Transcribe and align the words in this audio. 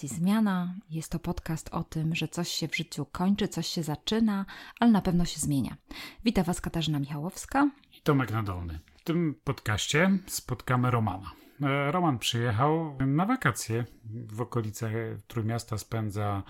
stacji 0.00 0.18
Zmiana. 0.18 0.74
Jest 0.90 1.12
to 1.12 1.18
podcast 1.18 1.68
o 1.72 1.84
tym, 1.84 2.14
że 2.14 2.28
coś 2.28 2.48
się 2.48 2.68
w 2.68 2.76
życiu 2.76 3.06
kończy, 3.12 3.48
coś 3.48 3.66
się 3.66 3.82
zaczyna, 3.82 4.46
ale 4.80 4.90
na 4.90 5.02
pewno 5.02 5.24
się 5.24 5.40
zmienia. 5.40 5.76
Witam 6.24 6.44
Was 6.44 6.60
Katarzyna 6.60 6.98
Michałowska 6.98 7.70
i 7.98 8.00
Tomek 8.02 8.30
Nadolny. 8.30 8.78
W 8.96 9.04
tym 9.04 9.34
podcaście 9.44 10.18
spotkamy 10.26 10.90
Romana. 10.90 11.30
E, 11.62 11.92
Roman 11.92 12.18
przyjechał 12.18 12.96
na 13.06 13.26
wakacje 13.26 13.84
w 14.28 14.40
okolice 14.40 14.90
Trójmiasta, 15.26 15.78
spędza 15.78 16.42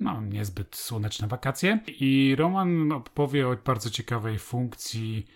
no, 0.00 0.20
niezbyt 0.20 0.76
słoneczne 0.76 1.28
wakacje 1.28 1.80
i 1.86 2.34
Roman 2.38 2.92
opowie 2.92 3.48
o 3.48 3.56
bardzo 3.64 3.90
ciekawej 3.90 4.38
funkcji 4.38 5.26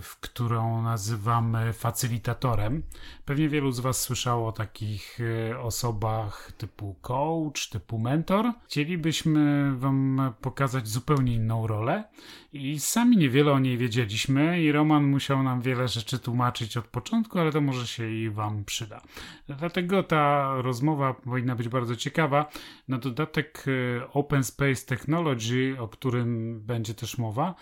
w 0.00 0.20
którą 0.20 0.82
nazywamy 0.82 1.72
facylitatorem. 1.72 2.82
Pewnie 3.24 3.48
wielu 3.48 3.72
z 3.72 3.80
Was 3.80 4.00
słyszało 4.00 4.48
o 4.48 4.52
takich 4.52 5.18
e, 5.50 5.60
osobach 5.60 6.52
typu 6.52 6.96
coach, 7.00 7.68
typu 7.68 7.98
mentor. 7.98 8.52
Chcielibyśmy 8.64 9.72
Wam 9.76 10.20
pokazać 10.40 10.88
zupełnie 10.88 11.34
inną 11.34 11.66
rolę 11.66 12.04
i 12.52 12.80
sami 12.80 13.16
niewiele 13.16 13.52
o 13.52 13.58
niej 13.58 13.78
wiedzieliśmy 13.78 14.62
i 14.62 14.72
Roman 14.72 15.04
musiał 15.04 15.42
nam 15.42 15.60
wiele 15.60 15.88
rzeczy 15.88 16.18
tłumaczyć 16.18 16.76
od 16.76 16.86
początku, 16.86 17.38
ale 17.38 17.52
to 17.52 17.60
może 17.60 17.86
się 17.86 18.10
i 18.10 18.30
Wam 18.30 18.64
przyda. 18.64 19.00
Dlatego 19.48 20.02
ta 20.02 20.52
rozmowa 20.62 21.14
powinna 21.14 21.56
być 21.56 21.68
bardzo 21.68 21.96
ciekawa. 21.96 22.50
Na 22.88 22.98
dodatek 22.98 23.64
e, 23.66 24.12
Open 24.12 24.44
Space 24.44 24.86
Technology, 24.86 25.76
o 25.78 25.88
którym 25.88 26.60
będzie 26.60 26.94
też 26.94 27.18
mowa, 27.18 27.54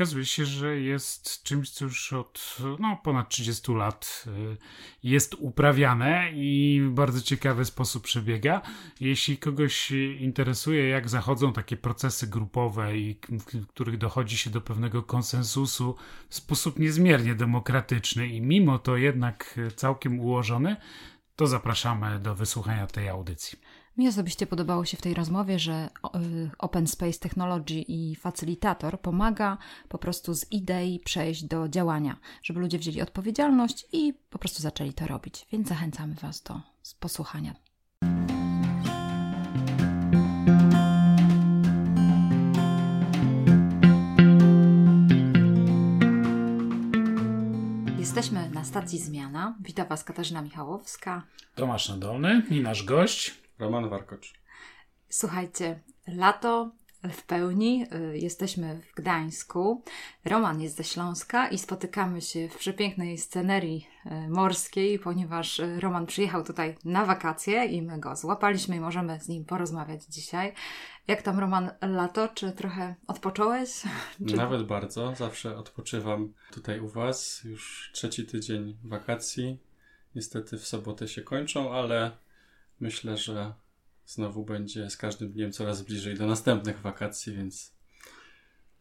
okazuje 0.00 0.24
się, 0.24 0.46
że 0.46 0.80
jest 0.80 1.42
czymś, 1.42 1.70
co 1.70 1.84
już 1.84 2.12
od 2.12 2.56
no, 2.78 3.00
ponad 3.02 3.28
30 3.28 3.72
lat 3.72 4.24
y, 4.26 4.56
jest 5.02 5.34
uprawiane 5.34 6.30
i 6.34 6.80
w 6.84 6.90
bardzo 6.90 7.20
ciekawy 7.20 7.64
sposób 7.64 8.02
przebiega. 8.02 8.62
Jeśli 9.00 9.38
kogoś 9.38 9.90
interesuje, 10.18 10.88
jak 10.88 11.08
zachodzą 11.08 11.52
takie 11.52 11.76
procesy 11.76 12.26
grupowe 12.26 12.98
i 12.98 13.18
w 13.28 13.66
których 13.66 13.98
dochodzi 13.98 14.36
się 14.38 14.50
do 14.50 14.60
pewnego 14.60 15.02
konsensusu 15.02 15.96
w 16.28 16.34
sposób 16.34 16.78
niezmiernie 16.78 17.34
demokratyczny 17.34 18.28
i 18.28 18.40
mimo 18.40 18.78
to 18.78 18.96
jednak 18.96 19.60
całkiem 19.76 20.20
ułożony, 20.20 20.76
to 21.36 21.46
zapraszamy 21.46 22.18
do 22.18 22.34
wysłuchania 22.34 22.86
tej 22.86 23.08
audycji. 23.08 23.58
Mi 24.00 24.08
osobiście 24.08 24.46
podobało 24.46 24.84
się 24.84 24.96
w 24.96 25.02
tej 25.02 25.14
rozmowie, 25.14 25.58
że 25.58 25.88
y, 26.14 26.50
Open 26.58 26.86
Space 26.86 27.18
Technology 27.18 27.74
i 27.74 28.16
facylitator 28.16 29.00
pomaga 29.00 29.58
po 29.88 29.98
prostu 29.98 30.34
z 30.34 30.52
idei 30.52 31.00
przejść 31.04 31.44
do 31.44 31.68
działania, 31.68 32.16
żeby 32.42 32.60
ludzie 32.60 32.78
wzięli 32.78 33.02
odpowiedzialność 33.02 33.86
i 33.92 34.14
po 34.30 34.38
prostu 34.38 34.62
zaczęli 34.62 34.92
to 34.92 35.06
robić. 35.06 35.46
Więc 35.52 35.68
zachęcamy 35.68 36.14
Was 36.14 36.42
do 36.42 36.60
posłuchania. 37.00 37.54
Jesteśmy 47.98 48.50
na 48.50 48.64
stacji 48.64 48.98
Zmiana. 48.98 49.56
Witam 49.60 49.88
Was 49.88 50.04
Katarzyna 50.04 50.42
Michałowska. 50.42 51.22
Tomasz 51.54 51.88
Nadolny 51.88 52.42
i 52.50 52.60
nasz 52.60 52.82
gość 52.82 53.40
Roman 53.60 53.88
Warkocz. 53.88 54.34
Słuchajcie, 55.08 55.80
lato 56.06 56.70
w 57.02 57.22
pełni. 57.22 57.86
Y, 58.12 58.18
jesteśmy 58.18 58.80
w 58.80 58.94
Gdańsku. 58.94 59.82
Roman 60.24 60.60
jest 60.60 60.76
ze 60.76 60.84
Śląska 60.84 61.48
i 61.48 61.58
spotykamy 61.58 62.20
się 62.20 62.48
w 62.48 62.56
przepięknej 62.58 63.18
scenerii 63.18 63.88
y, 64.06 64.28
morskiej, 64.28 64.98
ponieważ 64.98 65.58
y, 65.58 65.80
Roman 65.80 66.06
przyjechał 66.06 66.44
tutaj 66.44 66.76
na 66.84 67.04
wakacje 67.04 67.64
i 67.64 67.82
my 67.82 67.98
go 67.98 68.16
złapaliśmy 68.16 68.76
i 68.76 68.80
możemy 68.80 69.20
z 69.20 69.28
nim 69.28 69.44
porozmawiać 69.44 70.04
dzisiaj. 70.04 70.52
Jak 71.08 71.22
tam, 71.22 71.38
Roman, 71.38 71.70
lato? 71.82 72.28
Czy 72.28 72.52
trochę 72.52 72.94
odpocząłeś? 73.06 73.70
Czy... 74.28 74.36
Nawet 74.36 74.62
bardzo. 74.62 75.14
Zawsze 75.14 75.56
odpoczywam 75.56 76.32
tutaj 76.52 76.80
u 76.80 76.88
Was. 76.88 77.44
Już 77.44 77.90
trzeci 77.94 78.26
tydzień 78.26 78.78
wakacji. 78.84 79.58
Niestety 80.14 80.58
w 80.58 80.66
sobotę 80.66 81.08
się 81.08 81.22
kończą, 81.22 81.72
ale 81.72 82.10
myślę, 82.80 83.16
że 83.16 83.52
znowu 84.06 84.44
będzie 84.44 84.90
z 84.90 84.96
każdym 84.96 85.32
dniem 85.32 85.52
coraz 85.52 85.82
bliżej 85.82 86.14
do 86.14 86.26
następnych 86.26 86.80
wakacji, 86.80 87.32
więc 87.32 87.74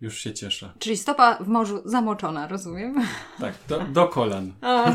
już 0.02 0.18
się 0.18 0.34
cieszę. 0.34 0.74
Czyli 0.80 0.98
stopa 0.98 1.38
w 1.44 1.48
morzu 1.48 1.82
zamoczona, 1.86 2.48
rozumiem? 2.48 2.96
Tak, 3.40 3.54
do, 3.68 3.80
do 3.80 4.08
kolan. 4.08 4.54
O, 4.62 4.86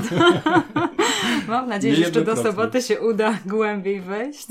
Mam 1.49 1.69
nadzieję, 1.69 1.95
że 1.95 2.01
jeszcze 2.01 2.25
do 2.25 2.37
soboty 2.37 2.83
się 2.83 3.01
uda 3.01 3.39
głębiej 3.47 4.01
wejść. 4.01 4.47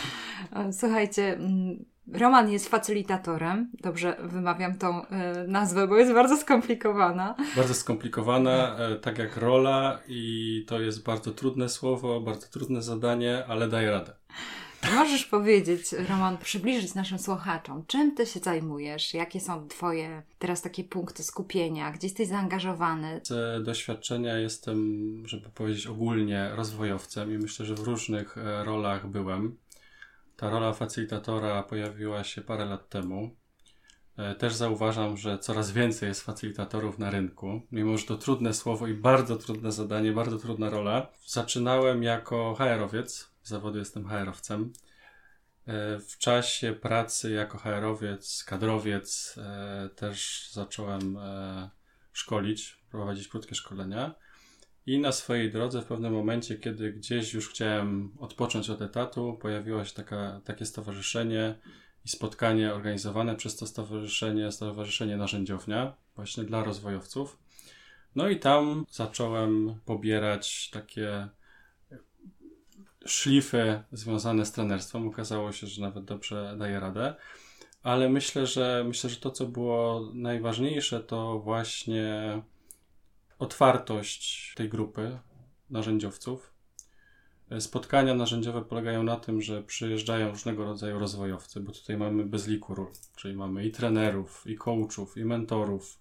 Słuchajcie, 0.80 1.34
mm, 1.34 1.84
Roman 2.06 2.50
jest 2.50 2.68
facylitatorem. 2.68 3.70
Dobrze 3.80 4.16
wymawiam 4.20 4.78
tą 4.78 5.02
y, 5.02 5.08
nazwę, 5.48 5.88
bo 5.88 5.96
jest 5.96 6.12
bardzo 6.12 6.36
skomplikowana. 6.36 7.34
Bardzo 7.56 7.74
skomplikowana, 7.74 8.76
y, 8.96 9.00
tak 9.00 9.18
jak 9.18 9.36
rola, 9.36 10.00
i 10.08 10.64
to 10.68 10.80
jest 10.80 11.02
bardzo 11.02 11.30
trudne 11.30 11.68
słowo, 11.68 12.20
bardzo 12.20 12.46
trudne 12.48 12.82
zadanie, 12.82 13.44
ale 13.48 13.68
daje 13.68 13.90
radę. 13.90 14.12
Możesz 14.94 15.26
powiedzieć, 15.26 15.92
Roman, 16.08 16.38
przybliżyć 16.38 16.94
naszym 16.94 17.18
słuchaczom, 17.18 17.84
czym 17.86 18.14
ty 18.14 18.26
się 18.26 18.40
zajmujesz? 18.40 19.14
Jakie 19.14 19.40
są 19.40 19.68
twoje 19.68 20.22
teraz 20.38 20.62
takie 20.62 20.84
punkty 20.84 21.22
skupienia? 21.22 21.90
Gdzie 21.90 22.06
jesteś 22.06 22.28
zaangażowany? 22.28 23.20
Z 23.24 23.64
doświadczenia 23.64 24.38
jestem, 24.38 25.02
żeby 25.26 25.48
powiedzieć 25.48 25.86
ogólnie, 25.86 26.50
rozwojowcem 26.54 27.34
i 27.34 27.38
myślę, 27.38 27.66
że 27.66 27.74
w 27.74 27.80
różnych 27.80 28.38
e, 28.38 28.64
rolach 28.64 29.06
byłem. 29.06 29.56
Ta 30.42 30.50
rola 30.50 30.72
facylitatora 30.72 31.62
pojawiła 31.62 32.24
się 32.24 32.40
parę 32.40 32.64
lat 32.64 32.88
temu. 32.88 33.36
E, 34.16 34.34
też 34.34 34.54
zauważam, 34.54 35.16
że 35.16 35.38
coraz 35.38 35.70
więcej 35.70 36.08
jest 36.08 36.22
facylitatorów 36.22 36.98
na 36.98 37.10
rynku, 37.10 37.62
mimo 37.72 37.98
że 37.98 38.06
to 38.06 38.16
trudne 38.16 38.54
słowo 38.54 38.86
i 38.86 38.94
bardzo 38.94 39.36
trudne 39.36 39.72
zadanie, 39.72 40.12
bardzo 40.12 40.38
trudna 40.38 40.70
rola. 40.70 41.06
Zaczynałem 41.26 42.02
jako 42.02 42.54
HR-owiec, 42.58 43.30
z 43.42 43.48
zawodu 43.48 43.78
jestem 43.78 44.08
HR-owcem. 44.08 44.72
E, 45.66 45.98
w 45.98 46.18
czasie 46.18 46.72
pracy 46.72 47.30
jako 47.30 47.58
HR-owiec, 47.58 48.44
kadrowiec 48.44 49.38
e, 49.38 49.88
też 49.96 50.48
zacząłem 50.52 51.18
szkolić, 52.12 52.80
prowadzić 52.90 53.28
krótkie 53.28 53.54
szkolenia. 53.54 54.14
I 54.86 54.98
na 54.98 55.12
swojej 55.12 55.50
drodze 55.50 55.82
w 55.82 55.84
pewnym 55.84 56.12
momencie, 56.12 56.56
kiedy 56.56 56.92
gdzieś 56.92 57.34
już 57.34 57.48
chciałem 57.48 58.12
odpocząć 58.20 58.70
od 58.70 58.82
etatu, 58.82 59.38
pojawiło 59.40 59.84
się 59.84 59.94
taka, 59.94 60.40
takie 60.44 60.66
stowarzyszenie 60.66 61.54
i 62.04 62.08
spotkanie 62.08 62.74
organizowane 62.74 63.36
przez 63.36 63.56
to 63.56 63.66
stowarzyszenie, 63.66 64.52
Stowarzyszenie 64.52 65.16
Narzędziownia, 65.16 65.96
właśnie 66.16 66.44
dla 66.44 66.64
rozwojowców. 66.64 67.38
No 68.14 68.28
i 68.28 68.38
tam 68.38 68.86
zacząłem 68.90 69.80
pobierać 69.84 70.70
takie 70.70 71.28
szlify 73.06 73.82
związane 73.92 74.46
z 74.46 74.52
trenerstwem. 74.52 75.08
Okazało 75.08 75.52
się, 75.52 75.66
że 75.66 75.82
nawet 75.82 76.04
dobrze 76.04 76.56
daje 76.58 76.80
radę. 76.80 77.14
Ale 77.82 78.08
myślę, 78.08 78.46
że 78.46 78.84
myślę, 78.86 79.10
że 79.10 79.16
to, 79.16 79.30
co 79.30 79.46
było 79.46 80.10
najważniejsze, 80.14 81.00
to 81.00 81.38
właśnie 81.38 82.42
otwartość 83.42 84.54
tej 84.56 84.68
grupy 84.68 85.18
narzędziowców. 85.70 86.52
E, 87.50 87.60
spotkania 87.60 88.14
narzędziowe 88.14 88.64
polegają 88.64 89.02
na 89.02 89.16
tym, 89.16 89.42
że 89.42 89.62
przyjeżdżają 89.62 90.30
różnego 90.30 90.64
rodzaju 90.64 90.98
rozwojowcy, 90.98 91.60
bo 91.60 91.72
tutaj 91.72 91.96
mamy 91.96 92.24
bez 92.24 92.46
liku 92.46 92.74
ról, 92.74 92.92
czyli 93.16 93.36
mamy 93.36 93.64
i 93.64 93.70
trenerów, 93.70 94.44
i 94.46 94.56
coachów, 94.56 95.16
i 95.16 95.24
mentorów. 95.24 96.00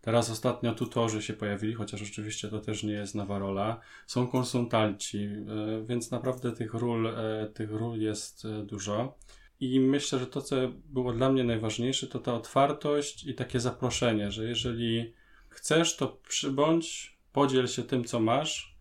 Teraz 0.00 0.30
ostatnio 0.30 0.74
tutorzy 0.74 1.22
się 1.22 1.32
pojawili, 1.32 1.74
chociaż 1.74 2.02
oczywiście 2.02 2.48
to 2.48 2.60
też 2.60 2.82
nie 2.82 2.92
jest 2.92 3.14
nowa 3.14 3.38
rola. 3.38 3.80
Są 4.06 4.28
konsultanci, 4.28 5.18
e, 5.18 5.84
więc 5.86 6.10
naprawdę 6.10 6.52
tych 6.52 6.74
ról, 6.74 7.06
e, 7.06 7.46
tych 7.54 7.70
ról 7.70 8.00
jest 8.00 8.46
dużo. 8.64 9.18
I 9.60 9.80
myślę, 9.80 10.18
że 10.18 10.26
to, 10.26 10.42
co 10.42 10.56
było 10.84 11.12
dla 11.12 11.32
mnie 11.32 11.44
najważniejsze, 11.44 12.06
to 12.06 12.18
ta 12.18 12.34
otwartość 12.34 13.26
i 13.26 13.34
takie 13.34 13.60
zaproszenie, 13.60 14.30
że 14.30 14.44
jeżeli 14.44 15.19
chcesz, 15.50 15.96
to 15.96 16.08
przybądź, 16.08 17.18
podziel 17.32 17.66
się 17.66 17.82
tym, 17.82 18.04
co 18.04 18.20
masz, 18.20 18.76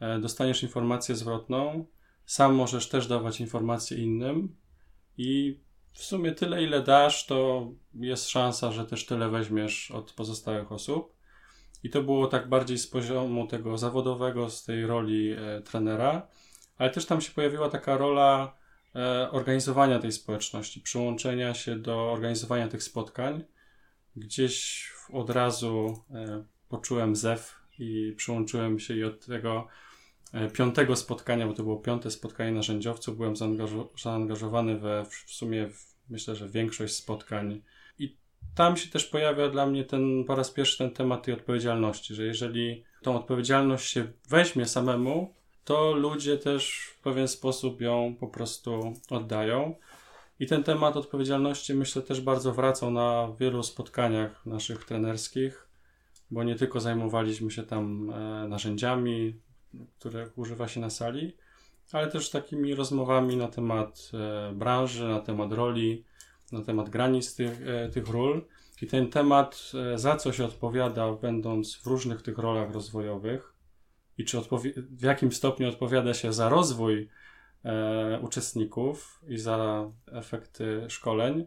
e, 0.00 0.18
dostaniesz 0.18 0.62
informację 0.62 1.14
zwrotną, 1.14 1.86
sam 2.26 2.54
możesz 2.54 2.88
też 2.88 3.06
dawać 3.06 3.40
informacje 3.40 3.98
innym 3.98 4.56
i 5.18 5.60
w 5.92 6.04
sumie 6.04 6.32
tyle, 6.32 6.62
ile 6.62 6.82
dasz, 6.82 7.26
to 7.26 7.68
jest 7.94 8.28
szansa, 8.28 8.72
że 8.72 8.86
też 8.86 9.06
tyle 9.06 9.28
weźmiesz 9.28 9.90
od 9.90 10.12
pozostałych 10.12 10.72
osób. 10.72 11.16
I 11.82 11.90
to 11.90 12.02
było 12.02 12.26
tak 12.26 12.48
bardziej 12.48 12.78
z 12.78 12.86
poziomu 12.86 13.46
tego 13.46 13.78
zawodowego, 13.78 14.50
z 14.50 14.64
tej 14.64 14.86
roli 14.86 15.32
e, 15.32 15.60
trenera, 15.62 16.28
ale 16.78 16.90
też 16.90 17.06
tam 17.06 17.20
się 17.20 17.32
pojawiła 17.32 17.68
taka 17.68 17.96
rola 17.96 18.56
e, 18.94 19.30
organizowania 19.30 19.98
tej 19.98 20.12
społeczności, 20.12 20.80
przyłączenia 20.80 21.54
się 21.54 21.76
do 21.76 22.12
organizowania 22.12 22.68
tych 22.68 22.82
spotkań. 22.82 23.44
Gdzieś 24.16 24.86
od 25.12 25.30
razu 25.30 26.04
e, 26.10 26.44
poczułem 26.68 27.16
zew 27.16 27.60
i 27.78 28.14
przyłączyłem 28.16 28.78
się 28.78 28.94
i 28.96 29.04
od 29.04 29.26
tego 29.26 29.66
e, 30.32 30.48
piątego 30.48 30.96
spotkania, 30.96 31.46
bo 31.46 31.52
to 31.52 31.62
było 31.62 31.76
piąte 31.76 32.10
spotkanie 32.10 32.52
narzędziowców, 32.52 33.16
byłem 33.16 33.36
zaangażo 33.36 33.90
zaangażowany 34.02 34.78
we 34.78 35.04
w 35.04 35.30
sumie 35.30 35.68
w, 35.68 35.94
myślę, 36.08 36.36
że 36.36 36.48
większość 36.48 36.94
spotkań. 36.94 37.62
I 37.98 38.16
tam 38.54 38.76
się 38.76 38.90
też 38.90 39.04
pojawia 39.04 39.48
dla 39.48 39.66
mnie 39.66 39.84
ten 39.84 40.24
po 40.24 40.34
raz 40.34 40.50
pierwszy 40.50 40.78
ten 40.78 40.90
temat 40.90 41.22
tej 41.22 41.34
odpowiedzialności, 41.34 42.14
że 42.14 42.24
jeżeli 42.24 42.84
tą 43.02 43.16
odpowiedzialność 43.16 43.90
się 43.90 44.12
weźmie 44.28 44.66
samemu, 44.66 45.34
to 45.64 45.92
ludzie 45.92 46.38
też 46.38 46.90
w 46.94 47.00
pewien 47.00 47.28
sposób 47.28 47.80
ją 47.80 48.16
po 48.20 48.28
prostu 48.28 48.94
oddają. 49.10 49.74
I 50.40 50.46
ten 50.46 50.62
temat 50.62 50.96
odpowiedzialności 50.96 51.74
myślę 51.74 52.02
też 52.02 52.20
bardzo 52.20 52.52
wracał 52.52 52.90
na 52.90 53.32
wielu 53.40 53.62
spotkaniach 53.62 54.46
naszych 54.46 54.84
trenerskich, 54.84 55.68
bo 56.30 56.44
nie 56.44 56.54
tylko 56.54 56.80
zajmowaliśmy 56.80 57.50
się 57.50 57.62
tam 57.62 58.10
e, 58.10 58.48
narzędziami, 58.48 59.40
których 59.98 60.38
używa 60.38 60.68
się 60.68 60.80
na 60.80 60.90
sali, 60.90 61.36
ale 61.92 62.10
też 62.10 62.30
takimi 62.30 62.74
rozmowami 62.74 63.36
na 63.36 63.48
temat 63.48 64.10
e, 64.14 64.52
branży, 64.54 65.08
na 65.08 65.20
temat 65.20 65.52
roli, 65.52 66.04
na 66.52 66.62
temat 66.62 66.90
granic 66.90 67.34
tych, 67.34 67.68
e, 67.68 67.88
tych 67.88 68.08
ról. 68.08 68.46
I 68.82 68.86
ten 68.86 69.10
temat, 69.10 69.72
za 69.94 70.16
co 70.16 70.32
się 70.32 70.44
odpowiada, 70.44 71.12
będąc 71.12 71.76
w 71.76 71.86
różnych 71.86 72.22
tych 72.22 72.38
rolach 72.38 72.72
rozwojowych, 72.72 73.54
i 74.18 74.24
czy 74.24 74.38
w 74.76 75.02
jakim 75.02 75.32
stopniu 75.32 75.68
odpowiada 75.68 76.14
się 76.14 76.32
za 76.32 76.48
rozwój 76.48 77.08
e, 77.64 78.20
uczestników 78.20 79.22
i 79.28 79.38
za 79.38 79.90
efekty 80.12 80.86
szkoleń, 80.88 81.46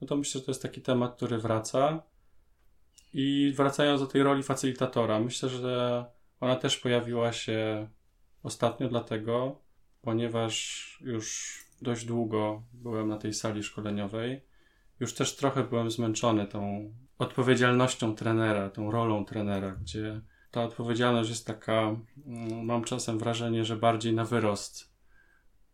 no 0.00 0.06
to 0.06 0.16
myślę, 0.16 0.38
że 0.38 0.44
to 0.44 0.50
jest 0.50 0.62
taki 0.62 0.82
temat, 0.82 1.16
który 1.16 1.38
wraca. 1.38 2.02
I 3.12 3.52
wracając 3.56 4.00
do 4.00 4.06
tej 4.06 4.22
roli 4.22 4.42
facylitatora, 4.42 5.20
myślę, 5.20 5.48
że 5.48 6.04
ona 6.40 6.56
też 6.56 6.76
pojawiła 6.76 7.32
się 7.32 7.88
ostatnio 8.42 8.88
dlatego, 8.88 9.60
ponieważ 10.02 10.98
już 11.00 11.58
dość 11.82 12.04
długo 12.04 12.62
byłem 12.72 13.08
na 13.08 13.18
tej 13.18 13.34
sali 13.34 13.62
szkoleniowej. 13.62 14.44
Już 15.00 15.14
też 15.14 15.36
trochę 15.36 15.64
byłem 15.64 15.90
zmęczony 15.90 16.46
tą 16.46 16.92
odpowiedzialnością 17.18 18.14
trenera, 18.14 18.70
tą 18.70 18.90
rolą 18.90 19.24
trenera, 19.24 19.70
gdzie 19.70 20.20
ta 20.50 20.62
odpowiedzialność 20.62 21.30
jest 21.30 21.46
taka, 21.46 21.96
mm, 22.26 22.64
mam 22.64 22.84
czasem 22.84 23.18
wrażenie, 23.18 23.64
że 23.64 23.76
bardziej 23.76 24.14
na 24.14 24.24
wyrost. 24.24 24.93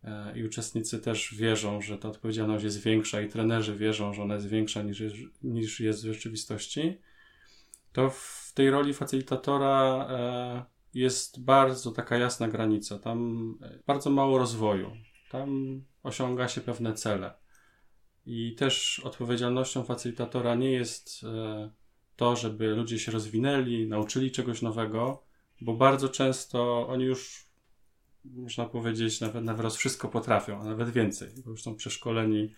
E, 0.03 0.39
I 0.39 0.45
uczestnicy 0.45 0.99
też 0.99 1.35
wierzą, 1.35 1.81
że 1.81 1.97
ta 1.97 2.09
odpowiedzialność 2.09 2.63
jest 2.63 2.83
większa, 2.83 3.21
i 3.21 3.29
trenerzy 3.29 3.75
wierzą, 3.75 4.13
że 4.13 4.23
ona 4.23 4.33
jest 4.33 4.47
większa 4.47 4.81
niż, 4.81 5.03
niż 5.43 5.79
jest 5.79 6.03
w 6.03 6.13
rzeczywistości. 6.13 6.97
To 7.91 8.09
w 8.09 8.51
tej 8.55 8.69
roli 8.69 8.93
facylitatora 8.93 10.07
e, 10.09 10.65
jest 10.93 11.43
bardzo 11.43 11.91
taka 11.91 12.17
jasna 12.17 12.47
granica. 12.47 12.99
Tam 12.99 13.53
bardzo 13.87 14.09
mało 14.09 14.37
rozwoju. 14.37 14.91
Tam 15.31 15.81
osiąga 16.03 16.47
się 16.47 16.61
pewne 16.61 16.93
cele. 16.93 17.33
I 18.25 18.55
też 18.55 18.99
odpowiedzialnością 18.99 19.83
facylitatora 19.83 20.55
nie 20.55 20.71
jest 20.71 21.23
e, 21.23 21.71
to, 22.15 22.35
żeby 22.35 22.67
ludzie 22.67 22.99
się 22.99 23.11
rozwinęli, 23.11 23.87
nauczyli 23.87 24.31
czegoś 24.31 24.61
nowego, 24.61 25.23
bo 25.61 25.73
bardzo 25.73 26.09
często 26.09 26.87
oni 26.87 27.03
już, 27.03 27.45
można 28.25 28.65
powiedzieć, 28.65 29.21
nawet 29.21 29.43
na 29.43 29.53
wyrost 29.53 29.77
wszystko 29.77 30.07
potrafią, 30.07 30.61
a 30.61 30.63
nawet 30.63 30.89
więcej, 30.89 31.29
bo 31.45 31.51
już 31.51 31.61
są 31.61 31.75
przeszkoleni 31.75 32.53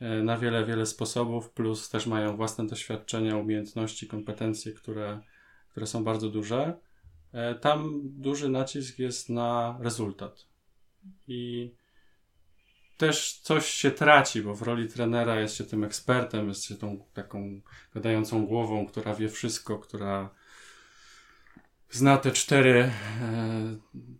e, 0.00 0.22
na 0.22 0.38
wiele, 0.38 0.64
wiele 0.64 0.86
sposobów, 0.86 1.50
plus 1.50 1.88
też 1.88 2.06
mają 2.06 2.36
własne 2.36 2.66
doświadczenia, 2.66 3.36
umiejętności, 3.36 4.06
kompetencje, 4.06 4.72
które, 4.72 5.20
które 5.70 5.86
są 5.86 6.04
bardzo 6.04 6.28
duże. 6.28 6.78
E, 7.32 7.54
tam 7.54 8.00
duży 8.04 8.48
nacisk 8.48 8.98
jest 8.98 9.30
na 9.30 9.78
rezultat. 9.80 10.46
I 11.28 11.70
też 12.96 13.40
coś 13.42 13.66
się 13.66 13.90
traci, 13.90 14.42
bo 14.42 14.54
w 14.54 14.62
roli 14.62 14.88
trenera 14.88 15.40
jest 15.40 15.56
się 15.56 15.64
tym 15.64 15.84
ekspertem, 15.84 16.48
jest 16.48 16.64
się 16.64 16.74
tą 16.74 17.04
taką 17.14 17.60
gadającą 17.94 18.46
głową, 18.46 18.86
która 18.86 19.14
wie 19.14 19.28
wszystko, 19.28 19.78
która 19.78 20.30
zna 21.90 22.16
te 22.16 22.32
cztery 22.32 22.80
e, 22.80 22.90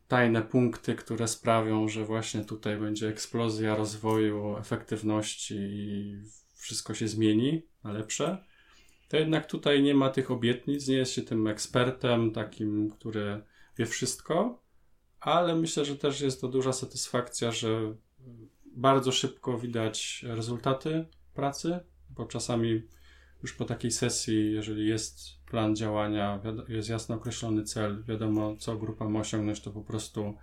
tajne 0.08 0.42
punkty, 0.42 0.94
które 0.94 1.28
sprawią, 1.28 1.88
że 1.88 2.04
właśnie 2.04 2.44
tutaj 2.44 2.76
będzie 2.76 3.08
eksplozja 3.08 3.76
rozwoju, 3.76 4.56
efektywności 4.56 5.56
i 5.58 6.16
wszystko 6.54 6.94
się 6.94 7.08
zmieni 7.08 7.62
na 7.84 7.92
lepsze. 7.92 8.44
To 9.08 9.16
jednak 9.16 9.46
tutaj 9.46 9.82
nie 9.82 9.94
ma 9.94 10.10
tych 10.10 10.30
obietnic, 10.30 10.88
nie 10.88 10.96
jest 10.96 11.12
się 11.12 11.22
tym 11.22 11.46
ekspertem, 11.46 12.32
takim, 12.32 12.90
który 12.90 13.42
wie 13.78 13.86
wszystko, 13.86 14.62
ale 15.20 15.56
myślę, 15.56 15.84
że 15.84 15.96
też 15.96 16.20
jest 16.20 16.40
to 16.40 16.48
duża 16.48 16.72
satysfakcja, 16.72 17.52
że 17.52 17.94
bardzo 18.66 19.12
szybko 19.12 19.58
widać 19.58 20.24
rezultaty 20.28 21.06
pracy, 21.34 21.80
bo 22.10 22.26
czasami 22.26 22.82
już 23.42 23.52
po 23.52 23.64
takiej 23.64 23.90
sesji, 23.90 24.52
jeżeli 24.52 24.88
jest 24.88 25.20
plan 25.46 25.76
działania, 25.76 26.40
jest 26.68 26.88
jasno 26.88 27.14
określony 27.14 27.64
cel, 27.64 28.04
wiadomo 28.04 28.56
co 28.56 28.76
grupa 28.76 29.08
ma 29.08 29.20
osiągnąć, 29.20 29.60
to 29.60 29.70
po 29.70 29.82
prostu 29.82 30.34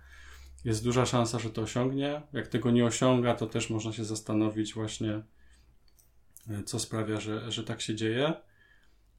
jest 0.64 0.84
duża 0.84 1.06
szansa, 1.06 1.38
że 1.38 1.50
to 1.50 1.62
osiągnie. 1.62 2.22
Jak 2.32 2.48
tego 2.48 2.70
nie 2.70 2.84
osiąga, 2.84 3.34
to 3.34 3.46
też 3.46 3.70
można 3.70 3.92
się 3.92 4.04
zastanowić 4.04 4.74
właśnie, 4.74 5.22
e, 6.50 6.62
co 6.64 6.78
sprawia, 6.78 7.20
że, 7.20 7.52
że 7.52 7.64
tak 7.64 7.80
się 7.80 7.94
dzieje. 7.94 8.32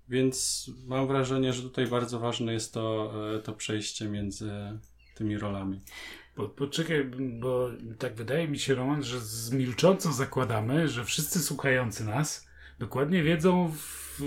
Więc 0.09 0.65
mam 0.85 1.07
wrażenie, 1.07 1.53
że 1.53 1.61
tutaj 1.61 1.87
bardzo 1.87 2.19
ważne 2.19 2.53
jest 2.53 2.73
to, 2.73 3.13
e, 3.35 3.39
to 3.39 3.53
przejście 3.53 4.09
między 4.09 4.51
tymi 5.15 5.37
rolami. 5.37 5.81
Po, 6.35 6.49
poczekaj, 6.49 7.11
bo 7.39 7.69
tak 7.99 8.15
wydaje 8.15 8.47
mi 8.47 8.59
się, 8.59 8.75
Roman, 8.75 9.03
że 9.03 9.17
milcząco 9.51 10.11
zakładamy, 10.11 10.87
że 10.87 11.05
wszyscy 11.05 11.39
słuchający 11.39 12.05
nas 12.05 12.48
dokładnie 12.79 13.23
wiedzą, 13.23 13.71
w, 13.77 14.21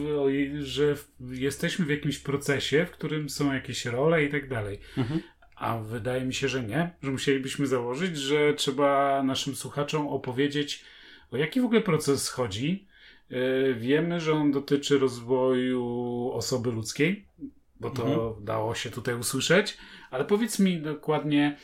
że 0.60 0.96
jesteśmy 1.30 1.84
w 1.84 1.90
jakimś 1.90 2.18
procesie, 2.18 2.86
w 2.86 2.90
którym 2.90 3.30
są 3.30 3.52
jakieś 3.52 3.84
role 3.86 4.24
i 4.24 4.30
tak 4.30 4.48
dalej. 4.48 4.78
Mhm. 4.98 5.20
A 5.56 5.78
wydaje 5.78 6.24
mi 6.24 6.34
się, 6.34 6.48
że 6.48 6.62
nie, 6.62 6.90
że 7.02 7.10
musielibyśmy 7.10 7.66
założyć, 7.66 8.16
że 8.16 8.54
trzeba 8.54 9.22
naszym 9.22 9.56
słuchaczom 9.56 10.08
opowiedzieć, 10.08 10.84
o 11.30 11.36
jaki 11.36 11.60
w 11.60 11.64
ogóle 11.64 11.80
proces 11.80 12.28
chodzi. 12.28 12.86
Yy, 13.30 13.74
wiemy, 13.78 14.20
że 14.20 14.32
on 14.32 14.52
dotyczy 14.52 14.98
rozwoju 14.98 16.30
osoby 16.32 16.70
ludzkiej, 16.70 17.26
bo 17.80 17.90
to 17.90 18.06
mhm. 18.06 18.44
dało 18.44 18.74
się 18.74 18.90
tutaj 18.90 19.14
usłyszeć, 19.14 19.76
ale 20.10 20.24
powiedz 20.24 20.58
mi 20.58 20.80
dokładnie, 20.80 21.56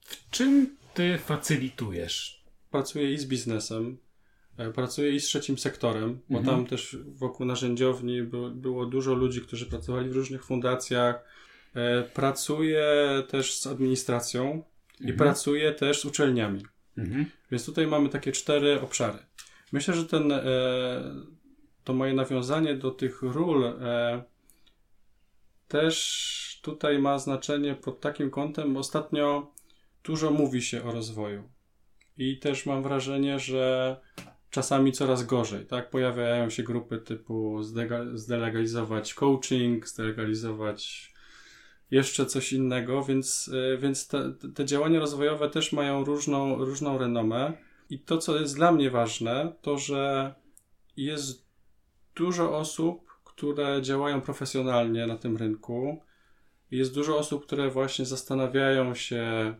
w 0.00 0.30
czym 0.30 0.76
ty 0.94 1.18
facylitujesz? 1.18 2.44
Pracuję 2.70 3.12
i 3.12 3.18
z 3.18 3.26
biznesem, 3.26 3.86
e, 3.86 4.03
pracuję 4.74 5.10
i 5.10 5.20
z 5.20 5.24
trzecim 5.24 5.58
sektorem, 5.58 6.20
bo 6.30 6.38
mhm. 6.38 6.56
tam 6.56 6.66
też 6.66 6.96
wokół 7.06 7.46
narzędziowni 7.46 8.22
było, 8.54 8.86
dużo 8.86 9.14
ludzi, 9.14 9.40
którzy 9.40 9.66
pracowali 9.66 10.10
w 10.10 10.16
różnych 10.16 10.44
fundacjach. 10.44 11.24
E, 11.74 12.02
pracuję 12.02 12.86
też 13.28 13.58
z 13.58 13.66
administracją 13.66 14.44
mhm. 14.44 14.64
i 15.00 15.12
pracuję 15.12 15.72
też 15.72 16.00
z 16.00 16.04
uczelniami. 16.04 16.62
Mhm. 16.98 17.26
Więc 17.50 17.66
tutaj 17.66 17.86
mamy 17.86 18.08
takie 18.08 18.32
cztery 18.32 18.80
obszary. 18.80 19.18
Myślę, 19.72 19.94
że 19.94 20.04
ten, 20.04 20.32
e, 20.32 20.42
to 21.84 21.92
moje 21.92 22.14
nawiązanie 22.14 22.74
do 22.74 22.90
tych 22.90 23.22
ról 23.22 23.74
też 25.68 26.60
tutaj 26.62 26.98
ma 26.98 27.18
znaczenie 27.18 27.74
pod 27.74 28.00
takim 28.00 28.30
kątem. 28.30 28.76
Ostatnio 28.76 29.52
dużo 30.04 30.30
mówi 30.30 30.62
się 30.62 30.84
o 30.84 30.92
rozwoju. 30.92 31.48
I 32.16 32.38
też 32.38 32.66
mam 32.66 32.82
wrażenie, 32.82 33.38
że 33.38 33.96
czasami 34.54 34.92
coraz 34.92 35.26
gorzej, 35.26 35.66
tak? 35.66 35.90
Pojawiają 35.90 36.50
się 36.50 36.62
grupy 36.62 36.98
typu 36.98 37.62
zdelegalizować 38.14 39.14
coaching, 39.14 39.88
zdelegalizować 39.88 41.12
jeszcze 41.90 42.26
coś 42.26 42.52
innego, 42.52 43.04
więc, 43.04 43.50
e, 43.74 43.78
więc 43.78 44.08
te, 44.08 44.32
te 44.54 44.64
działania 44.64 45.00
rozwojowe 45.00 45.50
też 45.50 45.72
mają 45.72 46.04
różną, 46.04 46.64
różną 46.64 46.98
renomę. 46.98 47.52
I 47.90 47.98
to, 47.98 48.18
co 48.18 48.40
jest 48.40 48.54
dla 48.54 48.72
mnie 48.72 48.90
ważne, 48.90 49.52
to 49.62 49.78
że 49.78 50.34
jest 50.96 51.44
dużo 52.16 52.58
osób, 52.58 53.10
które 53.24 53.82
działają 53.82 54.20
profesjonalnie 54.20 55.06
na 55.06 55.16
tym 55.16 55.36
rynku. 55.36 56.02
Jest 56.70 56.94
dużo 56.94 57.18
osób, 57.18 57.46
które 57.46 57.70
właśnie 57.70 58.04
zastanawiają 58.04 58.94
się, 58.94 59.54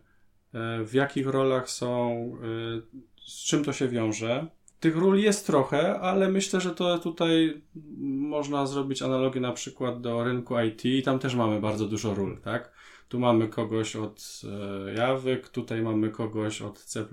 E, 0.55 0.83
w 0.83 0.93
jakich 0.93 1.27
rolach 1.27 1.69
są, 1.69 2.11
e, 2.35 3.01
z 3.27 3.43
czym 3.43 3.63
to 3.63 3.73
się 3.73 3.87
wiąże. 3.87 4.47
Tych 4.85 4.97
ról 4.97 5.19
jest 5.19 5.47
trochę, 5.47 5.99
ale 5.99 6.31
myślę, 6.31 6.61
że 6.61 6.71
to 6.71 6.99
tutaj 6.99 7.61
można 8.01 8.65
zrobić 8.65 9.01
analogię 9.01 9.41
na 9.41 9.51
przykład 9.51 10.01
do 10.01 10.23
rynku 10.23 10.59
IT 10.59 10.85
i 10.85 11.03
tam 11.03 11.19
też 11.19 11.35
mamy 11.35 11.61
bardzo 11.61 11.85
dużo 11.87 12.13
ról, 12.13 12.37
tak? 12.43 12.71
tu 13.09 13.19
mamy 13.19 13.47
kogoś 13.47 13.95
od 13.95 14.41
e, 14.87 14.93
Jawy, 14.93 15.41
tutaj 15.51 15.81
mamy 15.81 16.09
kogoś 16.09 16.61
od 16.61 16.79
C++, 16.79 17.05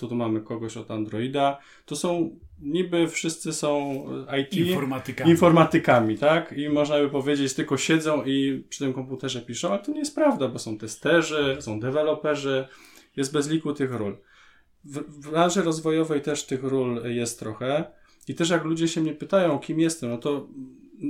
tu, 0.00 0.08
tu 0.08 0.14
mamy 0.14 0.40
kogoś 0.40 0.76
od 0.76 0.90
Androida. 0.90 1.58
To 1.86 1.96
są, 1.96 2.38
niby 2.60 3.08
wszyscy 3.08 3.52
są 3.52 4.04
IT. 4.40 4.52
Informatykami. 4.56 5.30
Informatykami, 5.30 6.18
tak? 6.18 6.52
I 6.52 6.68
można 6.68 6.98
by 6.98 7.10
powiedzieć, 7.10 7.54
tylko 7.54 7.76
siedzą 7.76 8.22
i 8.24 8.64
przy 8.68 8.78
tym 8.78 8.92
komputerze 8.92 9.40
piszą, 9.40 9.70
ale 9.70 9.82
to 9.82 9.92
nie 9.92 9.98
jest 9.98 10.14
prawda, 10.14 10.48
bo 10.48 10.58
są 10.58 10.78
testerzy, 10.78 11.56
są 11.60 11.80
deweloperzy, 11.80 12.68
jest 13.16 13.32
bez 13.32 13.50
liku 13.50 13.72
tych 13.72 13.92
ról. 13.92 14.16
W, 14.86 15.30
branży 15.30 15.62
rozwojowej 15.62 16.20
też 16.22 16.46
tych 16.46 16.64
ról 16.64 17.02
jest 17.04 17.38
trochę. 17.38 17.84
I 18.28 18.34
też 18.34 18.50
jak 18.50 18.64
ludzie 18.64 18.88
się 18.88 19.00
mnie 19.00 19.12
pytają, 19.12 19.58
kim 19.58 19.80
jestem, 19.80 20.10
no 20.10 20.18
to 20.18 20.48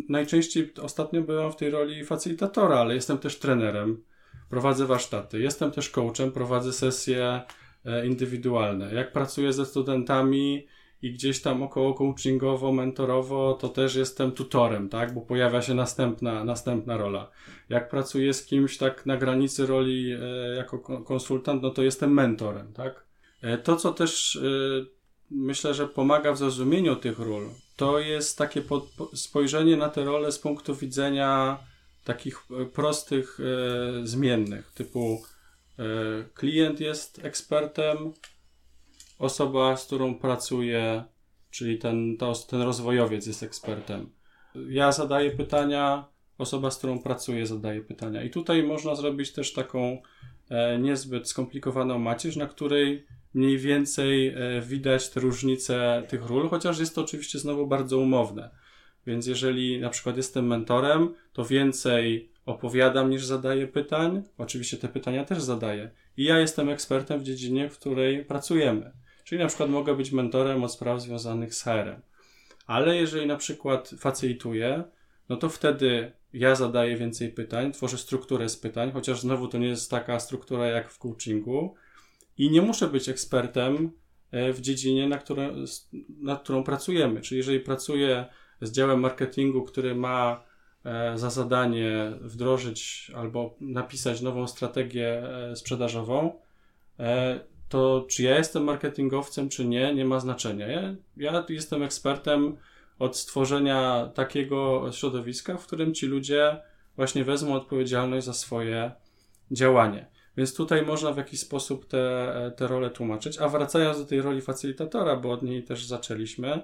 najczęściej 0.08 0.72
ostatnio 0.82 1.22
byłem 1.22 1.52
w 1.52 1.56
tej 1.56 1.70
roli 1.70 2.04
facylitatora, 2.04 2.78
ale 2.78 2.94
jestem 2.94 3.18
też 3.18 3.38
trenerem, 3.38 4.02
prowadzę 4.50 4.86
warsztaty, 4.86 5.40
jestem 5.40 5.70
też 5.70 5.90
coachem, 5.90 6.32
prowadzę 6.32 6.72
sesje 6.72 7.42
e, 7.84 8.06
indywidualne. 8.06 8.94
Jak 8.94 9.12
pracuję 9.12 9.52
ze 9.52 9.66
studentami 9.66 10.66
i 11.02 11.12
gdzieś 11.12 11.42
tam 11.42 11.62
około 11.62 11.94
coachingowo, 11.94 12.72
mentorowo, 12.72 13.54
to 13.54 13.68
też 13.68 13.94
jestem 13.94 14.32
tutorem, 14.32 14.88
tak, 14.88 15.14
bo 15.14 15.20
pojawia 15.20 15.62
się 15.62 15.74
następna, 15.74 16.44
następna 16.44 16.96
rola. 16.96 17.30
Jak 17.68 17.88
pracuję 17.88 18.34
z 18.34 18.46
kimś 18.46 18.78
tak 18.78 19.06
na 19.06 19.16
granicy 19.16 19.66
roli 19.66 20.12
e, 20.12 20.18
jako 20.56 20.78
konsultant, 21.02 21.62
no 21.62 21.70
to 21.70 21.82
jestem 21.82 22.14
mentorem, 22.14 22.72
tak. 22.72 23.05
E, 23.46 23.58
to, 23.58 23.76
co 23.76 23.92
też 23.92 24.38
myślę, 25.30 25.74
że 25.74 25.88
pomaga 25.88 26.32
w 26.32 26.38
zrozumieniu 26.38 26.96
tych 26.96 27.18
ról, 27.18 27.50
to 27.76 27.98
jest 27.98 28.38
takie 28.38 28.62
po, 28.62 28.80
po 28.80 29.16
spojrzenie 29.16 29.76
na 29.76 29.88
te 29.88 30.04
role 30.04 30.32
z 30.32 30.38
punktu 30.38 30.74
widzenia 30.74 31.58
takich 32.04 32.46
e, 32.50 32.66
prostych 32.66 33.38
e, 33.40 34.06
zmiennych, 34.06 34.70
typu 34.70 35.22
e, 35.78 35.82
klient 36.34 36.80
jest 36.80 37.24
ekspertem, 37.24 38.12
osoba, 39.18 39.76
z 39.76 39.86
którą 39.86 40.14
pracuję, 40.14 41.04
czyli 41.50 41.78
ten, 41.78 42.16
to, 42.16 42.32
ten 42.34 42.62
rozwojowiec 42.62 43.26
jest 43.26 43.42
ekspertem. 43.42 44.12
Ja 44.68 44.92
zadaję 44.92 45.30
pytania, 45.30 46.04
osoba, 46.38 46.70
z 46.70 46.78
którą 46.78 47.02
pracuję, 47.02 47.46
zadaje 47.46 47.80
pytania. 47.80 48.22
I 48.22 48.30
tutaj 48.30 48.62
można 48.62 48.94
zrobić 48.94 49.32
też 49.32 49.52
taką 49.52 50.02
e, 50.50 50.78
niezbyt 50.78 51.28
skomplikowaną 51.28 51.98
macierz, 51.98 52.36
na 52.36 52.46
której 52.46 53.06
mniej 53.34 53.58
więcej 53.58 54.28
e, 54.28 54.60
widać 54.60 55.10
te 55.10 55.20
różnice 55.20 56.02
tych 56.08 56.26
ról, 56.26 56.48
chociaż 56.48 56.78
jest 56.78 56.94
to 56.94 57.00
oczywiście 57.00 57.38
znowu 57.38 57.66
bardzo 57.66 57.98
umowne. 57.98 58.50
Więc 59.06 59.26
jeżeli 59.26 59.80
na 59.80 59.90
przykład 59.90 60.16
jestem 60.16 60.46
mentorem, 60.46 61.14
to 61.32 61.44
więcej 61.44 62.30
opowiadam 62.46 63.10
niż 63.10 63.24
zadaję 63.24 63.66
pytań. 63.66 64.22
Oczywiście 64.38 64.76
te 64.76 64.88
pytania 64.88 65.24
też 65.24 65.42
zadaję. 65.42 65.90
I 66.16 66.24
ja 66.24 66.38
jestem 66.38 66.68
ekspertem 66.68 67.20
w 67.20 67.22
dziedzinie, 67.22 67.70
w 67.70 67.78
której 67.78 68.24
pracujemy. 68.24 68.92
Czyli 69.24 69.42
na 69.42 69.48
przykład 69.48 69.70
mogę 69.70 69.96
być 69.96 70.12
mentorem 70.12 70.64
od 70.64 70.72
spraw 70.72 71.00
związanych 71.00 71.54
z 71.54 71.62
HR-em. 71.62 72.00
Ale 72.66 72.96
jeżeli 72.96 73.26
na 73.26 73.36
przykład 73.36 73.90
facylituję, 73.98 74.84
no 75.28 75.36
to 75.36 75.48
wtedy 75.48 76.12
ja 76.32 76.54
zadaję 76.54 76.96
więcej 76.96 77.28
pytań, 77.28 77.72
tworzę 77.72 77.98
strukturę 77.98 78.48
z 78.48 78.56
pytań, 78.56 78.92
chociaż 78.92 79.20
znowu 79.20 79.48
to 79.48 79.58
nie 79.58 79.68
jest 79.68 79.90
taka 79.90 80.20
struktura 80.20 80.66
jak 80.66 80.90
w 80.90 80.98
coachingu, 80.98 81.74
i 82.38 82.50
nie 82.50 82.62
muszę 82.62 82.88
być 82.88 83.08
ekspertem 83.08 83.90
e, 84.30 84.52
w 84.52 84.60
dziedzinie, 84.60 85.08
na 85.08 85.18
które, 85.18 85.54
nad 86.20 86.42
którą 86.42 86.64
pracujemy. 86.64 87.20
Czyli 87.20 87.38
jeżeli 87.38 87.60
pracuję 87.60 88.26
z 88.60 88.72
działem 88.72 89.00
marketingu, 89.00 89.62
który 89.62 89.94
ma 89.94 90.44
e, 90.84 91.18
za 91.18 91.30
zadanie 91.30 92.12
wdrożyć 92.20 93.10
albo 93.14 93.56
napisać 93.60 94.20
nową 94.20 94.46
strategię 94.46 95.22
e, 95.22 95.56
sprzedażową, 95.56 96.40
to 97.68 98.06
czy 98.10 98.22
ja 98.22 98.38
jestem 98.38 98.64
marketingowcem, 98.64 99.48
czy 99.48 99.64
nie, 99.64 99.94
nie 99.94 100.04
ma 100.04 100.20
znaczenia. 100.20 100.66
Ja, 100.66 100.94
ja 101.16 101.44
jestem 101.48 101.82
ekspertem 101.82 102.56
od 102.98 103.16
stworzenia 103.16 104.10
takiego 104.14 104.88
środowiska, 104.92 105.56
w 105.56 105.66
którym 105.66 105.94
ci 105.94 106.06
ludzie 106.06 106.60
właśnie 106.96 107.24
wezmą 107.24 107.54
odpowiedzialność 107.54 108.26
za 108.26 108.32
swoje 108.32 108.92
działanie. 109.50 110.06
Więc 110.36 110.54
tutaj 110.54 110.86
można 110.86 111.12
w 111.12 111.16
jakiś 111.16 111.40
sposób 111.40 111.86
te, 111.86 112.52
te 112.56 112.66
role 112.66 112.90
tłumaczyć. 112.90 113.38
A 113.38 113.48
wracając 113.48 113.98
do 113.98 114.04
tej 114.04 114.20
roli 114.20 114.40
facylitatora, 114.40 115.16
bo 115.16 115.30
od 115.30 115.42
niej 115.42 115.62
też 115.64 115.84
zaczęliśmy, 115.84 116.62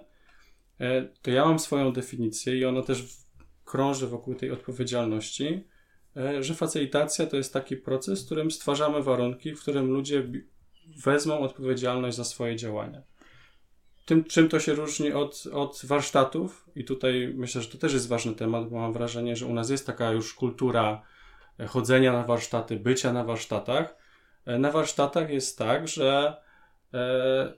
e, 0.80 1.08
to 1.22 1.30
ja 1.30 1.44
mam 1.44 1.58
swoją 1.58 1.92
definicję 1.92 2.58
i 2.58 2.64
ona 2.64 2.82
też 2.82 3.04
krąży 3.64 4.06
wokół 4.06 4.34
tej 4.34 4.50
odpowiedzialności, 4.50 5.64
e, 6.16 6.42
że 6.42 6.54
facylitacja 6.54 7.26
to 7.26 7.36
jest 7.36 7.52
taki 7.52 7.76
proces, 7.76 8.22
w 8.22 8.26
którym 8.26 8.50
stwarzamy 8.50 9.02
warunki, 9.02 9.54
w 9.54 9.60
którym 9.60 9.86
ludzie 9.86 10.28
wezmą 11.04 11.38
odpowiedzialność 11.38 12.16
za 12.16 12.24
swoje 12.24 12.56
działania. 12.56 13.02
Tym, 14.06 14.24
czym 14.24 14.48
to 14.48 14.60
się 14.60 14.74
różni 14.74 15.12
od, 15.12 15.44
od 15.52 15.82
warsztatów, 15.84 16.70
i 16.76 16.84
tutaj 16.84 17.32
myślę, 17.34 17.62
że 17.62 17.68
to 17.68 17.78
też 17.78 17.92
jest 17.92 18.08
ważny 18.08 18.34
temat, 18.34 18.68
bo 18.68 18.76
mam 18.76 18.92
wrażenie, 18.92 19.36
że 19.36 19.46
u 19.46 19.54
nas 19.54 19.70
jest 19.70 19.86
taka 19.86 20.12
już 20.12 20.34
kultura 20.34 21.02
chodzenia 21.68 22.12
na 22.12 22.22
warsztaty, 22.22 22.76
bycia 22.76 23.12
na 23.12 23.24
warsztatach. 23.24 23.96
E, 24.46 24.58
na 24.58 24.70
warsztatach 24.70 25.30
jest 25.30 25.58
tak, 25.58 25.88
że 25.88 26.36
e, 26.94 27.52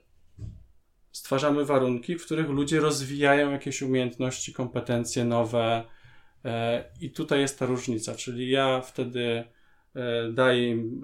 stwarzamy 1.12 1.64
warunki, 1.64 2.18
w 2.18 2.24
których 2.24 2.48
ludzie 2.48 2.80
rozwijają 2.80 3.50
jakieś 3.50 3.82
umiejętności, 3.82 4.52
kompetencje 4.52 5.24
nowe. 5.24 5.84
E, 6.44 6.84
I 7.00 7.10
tutaj 7.10 7.40
jest 7.40 7.58
ta 7.58 7.66
różnica, 7.66 8.14
czyli 8.14 8.50
ja 8.50 8.80
wtedy 8.80 9.44
daję 10.32 10.70
im 10.70 11.02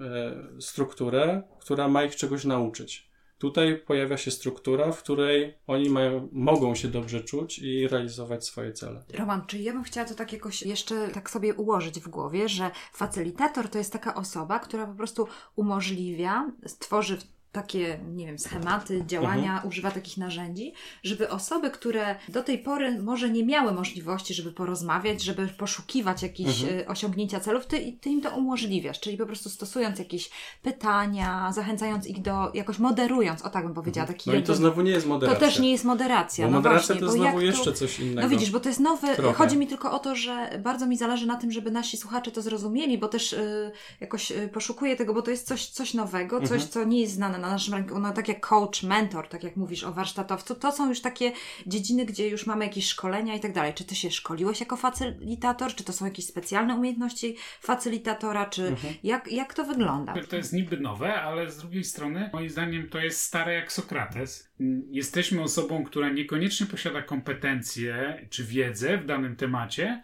strukturę, 0.59 1.41
która 1.59 1.87
ma 1.87 2.03
ich 2.03 2.15
czegoś 2.15 2.45
nauczyć. 2.45 3.10
Tutaj 3.41 3.77
pojawia 3.77 4.17
się 4.17 4.31
struktura, 4.31 4.91
w 4.91 5.03
której 5.03 5.57
oni 5.67 5.89
mają, 5.89 6.29
mogą 6.31 6.75
się 6.75 6.87
dobrze 6.87 7.21
czuć 7.21 7.59
i 7.59 7.87
realizować 7.87 8.45
swoje 8.45 8.73
cele. 8.73 9.03
Roman, 9.13 9.45
czy 9.47 9.57
ja 9.57 9.73
bym 9.73 9.83
chciała 9.83 10.07
to 10.07 10.15
tak 10.15 10.33
jakoś 10.33 10.61
jeszcze 10.61 11.07
tak 11.07 11.29
sobie 11.29 11.53
ułożyć 11.53 11.99
w 11.99 12.07
głowie, 12.07 12.49
że 12.49 12.71
facylitator 12.93 13.69
to 13.69 13.77
jest 13.77 13.93
taka 13.93 14.15
osoba, 14.15 14.59
która 14.59 14.87
po 14.87 14.93
prostu 14.93 15.27
umożliwia, 15.55 16.51
stworzy 16.65 17.17
takie, 17.51 17.99
nie 18.13 18.25
wiem, 18.25 18.39
schematy 18.39 19.03
działania, 19.07 19.51
mhm. 19.51 19.67
używa 19.67 19.91
takich 19.91 20.17
narzędzi, 20.17 20.73
żeby 21.03 21.29
osoby, 21.29 21.71
które 21.71 22.15
do 22.29 22.43
tej 22.43 22.59
pory 22.59 23.01
może 23.01 23.29
nie 23.29 23.45
miały 23.45 23.71
możliwości, 23.71 24.33
żeby 24.33 24.51
porozmawiać, 24.51 25.21
żeby 25.21 25.47
poszukiwać 25.47 26.23
jakichś 26.23 26.61
mhm. 26.61 26.79
E, 26.79 26.87
osiągnięcia 26.87 27.39
celów, 27.39 27.65
ty, 27.65 27.97
ty 28.01 28.09
im 28.09 28.21
to 28.21 28.29
umożliwiasz, 28.29 28.99
czyli 28.99 29.17
po 29.17 29.25
prostu 29.25 29.49
stosując 29.49 29.99
jakieś 29.99 30.29
pytania, 30.61 31.51
zachęcając 31.53 32.07
ich 32.07 32.21
do, 32.21 32.51
jakoś 32.53 32.79
moderując, 32.79 33.41
o 33.41 33.49
tak 33.49 33.65
bym 33.65 33.73
powiedziała. 33.73 34.07
Taki 34.07 34.29
no 34.29 34.35
i 34.35 34.43
to 34.43 34.55
znowu 34.55 34.81
nie 34.81 34.91
jest 34.91 35.07
moderacja. 35.07 35.39
To 35.39 35.45
też 35.45 35.59
nie 35.59 35.71
jest 35.71 35.83
moderacja. 35.83 36.45
Bo 36.45 36.51
no 36.51 36.57
moderacja 36.57 36.95
właśnie, 36.95 37.07
to 37.07 37.13
znowu 37.13 37.41
jeszcze 37.41 37.73
coś 37.73 37.99
innego. 37.99 38.21
No 38.21 38.29
widzisz, 38.29 38.51
bo 38.51 38.59
to 38.59 38.69
jest 38.69 38.79
nowy, 38.79 39.15
Trochę. 39.15 39.33
chodzi 39.33 39.57
mi 39.57 39.67
tylko 39.67 39.91
o 39.91 39.99
to, 39.99 40.15
że 40.15 40.59
bardzo 40.63 40.87
mi 40.87 40.97
zależy 40.97 41.27
na 41.27 41.35
tym, 41.35 41.51
żeby 41.51 41.71
nasi 41.71 41.97
słuchacze 41.97 42.31
to 42.31 42.41
zrozumieli, 42.41 42.97
bo 42.97 43.07
też 43.07 43.33
y, 43.33 43.71
jakoś 43.99 44.31
y, 44.31 44.49
poszukuję 44.53 44.95
tego, 44.95 45.13
bo 45.13 45.21
to 45.21 45.31
jest 45.31 45.47
coś, 45.47 45.67
coś 45.67 45.93
nowego, 45.93 46.39
coś, 46.39 46.51
mhm. 46.51 46.69
co 46.69 46.83
nie 46.83 47.01
jest 47.01 47.13
znane 47.13 47.40
na 47.41 47.49
naszym 47.49 47.73
rynku, 47.73 47.99
no 47.99 48.13
tak 48.13 48.27
jak 48.27 48.47
coach, 48.47 48.83
mentor, 48.83 49.27
tak 49.27 49.43
jak 49.43 49.55
mówisz 49.55 49.83
o 49.83 49.93
warsztatowcu, 49.93 50.55
to 50.55 50.71
są 50.71 50.89
już 50.89 51.01
takie 51.01 51.31
dziedziny, 51.67 52.05
gdzie 52.05 52.29
już 52.29 52.45
mamy 52.45 52.65
jakieś 52.65 52.87
szkolenia 52.87 53.35
i 53.35 53.39
tak 53.39 53.53
dalej. 53.53 53.73
Czy 53.73 53.83
ty 53.83 53.95
się 53.95 54.11
szkoliłeś 54.11 54.59
jako 54.59 54.77
facylitator, 54.77 55.75
czy 55.75 55.83
to 55.83 55.93
są 55.93 56.05
jakieś 56.05 56.25
specjalne 56.25 56.75
umiejętności 56.75 57.35
facylitatora, 57.61 58.45
czy 58.45 58.67
mhm. 58.67 58.93
jak, 59.03 59.31
jak 59.31 59.53
to 59.53 59.63
wygląda? 59.63 60.13
To 60.29 60.35
jest 60.35 60.53
niby 60.53 60.77
nowe, 60.77 61.21
ale 61.21 61.51
z 61.51 61.57
drugiej 61.57 61.83
strony 61.83 62.29
moim 62.33 62.49
zdaniem 62.49 62.89
to 62.89 62.99
jest 62.99 63.21
stare 63.21 63.53
jak 63.53 63.71
Sokrates. 63.71 64.51
Jesteśmy 64.89 65.41
osobą, 65.41 65.83
która 65.83 66.09
niekoniecznie 66.09 66.65
posiada 66.65 67.01
kompetencje 67.01 68.25
czy 68.29 68.43
wiedzę 68.43 68.97
w 68.97 69.05
danym 69.05 69.35
temacie, 69.35 70.03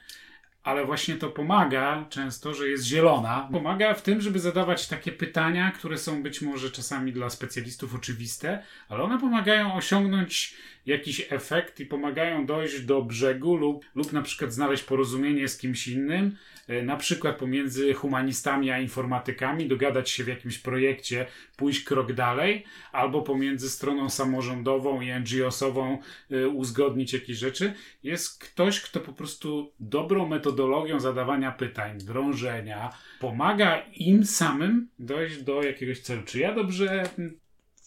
ale 0.68 0.86
właśnie 0.86 1.16
to 1.16 1.30
pomaga 1.30 2.06
często, 2.10 2.54
że 2.54 2.70
jest 2.70 2.84
zielona. 2.84 3.50
Pomaga 3.52 3.94
w 3.94 4.02
tym, 4.02 4.22
żeby 4.22 4.40
zadawać 4.40 4.88
takie 4.88 5.12
pytania, 5.12 5.72
które 5.72 5.98
są 5.98 6.24
być 6.24 6.42
może 6.42 6.72
czasami 6.72 7.14
dla 7.14 7.30
specjalistów 7.30 7.96
oczywiste, 7.96 8.64
ale 8.90 9.04
one 9.04 9.20
pomagają 9.20 9.74
osiągnąć 9.74 10.54
jakiś 10.86 11.28
efekt 11.30 11.80
i 11.80 11.86
pomagają 11.86 12.46
dojść 12.46 12.82
do 12.82 13.02
brzegu 13.02 13.56
lub, 13.56 13.86
lub 13.96 14.14
na 14.14 14.22
przykład 14.22 14.54
znaleźć 14.54 14.84
porozumienie 14.84 15.48
z 15.48 15.58
kimś 15.58 15.88
innym, 15.88 16.38
na 16.84 16.98
przykład 16.98 17.38
pomiędzy 17.38 17.94
humanistami 17.94 18.72
a 18.72 18.80
informatykami, 18.80 19.68
dogadać 19.68 20.10
się 20.10 20.24
w 20.24 20.28
jakimś 20.28 20.60
projekcie, 20.60 21.26
pójść 21.58 21.84
krok 21.84 22.14
dalej, 22.14 22.64
albo 22.92 23.22
pomiędzy 23.22 23.70
stroną 23.70 24.10
samorządową 24.10 25.02
i 25.02 25.12
NGO-sową 25.12 25.98
e, 26.32 26.48
uzgodnić 26.48 27.14
jakieś 27.14 27.38
rzeczy. 27.38 27.74
Jest 28.04 28.44
ktoś, 28.44 28.82
kto 28.82 29.00
po 29.00 29.14
prostu 29.14 29.72
dobrą 29.80 30.28
metodologią 30.28 31.00
zadawania 31.00 31.52
pytań, 31.52 31.98
drążenia, 31.98 32.90
pomaga 33.20 33.84
im 33.94 34.26
samym 34.26 34.88
dojść 35.00 35.44
do 35.44 35.64
jakiegoś 35.64 36.00
celu. 36.00 36.24
Czy 36.26 36.40
ja 36.40 36.56
dobrze 36.56 37.10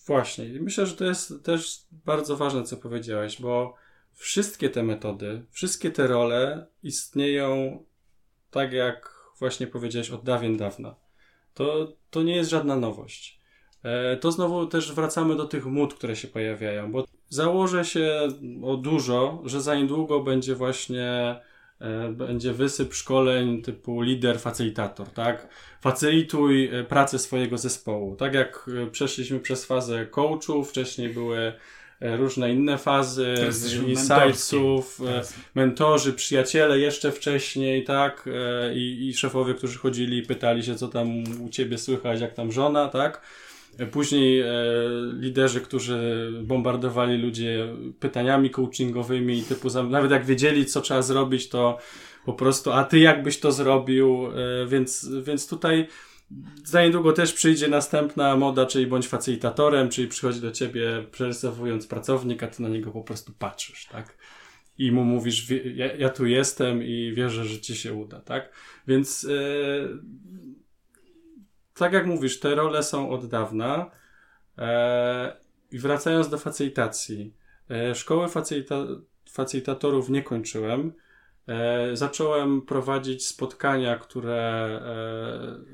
Właśnie. 0.07 0.45
Myślę, 0.61 0.87
że 0.87 0.97
to 0.97 1.05
jest 1.05 1.45
też 1.45 1.83
bardzo 2.05 2.37
ważne, 2.37 2.63
co 2.63 2.77
powiedziałeś, 2.77 3.41
bo 3.41 3.75
wszystkie 4.15 4.71
te 4.71 4.83
metody, 4.83 5.43
wszystkie 5.51 5.91
te 5.91 6.07
role 6.07 6.67
istnieją 6.83 7.85
tak, 8.51 8.73
jak 8.73 9.15
właśnie 9.39 9.67
powiedziałeś, 9.67 10.11
od 10.11 10.25
dawien 10.25 10.57
dawna. 10.57 10.95
To, 11.55 11.93
to 12.11 12.23
nie 12.23 12.37
jest 12.37 12.51
żadna 12.51 12.77
nowość. 12.77 13.41
E, 13.83 14.17
to 14.17 14.33
znowu 14.33 14.67
też 14.67 14.93
wracamy 14.93 15.37
do 15.37 15.45
tych 15.45 15.67
mód, 15.67 15.95
które 15.95 16.17
się 16.17 16.29
pojawiają, 16.29 16.93
bo 16.93 17.05
założę 17.29 17.85
się 17.85 18.29
o 18.63 18.77
dużo, 18.77 19.43
że 19.45 19.61
za 19.61 19.75
niedługo 19.75 20.21
będzie 20.21 20.55
właśnie 20.55 21.41
e, 21.81 22.09
będzie 22.09 22.53
wysyp 22.53 22.95
szkoleń 22.95 23.63
typu 23.63 24.01
lider, 24.01 24.41
facylitator, 24.41 25.09
tak? 25.09 25.49
Facylituj 25.81 26.65
e, 26.65 26.85
pracę 26.85 27.19
swojego 27.19 27.59
zespołu. 27.59 28.17
Tak 28.17 28.35
jak 28.35 28.71
przeszliśmy 28.93 29.41
przez 29.41 29.65
fazę 29.65 30.07
coachów, 30.07 30.71
wcześniej 30.71 31.09
były 31.09 31.53
różne 32.01 32.53
inne 32.53 32.79
fazy, 32.79 33.35
insightsów, 33.87 35.01
mentorzy, 35.55 36.13
przyjaciele 36.13 36.79
jeszcze 36.79 37.13
wcześniej, 37.13 37.85
tak? 37.85 38.29
I, 38.75 39.09
I 39.09 39.15
szefowie, 39.15 39.55
którzy 39.55 39.79
chodzili 39.79 40.19
i 40.19 40.23
pytali 40.23 40.63
się, 40.63 40.75
co 40.75 40.89
tam 40.89 41.09
u 41.41 41.49
ciebie 41.49 41.79
słychać, 41.79 42.21
jak 42.21 42.35
tam 42.35 42.53
żona, 42.53 42.89
tak? 42.89 43.21
Później 43.91 44.41
e, 44.41 44.47
liderzy, 45.19 45.61
którzy 45.61 46.31
bombardowali 46.43 47.19
ludzie 47.19 47.69
pytaniami 48.01 48.51
coachingowymi, 48.51 49.43
typu 49.43 49.69
nawet 49.83 50.11
jak 50.11 50.25
wiedzieli, 50.25 50.67
co 50.67 50.81
trzeba 50.81 51.03
zrobić, 51.03 51.49
to 51.49 51.79
po 52.25 52.33
prostu, 52.33 52.73
a 52.73 52.85
ty 52.85 52.99
jakbyś 52.99 53.41
to 53.41 53.53
zrobił, 53.53 54.27
e, 54.27 54.67
więc, 54.67 55.09
więc 55.23 55.49
tutaj 55.49 55.89
za 56.65 56.83
niedługo 56.83 57.13
też 57.13 57.33
przyjdzie 57.33 57.69
następna 57.69 58.37
moda, 58.37 58.67
czyli 58.67 58.87
bądź 58.87 59.09
facilitatorem, 59.09 59.89
czyli 59.89 60.09
przychodzi 60.09 60.41
do 60.41 60.51
ciebie 60.51 61.07
przerysowując 61.13 61.87
pracownik, 61.87 62.43
a 62.43 62.49
ty 62.49 62.63
na 62.63 62.69
niego 62.69 62.91
po 62.91 63.03
prostu 63.03 63.33
patrzysz, 63.39 63.87
tak? 63.87 64.17
I 64.79 64.93
mu 64.93 65.05
mówisz, 65.05 65.51
ja, 65.75 65.97
ja 65.97 66.09
tu 66.09 66.27
jestem 66.27 66.83
i 66.83 67.13
wierzę, 67.17 67.45
że 67.45 67.61
ci 67.61 67.77
się 67.77 67.95
uda, 67.95 68.21
tak? 68.21 68.53
Więc 68.89 69.25
e, 69.25 69.35
tak 71.75 71.93
jak 71.93 72.07
mówisz, 72.07 72.41
te 72.41 72.55
role 72.55 72.83
są 72.83 73.11
od 73.11 73.27
dawna. 73.27 73.91
E, 74.59 75.37
I 75.73 75.79
wracając 75.79 76.29
do 76.29 76.39
facylitacji. 76.39 77.35
E, 77.71 77.95
szkoły 77.95 78.29
facylita 78.29 78.87
facylitatorów 79.31 80.09
nie 80.09 80.23
kończyłem. 80.23 80.93
E, 81.49 81.97
zacząłem 81.97 82.63
prowadzić 82.63 83.27
spotkania, 83.27 83.97
które 83.97 84.41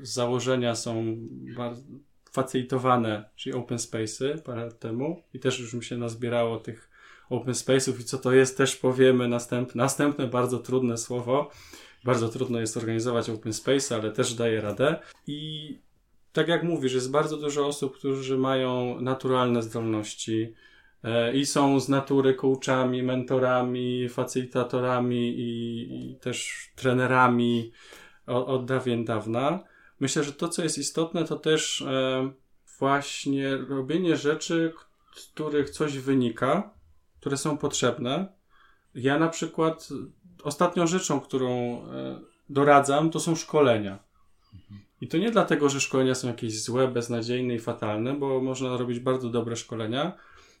e, 0.01 0.05
z 0.05 0.13
założenia 0.13 0.75
są 0.75 1.17
facylitowane, 2.31 3.29
czyli 3.35 3.55
open 3.55 3.77
space'y 3.77 4.41
parę 4.41 4.65
lat 4.65 4.79
temu. 4.79 5.23
I 5.33 5.39
też 5.39 5.59
już 5.59 5.73
mi 5.73 5.83
się 5.83 5.97
nazbierało 5.97 6.57
tych 6.57 6.89
open 7.29 7.53
space'ów 7.53 7.99
i 7.99 8.03
co 8.03 8.17
to 8.17 8.33
jest, 8.33 8.57
też 8.57 8.75
powiemy 8.75 9.27
następne, 9.27 9.83
następne 9.83 10.27
bardzo 10.27 10.59
trudne 10.59 10.97
słowo. 10.97 11.51
Bardzo 12.03 12.29
trudno 12.29 12.59
jest 12.59 12.77
organizować 12.77 13.29
open 13.29 13.53
space, 13.53 13.95
ale 13.95 14.11
też 14.11 14.33
daje 14.33 14.61
radę. 14.61 14.99
I 15.27 15.79
tak 16.33 16.47
jak 16.47 16.63
mówisz, 16.63 16.93
jest 16.93 17.11
bardzo 17.11 17.37
dużo 17.37 17.67
osób, 17.67 17.97
którzy 17.97 18.37
mają 18.37 19.01
naturalne 19.01 19.63
zdolności 19.63 20.53
i 21.33 21.45
są 21.45 21.79
z 21.79 21.89
natury 21.89 22.33
coachami, 22.33 23.03
mentorami, 23.03 24.09
facylitatorami 24.09 25.29
i, 25.29 26.11
i 26.11 26.15
też 26.15 26.69
trenerami 26.75 27.71
od, 28.27 28.47
od 28.47 28.65
dawien 28.65 29.05
dawna. 29.05 29.63
Myślę, 29.99 30.23
że 30.23 30.33
to, 30.33 30.49
co 30.49 30.63
jest 30.63 30.77
istotne, 30.77 31.23
to 31.23 31.35
też 31.35 31.81
e, 31.81 32.31
właśnie 32.79 33.57
robienie 33.57 34.17
rzeczy, 34.17 34.73
z 35.15 35.27
których 35.27 35.69
coś 35.69 35.97
wynika, 35.97 36.73
które 37.19 37.37
są 37.37 37.57
potrzebne. 37.57 38.27
Ja 38.95 39.19
na 39.19 39.29
przykład 39.29 39.89
ostatnią 40.43 40.87
rzeczą, 40.87 41.19
którą 41.19 41.49
e, 41.51 42.19
doradzam, 42.49 43.09
to 43.09 43.19
są 43.19 43.35
szkolenia. 43.35 43.99
I 45.01 45.07
to 45.07 45.17
nie 45.17 45.31
dlatego, 45.31 45.69
że 45.69 45.81
szkolenia 45.81 46.15
są 46.15 46.27
jakieś 46.27 46.63
złe, 46.63 46.87
beznadziejne 46.87 47.55
i 47.55 47.59
fatalne, 47.59 48.13
bo 48.13 48.41
można 48.41 48.77
robić 48.77 48.99
bardzo 48.99 49.29
dobre 49.29 49.55
szkolenia, 49.55 50.13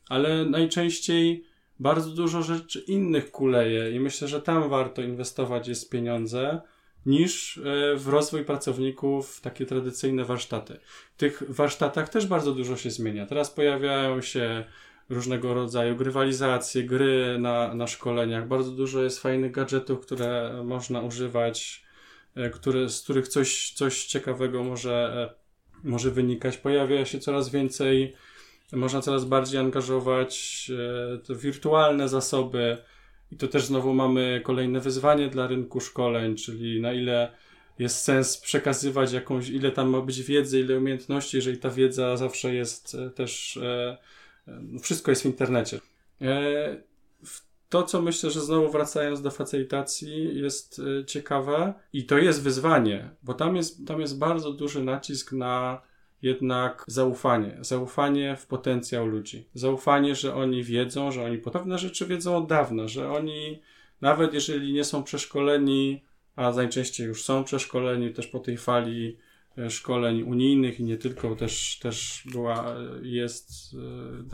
ale 0.09 0.45
najczęściej 0.45 1.43
bardzo 1.79 2.09
dużo 2.09 2.43
rzeczy 2.43 2.79
innych 2.79 3.31
kuleje 3.31 3.91
i 3.91 3.99
myślę, 3.99 4.27
że 4.27 4.41
tam 4.41 4.69
warto 4.69 5.01
inwestować 5.01 5.67
jest 5.67 5.89
pieniądze 5.89 6.61
niż 7.05 7.57
e, 7.57 7.61
w 7.95 8.07
rozwój 8.07 8.45
pracowników 8.45 9.35
w 9.35 9.41
takie 9.41 9.65
tradycyjne 9.65 10.25
warsztaty. 10.25 10.79
W 11.15 11.17
tych 11.17 11.43
warsztatach 11.49 12.09
też 12.09 12.27
bardzo 12.27 12.51
dużo 12.51 12.77
się 12.77 12.91
zmienia. 12.91 13.25
Teraz 13.25 13.51
pojawiają 13.51 14.21
się 14.21 14.63
różnego 15.09 15.53
rodzaju 15.53 15.95
grywalizacje, 15.95 16.83
gry 16.83 17.37
na, 17.39 17.73
na 17.73 17.87
szkoleniach. 17.87 18.47
Bardzo 18.47 18.71
dużo 18.71 19.03
jest 19.03 19.19
fajnych 19.19 19.51
gadżetów, 19.51 19.99
które 19.99 20.61
można 20.63 21.01
używać 21.01 21.87
E, 22.37 22.49
które, 22.49 22.89
z 22.89 23.01
których 23.01 23.27
coś, 23.27 23.73
coś 23.73 24.05
ciekawego 24.05 24.63
może, 24.63 25.27
e, 25.83 25.89
może 25.89 26.11
wynikać. 26.11 26.57
Pojawia 26.57 27.05
się 27.05 27.19
coraz 27.19 27.49
więcej, 27.49 28.15
można 28.73 29.01
coraz 29.01 29.25
bardziej 29.25 29.59
angażować 29.59 30.71
e, 31.13 31.17
te 31.17 31.35
wirtualne 31.35 32.09
zasoby. 32.09 32.77
I 33.31 33.37
to 33.37 33.47
też 33.47 33.65
znowu 33.65 33.93
mamy 33.93 34.41
kolejne 34.43 34.79
wyzwanie 34.79 35.29
dla 35.29 35.47
rynku 35.47 35.79
szkoleń, 35.79 36.35
czyli 36.35 36.81
na 36.81 36.93
ile 36.93 37.31
jest 37.79 38.01
sens 38.01 38.37
przekazywać 38.37 39.11
jakąś, 39.11 39.49
ile 39.49 39.71
tam 39.71 39.89
ma 39.89 40.01
być 40.01 40.21
wiedzy, 40.21 40.59
ile 40.59 40.77
umiejętności, 40.77 41.37
jeżeli 41.37 41.57
ta 41.57 41.69
wiedza 41.69 42.17
zawsze 42.17 42.53
jest 42.53 42.97
też, 43.15 43.59
no 44.47 44.79
wszystko 44.79 45.11
jest 45.11 45.21
w 45.21 45.25
internecie. 45.25 45.79
To, 47.69 47.83
co 47.83 48.01
myślę, 48.01 48.31
że 48.31 48.41
znowu 48.41 48.71
wracając 48.71 49.21
do 49.21 49.31
facylitacji, 49.31 50.39
jest 50.39 50.81
ciekawe 51.07 51.73
i 51.93 52.05
to 52.05 52.17
jest 52.17 52.43
wyzwanie, 52.43 53.09
bo 53.23 53.33
tam 53.33 53.55
jest, 53.55 53.87
tam 53.87 54.01
jest 54.01 54.17
bardzo 54.17 54.51
duży 54.51 54.83
nacisk 54.83 55.31
na 55.31 55.81
jednak 56.21 56.83
zaufanie. 56.87 57.57
Zaufanie 57.61 58.35
w 58.35 58.47
potencjał 58.47 59.05
ludzi. 59.05 59.47
Zaufanie, 59.53 60.15
że 60.15 60.35
oni 60.35 60.63
wiedzą, 60.63 61.11
że 61.11 61.23
oni 61.23 61.37
pewne 61.37 61.77
rzeczy 61.77 62.05
wiedzą 62.05 62.37
od 62.37 62.47
dawna, 62.47 62.87
że 62.87 63.11
oni 63.11 63.61
nawet 64.01 64.33
jeżeli 64.33 64.73
nie 64.73 64.83
są 64.83 65.03
przeszkoleni, 65.03 66.03
a 66.35 66.51
najczęściej 66.51 67.07
już 67.07 67.23
są 67.23 67.43
przeszkoleni 67.43 68.13
też 68.13 68.27
po 68.27 68.39
tej 68.39 68.57
fali 68.57 69.17
y, 69.57 69.69
szkoleń 69.69 70.23
unijnych 70.23 70.79
i 70.79 70.83
nie 70.83 70.97
tylko, 70.97 71.35
też, 71.35 71.79
też 71.81 72.23
była, 72.31 72.75
y, 72.77 73.07
jest 73.07 73.75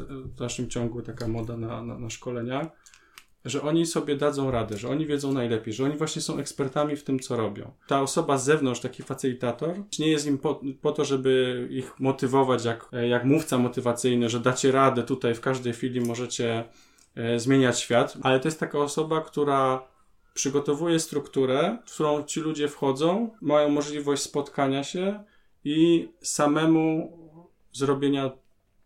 w 0.09 0.35
dalszym 0.35 0.69
ciągu 0.69 1.01
taka 1.01 1.27
moda 1.27 1.57
na, 1.57 1.83
na, 1.83 1.99
na 1.99 2.09
szkolenia 2.09 2.71
że 3.45 3.61
oni 3.61 3.85
sobie 3.85 4.15
dadzą 4.15 4.51
radę, 4.51 4.77
że 4.77 4.89
oni 4.89 5.05
wiedzą 5.05 5.33
najlepiej, 5.33 5.73
że 5.73 5.83
oni 5.83 5.97
właśnie 5.97 6.21
są 6.21 6.37
ekspertami 6.37 6.95
w 6.95 7.03
tym, 7.03 7.19
co 7.19 7.37
robią. 7.37 7.71
Ta 7.87 8.01
osoba 8.01 8.37
z 8.37 8.45
zewnątrz, 8.45 8.81
taki 8.81 9.03
facylitator, 9.03 9.73
nie 9.99 10.07
jest 10.07 10.27
im 10.27 10.37
po, 10.37 10.61
po 10.81 10.91
to, 10.91 11.05
żeby 11.05 11.67
ich 11.71 11.99
motywować 11.99 12.65
jak, 12.65 12.89
jak 13.09 13.23
mówca 13.25 13.57
motywacyjny, 13.57 14.29
że 14.29 14.39
dacie 14.39 14.71
radę 14.71 15.03
tutaj 15.03 15.35
w 15.35 15.41
każdej 15.41 15.73
chwili 15.73 16.01
możecie 16.01 16.63
e, 17.15 17.39
zmieniać 17.39 17.79
świat, 17.79 18.17
ale 18.21 18.39
to 18.39 18.47
jest 18.47 18.59
taka 18.59 18.79
osoba, 18.79 19.21
która 19.21 19.93
przygotowuje 20.33 20.99
strukturę, 20.99 21.77
w 21.85 21.93
którą 21.93 22.23
ci 22.23 22.39
ludzie 22.39 22.67
wchodzą, 22.67 23.29
mają 23.41 23.69
możliwość 23.69 24.21
spotkania 24.21 24.83
się 24.83 25.23
i 25.63 26.09
samemu 26.21 27.17
zrobienia 27.71 28.31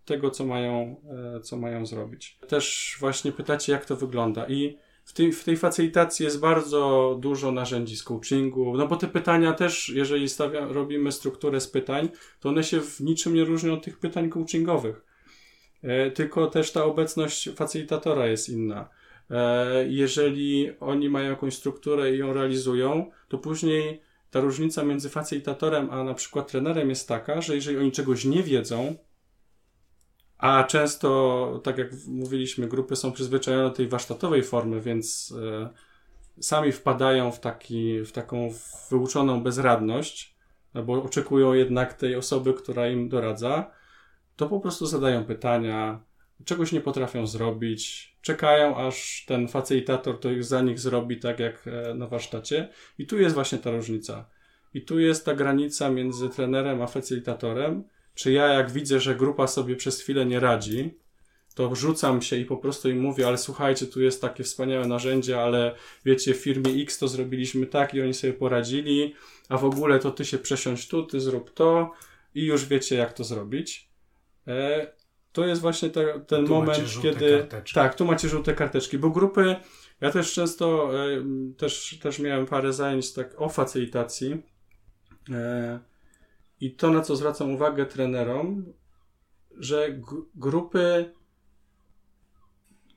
tego, 0.08 0.32
co 0.32 0.46
mają, 0.46 1.02
e, 1.38 1.40
co 1.42 1.58
mają 1.58 1.86
zrobić. 1.86 2.40
Też 2.48 2.98
właśnie 3.00 3.32
pytacie, 3.32 3.72
jak 3.72 3.86
to 3.86 3.96
wygląda. 3.96 4.48
I 4.48 4.78
w 5.04 5.14
tej, 5.14 5.32
w 5.34 5.44
tej 5.44 5.58
facylitacji 5.58 6.24
jest 6.24 6.40
bardzo 6.40 7.18
dużo 7.22 7.52
narzędzi 7.52 7.96
z 7.96 8.04
coachingu, 8.04 8.78
no 8.78 8.88
bo 8.88 8.96
te 8.96 9.08
pytania 9.08 9.54
też, 9.54 9.90
jeżeli 9.90 10.30
stawia, 10.30 10.68
robimy 10.68 11.12
strukturę 11.12 11.62
z 11.62 11.68
pytań, 11.68 12.10
to 12.40 12.50
one 12.50 12.64
się 12.64 12.82
w 12.82 13.00
niczym 13.00 13.34
nie 13.34 13.44
różnią 13.44 13.74
od 13.74 13.84
tych 13.84 14.00
pytań 14.00 14.30
coachingowych. 14.30 15.02
E, 15.84 16.12
tylko 16.12 16.48
też 16.48 16.72
ta 16.72 16.84
obecność 16.84 17.50
facylitatora 17.56 18.28
jest 18.28 18.50
inna. 18.50 18.90
E, 19.30 19.88
jeżeli 19.88 20.72
oni 20.80 21.10
mają 21.10 21.30
jakąś 21.30 21.56
strukturę 21.56 22.16
i 22.16 22.18
ją 22.18 22.34
realizują, 22.34 23.12
to 23.28 23.38
później 23.38 24.02
ta 24.32 24.40
różnica 24.40 24.84
między 24.84 25.10
facylitatorem 25.10 25.90
a 25.92 26.04
na 26.04 26.14
przykład 26.14 26.52
trenerem 26.52 26.90
jest 26.90 27.08
taka, 27.08 27.42
że 27.42 27.56
jeżeli 27.56 27.78
oni 27.78 27.92
czegoś 27.92 28.26
nie 28.26 28.44
wiedzą, 28.44 28.96
a 30.38 30.64
często, 30.64 31.62
tak 31.64 31.78
jak 31.78 31.92
mówiliśmy, 32.08 32.68
grupy 32.68 32.96
są 32.96 33.12
przyzwyczajone 33.12 33.64
do 33.64 33.76
tej 33.76 33.88
warsztatowej 33.88 34.44
formy, 34.44 34.82
więc 34.82 35.34
e, 35.44 35.70
sami 36.40 36.72
wpadają 36.72 37.32
w, 37.32 37.40
taki, 37.40 38.00
w 38.00 38.12
taką 38.12 38.50
wyuczoną 38.92 39.44
bezradność, 39.44 40.36
albo 40.74 41.04
oczekują 41.04 41.54
jednak 41.54 41.94
tej 41.94 42.16
osoby, 42.16 42.54
która 42.54 42.88
im 42.88 43.10
doradza, 43.10 43.72
to 44.36 44.48
po 44.48 44.60
prostu 44.60 44.86
zadają 44.86 45.26
pytania, 45.26 46.00
czegoś 46.46 46.72
nie 46.72 46.82
potrafią 46.82 47.28
zrobić, 47.28 48.14
czekają 48.22 48.78
aż 48.78 49.26
ten 49.28 49.48
facilitator 49.48 50.20
to 50.20 50.30
za 50.40 50.62
nich 50.62 50.80
zrobi 50.80 51.20
tak 51.20 51.40
jak 51.40 51.68
e, 51.68 51.94
na 51.94 52.08
warsztacie. 52.08 52.70
I 52.98 53.08
tu 53.08 53.20
jest 53.20 53.36
właśnie 53.36 53.58
ta 53.58 53.72
różnica. 53.72 54.30
I 54.74 54.82
tu 54.82 55.00
jest 55.00 55.26
ta 55.26 55.36
granica 55.36 55.90
między 55.90 56.30
trenerem 56.30 56.82
a 56.82 56.88
facilitatorem, 56.88 57.84
czy 58.18 58.32
ja 58.32 58.48
jak 58.48 58.72
widzę, 58.72 59.00
że 59.00 59.16
grupa 59.16 59.48
sobie 59.48 59.76
przez 59.76 60.02
chwilę 60.02 60.26
nie 60.26 60.40
radzi, 60.40 60.98
to 61.56 61.76
rzucam 61.76 62.22
się 62.22 62.36
i 62.36 62.46
po 62.46 62.58
prostu 62.58 62.90
im 62.90 63.00
mówię, 63.02 63.28
ale 63.28 63.38
słuchajcie, 63.38 63.88
tu 63.88 64.02
jest 64.02 64.22
takie 64.22 64.44
wspaniałe 64.44 64.88
narzędzie, 64.88 65.42
ale 65.42 65.76
wiecie, 66.06 66.34
w 66.34 66.38
firmie 66.38 66.72
X 66.84 66.98
to 66.98 67.08
zrobiliśmy 67.08 67.66
tak 67.66 67.94
i 67.94 68.02
oni 68.02 68.14
sobie 68.14 68.34
poradzili, 68.34 69.16
a 69.50 69.58
w 69.58 69.66
ogóle 69.66 70.00
to 70.00 70.12
ty 70.12 70.26
się 70.26 70.38
przesiądź 70.38 70.88
tu, 70.88 71.04
ty 71.04 71.22
zrób 71.22 71.54
to 71.54 71.92
i 72.36 72.46
już 72.46 72.66
wiecie, 72.66 72.96
jak 72.96 73.14
to 73.14 73.24
zrobić. 73.24 73.90
E, 74.48 74.88
to 75.32 75.46
jest 75.48 75.62
właśnie 75.62 75.90
te, 75.90 76.20
ten 76.20 76.46
Tu 76.46 76.54
moment, 76.54 77.02
kiedy. 77.02 77.38
karteczki. 77.40 77.76
Tak, 77.76 77.96
tu 77.96 78.06
macie 78.06 78.30
żółte 78.30 78.54
karteczki, 78.54 78.98
bo 78.98 79.10
grupy. 79.10 79.56
Ja 80.02 80.12
też 80.12 80.34
często 80.34 80.92
e, 81.06 81.24
też, 81.58 82.00
też 82.02 82.20
miałem 82.20 82.46
parę 82.46 82.74
zajęć 82.74 83.14
tak 83.14 83.42
o 83.42 83.50
facylitacji. 83.50 84.44
E, 85.32 85.80
I 86.62 86.76
to, 86.76 86.90
na 86.90 87.02
co 87.02 87.16
zwracam 87.16 87.52
uwagę 87.52 87.86
trenerom, 87.86 88.74
że 89.58 90.00
grupy 90.36 91.12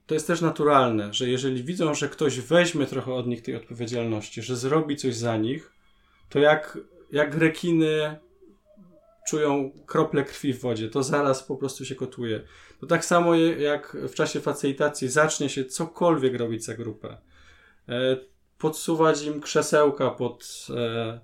to 0.07 0.15
jest 0.15 0.27
też 0.27 0.41
naturalne, 0.41 1.15
że 1.15 1.29
jeżeli 1.29 1.65
widzą, 1.65 1.95
że 1.95 2.09
ktoś 2.09 2.41
weźmie 2.41 2.87
trochę 2.87 3.15
od 3.15 3.27
nich 3.27 3.43
tej 3.43 3.57
odpowiedzialności, 3.57 4.43
że 4.43 4.57
zrobi 4.57 4.97
coś 4.97 5.15
za 5.17 5.37
nich, 5.37 5.73
to 6.29 6.39
jak, 6.39 6.79
jak 7.13 7.35
rekiny 7.35 8.19
czują 9.29 9.71
krople 9.87 10.25
krwi 10.25 10.53
w 10.53 10.61
wodzie, 10.61 10.89
to 10.89 11.03
zaraz 11.03 11.43
po 11.43 11.57
prostu 11.57 11.85
się 11.85 11.95
kotuje. 11.95 12.43
To 12.81 12.87
tak 12.87 13.05
samo 13.05 13.35
jak 13.35 13.97
w 14.09 14.15
czasie 14.15 14.41
facylitacji 14.41 15.09
zacznie 15.09 15.49
się 15.49 15.65
cokolwiek 15.65 16.35
robić 16.35 16.65
za 16.65 16.75
grupę. 16.75 17.19
E, 17.89 18.17
podsuwać 18.59 19.23
im 19.23 19.41
krzesełka 19.41 20.11
pod, 20.11 20.67
e, 20.77 21.21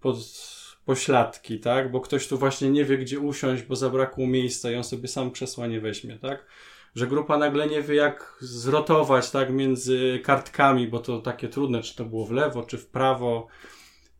pod 0.00 0.16
pośladki, 0.86 1.60
tak? 1.60 1.90
Bo 1.90 2.00
ktoś 2.00 2.28
tu 2.28 2.38
właśnie 2.38 2.70
nie 2.70 2.84
wie, 2.84 2.98
gdzie 2.98 3.20
usiąść, 3.20 3.62
bo 3.62 3.76
zabrakło 3.76 4.26
miejsca 4.26 4.70
i 4.70 4.76
on 4.76 4.84
sobie 4.84 5.08
sam 5.08 5.30
krzesła 5.30 5.66
nie 5.66 5.80
weźmie, 5.80 6.18
tak? 6.18 6.46
Że 6.94 7.06
grupa 7.06 7.38
nagle 7.38 7.66
nie 7.66 7.82
wie, 7.82 7.94
jak 7.94 8.38
zrotować, 8.40 9.30
tak? 9.30 9.50
Między 9.50 10.20
kartkami, 10.24 10.88
bo 10.88 10.98
to 10.98 11.18
takie 11.18 11.48
trudne, 11.48 11.82
czy 11.82 11.96
to 11.96 12.04
było 12.04 12.26
w 12.26 12.30
lewo, 12.32 12.62
czy 12.62 12.78
w 12.78 12.86
prawo. 12.86 13.46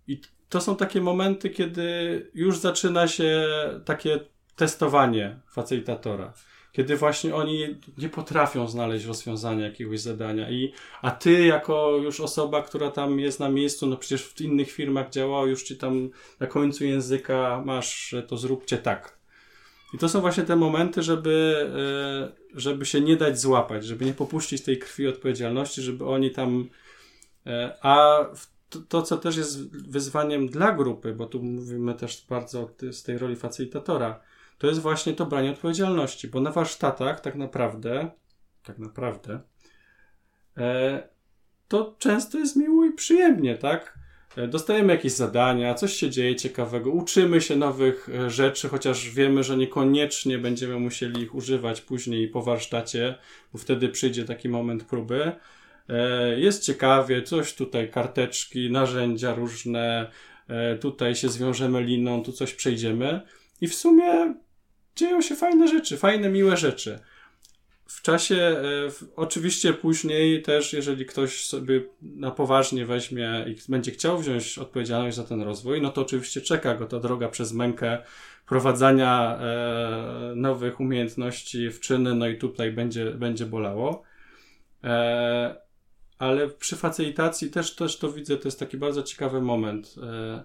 I 0.06 0.20
to 0.48 0.60
są 0.60 0.76
takie 0.76 1.00
momenty, 1.00 1.50
kiedy 1.50 2.30
już 2.34 2.58
zaczyna 2.58 3.08
się 3.08 3.48
takie 3.84 4.20
testowanie 4.56 5.40
facylitatora. 5.52 6.32
Kiedy 6.76 6.96
właśnie 6.96 7.34
oni 7.34 7.76
nie 7.98 8.08
potrafią 8.08 8.68
znaleźć 8.68 9.04
rozwiązania 9.04 9.64
jakiegoś 9.64 10.00
zadania. 10.00 10.50
I, 10.50 10.72
a 11.02 11.10
ty, 11.10 11.46
jako 11.46 11.96
już 11.96 12.20
osoba, 12.20 12.62
która 12.62 12.90
tam 12.90 13.20
jest 13.20 13.40
na 13.40 13.48
miejscu, 13.48 13.86
no 13.86 13.96
przecież 13.96 14.22
w 14.22 14.40
innych 14.40 14.70
firmach 14.70 15.10
działało, 15.10 15.46
już 15.46 15.62
ci 15.62 15.76
tam 15.76 16.10
na 16.40 16.46
końcu 16.46 16.84
języka 16.84 17.62
masz, 17.64 18.14
to 18.28 18.36
zróbcie 18.36 18.78
tak. 18.78 19.18
I 19.94 19.98
to 19.98 20.08
są 20.08 20.20
właśnie 20.20 20.42
te 20.42 20.56
momenty, 20.56 21.02
żeby, 21.02 21.66
e, 22.54 22.58
żeby 22.60 22.86
się 22.86 23.00
nie 23.00 23.16
dać 23.16 23.40
złapać, 23.40 23.84
żeby 23.84 24.04
nie 24.04 24.14
popuścić 24.14 24.62
tej 24.62 24.78
krwi 24.78 25.06
odpowiedzialności, 25.06 25.82
żeby 25.82 26.06
oni 26.06 26.30
tam. 26.30 26.68
e, 27.46 27.76
A 27.82 28.24
to, 28.70 28.78
to, 28.88 29.02
co 29.02 29.16
też 29.16 29.36
jest 29.36 29.76
wyzwaniem 29.88 30.48
dla 30.48 30.72
grupy, 30.72 31.12
bo 31.14 31.26
tu 31.26 31.42
mówimy 31.42 31.94
też 31.94 32.26
bardzo 32.28 32.70
z 32.92 33.02
tej 33.02 33.18
roli 33.18 33.36
facylitatora, 33.36 34.20
to 34.58 34.66
jest 34.66 34.80
właśnie 34.80 35.12
to 35.12 35.26
branie 35.26 35.50
odpowiedzialności, 35.50 36.28
bo 36.28 36.40
na 36.40 36.50
warsztatach 36.50 37.20
tak 37.20 37.34
naprawdę, 37.34 38.10
tak 38.62 38.78
naprawdę, 38.78 39.40
e, 40.56 41.08
to 41.68 41.96
często 41.98 42.38
jest 42.38 42.56
miło 42.56 42.84
i 42.84 42.92
przyjemnie, 42.92 43.56
tak? 43.56 43.98
E, 44.36 44.48
Dostajemy 44.48 44.92
jakieś 44.92 45.12
zadania, 45.12 45.74
coś 45.74 45.92
się 45.92 46.10
dzieje 46.10 46.36
ciekawego, 46.36 46.90
uczymy 46.90 47.40
się 47.40 47.56
nowych 47.56 48.08
e, 48.08 48.30
rzeczy, 48.30 48.68
chociaż 48.68 49.10
wiemy, 49.10 49.44
że 49.44 49.56
niekoniecznie 49.56 50.38
będziemy 50.38 50.80
musieli 50.80 51.22
ich 51.22 51.34
używać 51.34 51.80
później 51.80 52.28
po 52.28 52.42
warsztacie, 52.42 53.14
bo 53.52 53.58
wtedy 53.58 53.88
przyjdzie 53.88 54.24
taki 54.24 54.48
moment 54.48 54.84
próby. 54.84 55.32
E, 55.88 56.40
Jest 56.40 56.64
ciekawie, 56.64 57.22
coś 57.22 57.54
tutaj, 57.54 57.90
karteczki, 57.90 58.70
narzędzia 58.70 59.34
różne, 59.34 60.10
tutaj 60.80 61.14
się 61.14 61.28
zwiążemy 61.28 61.82
liną, 61.82 62.22
tu 62.22 62.32
coś 62.32 62.54
przejdziemy 62.54 63.20
i 63.60 63.68
w 63.68 63.74
sumie 63.74 64.34
dzieją 64.96 65.20
się 65.20 65.36
fajne 65.36 65.68
rzeczy, 65.68 65.96
fajne, 65.96 66.28
miłe 66.28 66.56
rzeczy. 66.56 66.98
W 67.86 68.02
czasie, 68.02 68.36
e, 68.36 68.90
w, 68.90 69.04
oczywiście 69.16 69.72
później 69.72 70.42
też, 70.42 70.72
jeżeli 70.72 71.06
ktoś 71.06 71.46
sobie 71.46 71.82
na 72.02 72.30
poważnie 72.30 72.86
weźmie 72.86 73.44
i 73.48 73.70
będzie 73.70 73.90
chciał 73.90 74.18
wziąć 74.18 74.58
odpowiedzialność 74.58 75.16
za 75.16 75.24
ten 75.24 75.42
rozwój, 75.42 75.82
no 75.82 75.90
to 75.90 76.00
oczywiście 76.00 76.40
czeka 76.40 76.74
go 76.74 76.86
ta 76.86 77.00
droga 77.00 77.28
przez 77.28 77.52
mękę 77.52 77.98
prowadzenia 78.46 79.38
e, 79.40 80.32
nowych 80.36 80.80
umiejętności 80.80 81.70
w 81.70 81.80
czyny, 81.80 82.14
no 82.14 82.28
i 82.28 82.38
tutaj 82.38 82.72
będzie, 82.72 83.10
będzie 83.10 83.46
bolało. 83.46 84.02
E, 84.84 85.56
ale 86.18 86.48
przy 86.48 86.76
facylitacji 86.76 87.50
też, 87.50 87.74
też 87.74 87.98
to 87.98 88.12
widzę, 88.12 88.36
to 88.36 88.48
jest 88.48 88.58
taki 88.58 88.76
bardzo 88.76 89.02
ciekawy 89.02 89.40
moment. 89.40 89.94
E, 90.02 90.44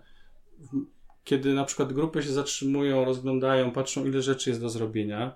kiedy 1.23 1.53
na 1.53 1.65
przykład 1.65 1.93
grupy 1.93 2.23
się 2.23 2.31
zatrzymują, 2.31 3.05
rozglądają, 3.05 3.71
patrzą, 3.71 4.05
ile 4.05 4.21
rzeczy 4.21 4.49
jest 4.49 4.62
do 4.62 4.69
zrobienia, 4.69 5.36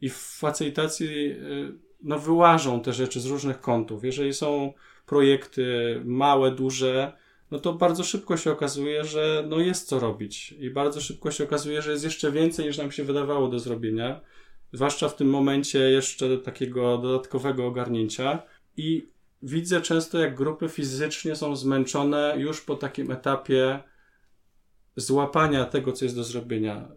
i 0.00 0.08
w 0.08 0.16
facylitacji 0.16 1.30
y, 1.30 1.72
no, 2.02 2.18
wyłażą 2.18 2.80
te 2.80 2.92
rzeczy 2.92 3.20
z 3.20 3.26
różnych 3.26 3.60
kątów. 3.60 4.04
Jeżeli 4.04 4.34
są 4.34 4.72
projekty 5.06 6.00
małe, 6.04 6.50
duże, 6.50 7.12
no 7.50 7.58
to 7.58 7.72
bardzo 7.72 8.04
szybko 8.04 8.36
się 8.36 8.52
okazuje, 8.52 9.04
że 9.04 9.44
no 9.48 9.58
jest 9.58 9.88
co 9.88 9.98
robić. 9.98 10.52
I 10.52 10.70
bardzo 10.70 11.00
szybko 11.00 11.30
się 11.30 11.44
okazuje, 11.44 11.82
że 11.82 11.90
jest 11.90 12.04
jeszcze 12.04 12.32
więcej 12.32 12.66
niż 12.66 12.78
nam 12.78 12.92
się 12.92 13.04
wydawało 13.04 13.48
do 13.48 13.58
zrobienia. 13.58 14.20
Zwłaszcza 14.72 15.08
w 15.08 15.16
tym 15.16 15.28
momencie 15.30 15.78
jeszcze 15.78 16.38
takiego 16.38 16.98
dodatkowego 16.98 17.66
ogarnięcia. 17.66 18.42
I 18.76 19.08
widzę 19.42 19.80
często, 19.80 20.18
jak 20.18 20.34
grupy 20.34 20.68
fizycznie 20.68 21.36
są 21.36 21.56
zmęczone 21.56 22.34
już 22.38 22.60
po 22.60 22.74
takim 22.74 23.10
etapie 23.10 23.82
złapania 24.96 25.64
tego, 25.64 25.92
co 25.92 26.04
jest 26.04 26.16
do 26.16 26.24
zrobienia. 26.24 26.88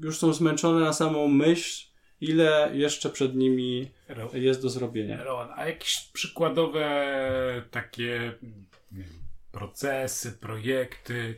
Już 0.00 0.18
są 0.18 0.32
zmęczone 0.32 0.80
na 0.80 0.92
samą 0.92 1.28
myśl, 1.28 1.86
ile 2.20 2.70
jeszcze 2.74 3.10
przed 3.10 3.36
nimi 3.36 3.88
jest 4.32 4.62
do 4.62 4.68
zrobienia. 4.68 5.24
Rowan, 5.24 5.48
a 5.56 5.66
jakieś 5.66 6.10
przykładowe 6.12 7.14
takie 7.70 8.32
wiem, 8.92 9.08
procesy, 9.52 10.32
projekty, 10.40 11.34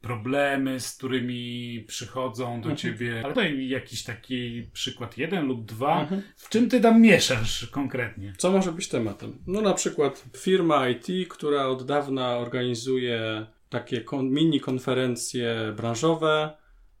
problemy, 0.00 0.80
z 0.80 0.96
którymi 0.96 1.84
przychodzą 1.88 2.44
do 2.60 2.70
Mhm. 2.70 2.76
ciebie? 2.76 3.20
Ale 3.24 3.34
daj 3.34 3.68
jakiś 3.68 4.02
taki 4.04 4.68
przykład, 4.72 5.18
jeden 5.18 5.46
lub 5.46 5.64
dwa. 5.64 6.00
Mhm. 6.00 6.22
W 6.36 6.48
czym 6.48 6.68
ty 6.68 6.80
tam 6.80 7.00
mieszasz 7.02 7.66
konkretnie? 7.66 8.32
Co 8.38 8.52
może 8.52 8.72
być 8.72 8.88
tematem? 8.88 9.38
No 9.46 9.60
na 9.60 9.74
przykład 9.74 10.24
firma 10.36 10.88
IT, 10.88 11.06
która 11.28 11.66
od 11.66 11.86
dawna 11.86 12.36
organizuje 12.36 13.46
takie 13.74 14.04
mini 14.22 14.60
konferencje 14.60 15.72
branżowe 15.76 16.56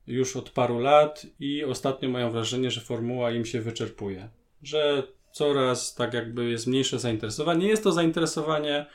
już 0.06 0.36
od 0.36 0.50
paru 0.50 0.78
lat 0.78 1.26
i 1.40 1.64
ostatnio 1.64 2.08
mają 2.08 2.30
wrażenie, 2.30 2.70
że 2.70 2.80
formuła 2.80 3.30
im 3.30 3.44
się 3.44 3.60
wyczerpuje. 3.60 4.28
Że 4.62 5.02
coraz 5.32 5.94
tak 5.94 6.14
jakby 6.14 6.50
jest 6.50 6.66
mniejsze 6.66 6.98
zainteresowanie. 6.98 7.60
Nie 7.60 7.68
jest 7.68 7.84
to 7.84 7.92
zainteresowanie, 7.92 8.86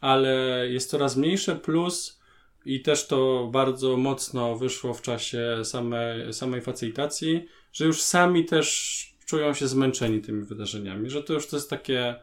ale 0.00 0.32
jest 0.68 0.90
coraz 0.90 1.16
mniejsze 1.16 1.56
plus 1.56 2.20
i 2.64 2.82
też 2.82 3.06
to 3.06 3.48
bardzo 3.52 3.96
mocno 3.96 4.56
wyszło 4.56 4.94
w 4.94 5.02
czasie 5.02 5.64
samej, 5.64 6.32
samej 6.32 6.60
facylitacji, 6.60 7.46
że 7.72 7.84
już 7.84 8.02
sami 8.02 8.44
też 8.44 9.16
czują 9.26 9.54
się 9.54 9.68
zmęczeni 9.68 10.20
tymi 10.20 10.44
wydarzeniami, 10.44 11.10
że 11.10 11.22
to 11.22 11.32
już 11.32 11.46
to 11.48 11.56
jest 11.56 11.70
takie 11.70 12.14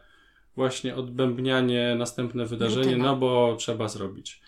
właśnie 0.56 0.94
odbębnianie 0.94 1.94
następne 1.98 2.46
wydarzenie, 2.46 2.84
Rutyna. 2.84 3.04
no 3.04 3.16
bo 3.16 3.56
trzeba 3.58 3.88
zrobić. 3.88 4.43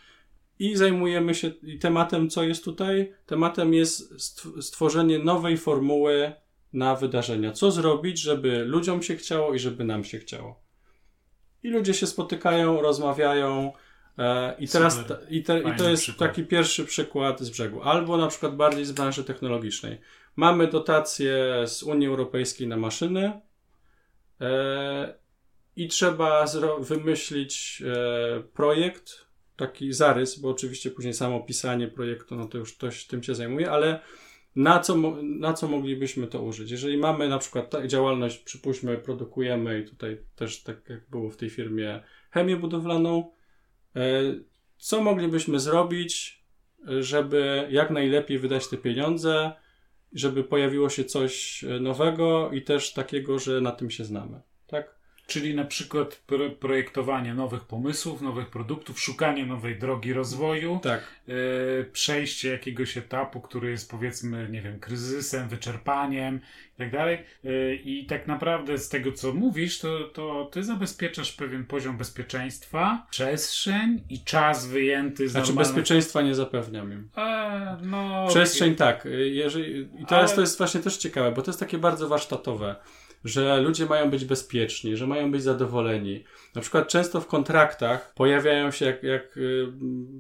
I 0.59 0.77
zajmujemy 0.77 1.35
się 1.35 1.49
i 1.63 1.79
tematem, 1.79 2.31
co 2.31 2.43
jest 2.43 2.65
tutaj? 2.65 3.13
Tematem 3.27 3.75
jest 3.75 4.13
stw- 4.15 4.63
stworzenie 4.63 5.19
nowej 5.19 5.57
formuły 5.57 6.33
na 6.73 6.95
wydarzenia. 6.97 7.53
Co 7.53 7.71
zrobić, 7.71 8.21
żeby 8.21 8.65
ludziom 8.65 9.03
się 9.03 9.17
chciało 9.17 9.55
i 9.55 9.59
żeby 9.59 9.85
nam 9.85 10.05
się 10.05 10.19
chciało. 10.19 10.63
I 11.63 11.69
ludzie 11.69 11.95
się 11.95 12.07
spotykają, 12.07 12.81
rozmawiają. 12.83 13.73
E, 14.19 14.55
I 14.59 14.69
teraz 14.69 14.97
Super. 14.97 15.19
ta, 15.19 15.29
i, 15.29 15.43
te, 15.43 15.61
i 15.61 15.77
to 15.77 15.91
jest 15.91 16.03
przykład. 16.03 16.31
taki 16.31 16.45
pierwszy 16.45 16.85
przykład 16.85 17.41
z 17.41 17.51
brzegu. 17.51 17.83
Albo 17.83 18.17
na 18.17 18.27
przykład 18.27 18.57
bardziej 18.57 18.85
z 18.85 18.93
branży 18.93 19.25
technologicznej. 19.25 20.01
Mamy 20.37 20.67
dotacje 20.67 21.37
z 21.67 21.83
Unii 21.83 22.07
Europejskiej 22.09 22.67
na 22.69 22.77
maszyny 22.77 23.41
e, 24.41 25.15
i 25.77 25.89
trzeba 25.89 26.45
zro- 26.45 26.85
wymyślić 26.85 27.83
e, 27.87 28.41
projekt, 28.43 29.26
taki 29.57 29.93
zarys, 29.93 30.39
bo 30.39 30.49
oczywiście 30.49 30.91
później 30.91 31.15
samo 31.15 31.41
pisanie 31.41 31.89
projektu, 31.89 32.37
no 32.37 32.47
to 32.47 32.59
już 32.59 32.75
ktoś 32.75 33.07
tym 33.07 33.23
się 33.23 33.35
zajmuje, 33.35 33.71
ale 33.71 34.01
na 34.57 34.81
co, 34.81 34.97
na 35.23 35.53
co 35.53 35.69
moglibyśmy 35.69 36.27
to 36.27 36.43
użyć? 36.43 36.71
Jeżeli 36.71 36.99
mamy 36.99 37.29
na 37.29 37.39
przykład 37.39 37.71
ta- 37.71 37.87
działalność, 37.87 38.39
przypuśćmy, 38.39 38.99
produkujemy 38.99 39.81
i 39.81 39.85
tutaj 39.85 40.19
też 40.37 40.63
tak 40.63 40.89
jak 40.89 41.11
było 41.11 41.31
w 41.31 41.37
tej 41.37 41.51
firmie 41.51 42.03
chemię 42.31 42.57
budowlaną, 42.57 43.33
e, 43.97 44.01
co 44.77 45.03
moglibyśmy 45.03 45.61
zrobić, 45.61 46.45
żeby 47.01 47.69
jak 47.71 47.91
najlepiej 47.91 48.39
wydać 48.39 48.69
te 48.69 48.77
pieniądze 48.77 49.53
żeby 50.13 50.45
pojawiło 50.45 50.89
się 50.89 51.05
coś 51.05 51.65
e, 51.65 51.81
nowego 51.81 52.51
i 52.53 52.63
też 52.63 52.93
takiego, 52.93 53.39
że 53.39 53.61
na 53.61 53.73
tym 53.73 53.91
się 53.91 54.05
znamy. 54.05 54.41
Tak? 54.67 54.96
Czyli 55.27 55.55
na 55.55 55.65
przykład 55.65 56.17
pro 56.27 56.51
projektowanie 56.51 57.35
nowych 57.35 57.65
pomysłów, 57.65 58.23
nowych 58.23 58.47
produktów, 58.51 59.01
szukanie 59.01 59.47
nowej 59.47 59.79
drogi 59.79 60.13
rozwoju, 60.13 60.81
Tak. 60.83 61.03
yy, 61.27 61.35
przejście 61.93 62.51
jakiegoś 62.51 62.97
etapu, 62.97 63.41
który 63.41 63.71
jest 63.71 63.91
powiedzmy, 63.91 64.49
nie 64.51 64.63
wiem, 64.63 64.81
kryzysem, 64.81 65.49
wyczerpaniem 65.49 66.41
i 66.75 66.79
tak 66.79 66.91
dalej. 66.93 67.19
Yy, 67.45 67.75
I 67.85 68.07
tak 68.07 68.27
naprawdę 68.27 68.79
z 68.79 68.89
tego, 68.89 69.13
co 69.13 69.33
mówisz, 69.35 69.79
to, 69.79 70.05
to 70.09 70.49
ty 70.53 70.65
zabezpieczasz 70.65 71.33
pewien 71.33 71.65
poziom 71.65 71.97
bezpieczeństwa, 71.97 73.07
przestrzeń 73.11 74.03
i 74.11 74.21
czas 74.25 74.67
wyjęty 74.67 75.29
z 75.29 75.33
Znaczy 75.33 75.47
normalnych... 75.49 75.75
bezpieczeństwa 75.75 76.23
nie 76.23 76.35
zapewniam 76.35 76.93
im. 76.93 77.09
E, 77.17 77.77
no, 77.83 78.27
Przestrzeń 78.29 78.75
tak. 78.75 79.07
y, 79.07 79.29
Jeżeli, 79.29 79.81
I 80.03 80.07
teraz 80.07 80.31
Ale- 80.31 80.35
to 80.35 80.41
jest 80.41 80.59
właśnie 80.59 80.81
też 80.81 80.97
ciekawe, 80.97 81.33
bo 81.33 81.43
to 81.43 81.51
jest 81.51 81.61
takie 81.61 81.79
bardzo 81.79 82.09
warsztatowe, 82.09 82.77
że 83.29 83.61
ludzie 83.61 83.87
mają 83.87 84.11
być 84.11 84.25
bezpieczni, 84.25 84.97
że 84.97 85.07
mają 85.07 85.31
być 85.31 85.43
zadowoleni. 85.43 86.25
Na 86.55 86.61
przykład 86.63 86.89
często 86.89 87.21
w 87.21 87.27
kontraktach 87.27 88.13
pojawiają 88.15 88.71
się, 88.71 88.85
jak, 88.87 89.03
jak 89.03 89.37
y, 89.37 89.67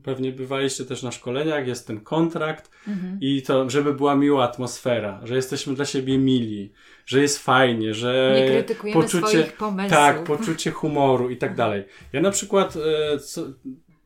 pewnie 0.04 0.32
bywaliście 0.32 0.84
też 0.84 1.02
na 1.02 1.12
szkoleniach, 1.12 1.66
jest 1.66 1.86
ten 1.86 2.00
kontrakt 2.00 2.70
Mhm. 2.88 3.18
i 3.20 3.42
to, 3.42 3.70
żeby 3.70 3.94
była 3.94 4.14
miła 4.16 4.44
atmosfera, 4.44 5.20
że 5.24 5.36
jesteśmy 5.36 5.74
dla 5.74 5.84
siebie 5.84 6.18
mili, 6.18 6.72
że 7.06 7.20
jest 7.20 7.38
fajnie, 7.38 7.94
że 7.94 8.34
Nie 8.40 8.50
krytykujemy 8.50 9.08
swoich 9.08 9.52
pomysłów. 9.52 9.90
tak, 9.92 10.24
poczucie 10.24 10.70
humoru 10.70 11.30
i 11.30 11.36
tak 11.36 11.54
dalej. 11.54 11.84
Ja 12.12 12.20
na 12.20 12.30
przykład 12.30 12.76
e, 12.76 13.18
co, 13.18 13.42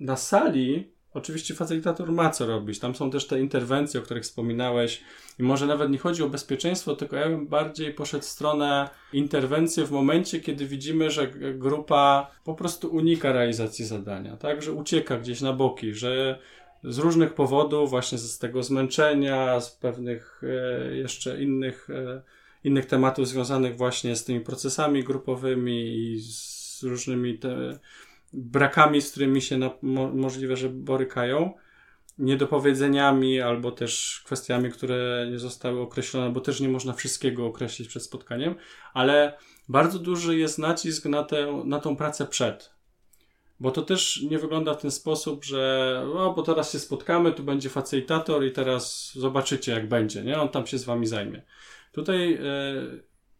na 0.00 0.16
sali, 0.16 0.88
oczywiście 1.14 1.54
facylitator 1.54 2.12
ma 2.12 2.30
co 2.30 2.46
robić. 2.46 2.78
Tam 2.78 2.94
są 2.94 3.10
też 3.10 3.26
te 3.26 3.40
interwencje, 3.40 4.00
o 4.00 4.02
których 4.02 4.22
wspominałeś. 4.22 5.02
I 5.40 5.42
może 5.42 5.66
nawet 5.66 5.90
nie 5.90 5.98
chodzi 5.98 6.22
o 6.22 6.28
bezpieczeństwo, 6.28 6.96
tylko 6.96 7.16
ja 7.16 7.28
bym 7.28 7.46
bardziej 7.46 7.94
poszedł 7.94 8.24
w 8.24 8.28
stronę 8.28 8.88
interwencji 9.12 9.84
w 9.84 9.90
momencie, 9.90 10.40
kiedy 10.40 10.66
widzimy, 10.66 11.10
że 11.10 11.28
grupa 11.54 12.30
po 12.44 12.54
prostu 12.54 12.88
unika 12.88 13.32
realizacji 13.32 13.84
zadania, 13.84 14.36
tak? 14.36 14.62
Że 14.62 14.72
ucieka 14.72 15.18
gdzieś 15.18 15.40
na 15.40 15.52
boki, 15.52 15.94
że 15.94 16.38
z 16.84 16.98
różnych 16.98 17.34
powodów, 17.34 17.90
właśnie 17.90 18.18
z 18.18 18.38
tego 18.38 18.62
zmęczenia, 18.62 19.60
z 19.60 19.70
pewnych 19.70 20.42
e, 20.42 20.96
jeszcze 20.96 21.42
innych, 21.42 21.90
e, 21.90 22.22
innych 22.64 22.86
tematów 22.86 23.28
związanych 23.28 23.76
właśnie 23.76 24.16
z 24.16 24.24
tymi 24.24 24.40
procesami 24.40 25.04
grupowymi 25.04 25.98
i 25.98 26.20
z 26.20 26.82
różnymi 26.82 27.38
te 27.38 27.78
brakami, 28.32 29.02
z 29.02 29.10
którymi 29.10 29.42
się 29.42 29.58
na, 29.58 29.70
mo, 29.82 30.08
możliwe, 30.08 30.56
że 30.56 30.68
borykają, 30.68 31.52
niedopowiedzeniami 32.20 33.40
albo 33.40 33.72
też 33.72 34.22
kwestiami, 34.24 34.70
które 34.70 35.28
nie 35.30 35.38
zostały 35.38 35.80
określone, 35.80 36.30
bo 36.30 36.40
też 36.40 36.60
nie 36.60 36.68
można 36.68 36.92
wszystkiego 36.92 37.46
określić 37.46 37.88
przed 37.88 38.02
spotkaniem, 38.02 38.54
ale 38.94 39.38
bardzo 39.68 39.98
duży 39.98 40.38
jest 40.38 40.58
nacisk 40.58 41.06
na, 41.06 41.24
tę, 41.24 41.62
na 41.64 41.80
tą 41.80 41.96
pracę 41.96 42.26
przed. 42.26 42.74
Bo 43.60 43.70
to 43.70 43.82
też 43.82 44.22
nie 44.30 44.38
wygląda 44.38 44.74
w 44.74 44.80
ten 44.80 44.90
sposób, 44.90 45.44
że 45.44 46.04
o, 46.14 46.32
bo 46.32 46.42
teraz 46.42 46.72
się 46.72 46.78
spotkamy, 46.78 47.32
tu 47.32 47.42
będzie 47.42 47.68
facylitator 47.68 48.44
i 48.44 48.52
teraz 48.52 49.12
zobaczycie 49.14 49.72
jak 49.72 49.88
będzie, 49.88 50.22
nie? 50.22 50.40
On 50.40 50.48
tam 50.48 50.66
się 50.66 50.78
z 50.78 50.84
wami 50.84 51.06
zajmie. 51.06 51.42
Tutaj 51.92 52.34
e, 52.34 52.40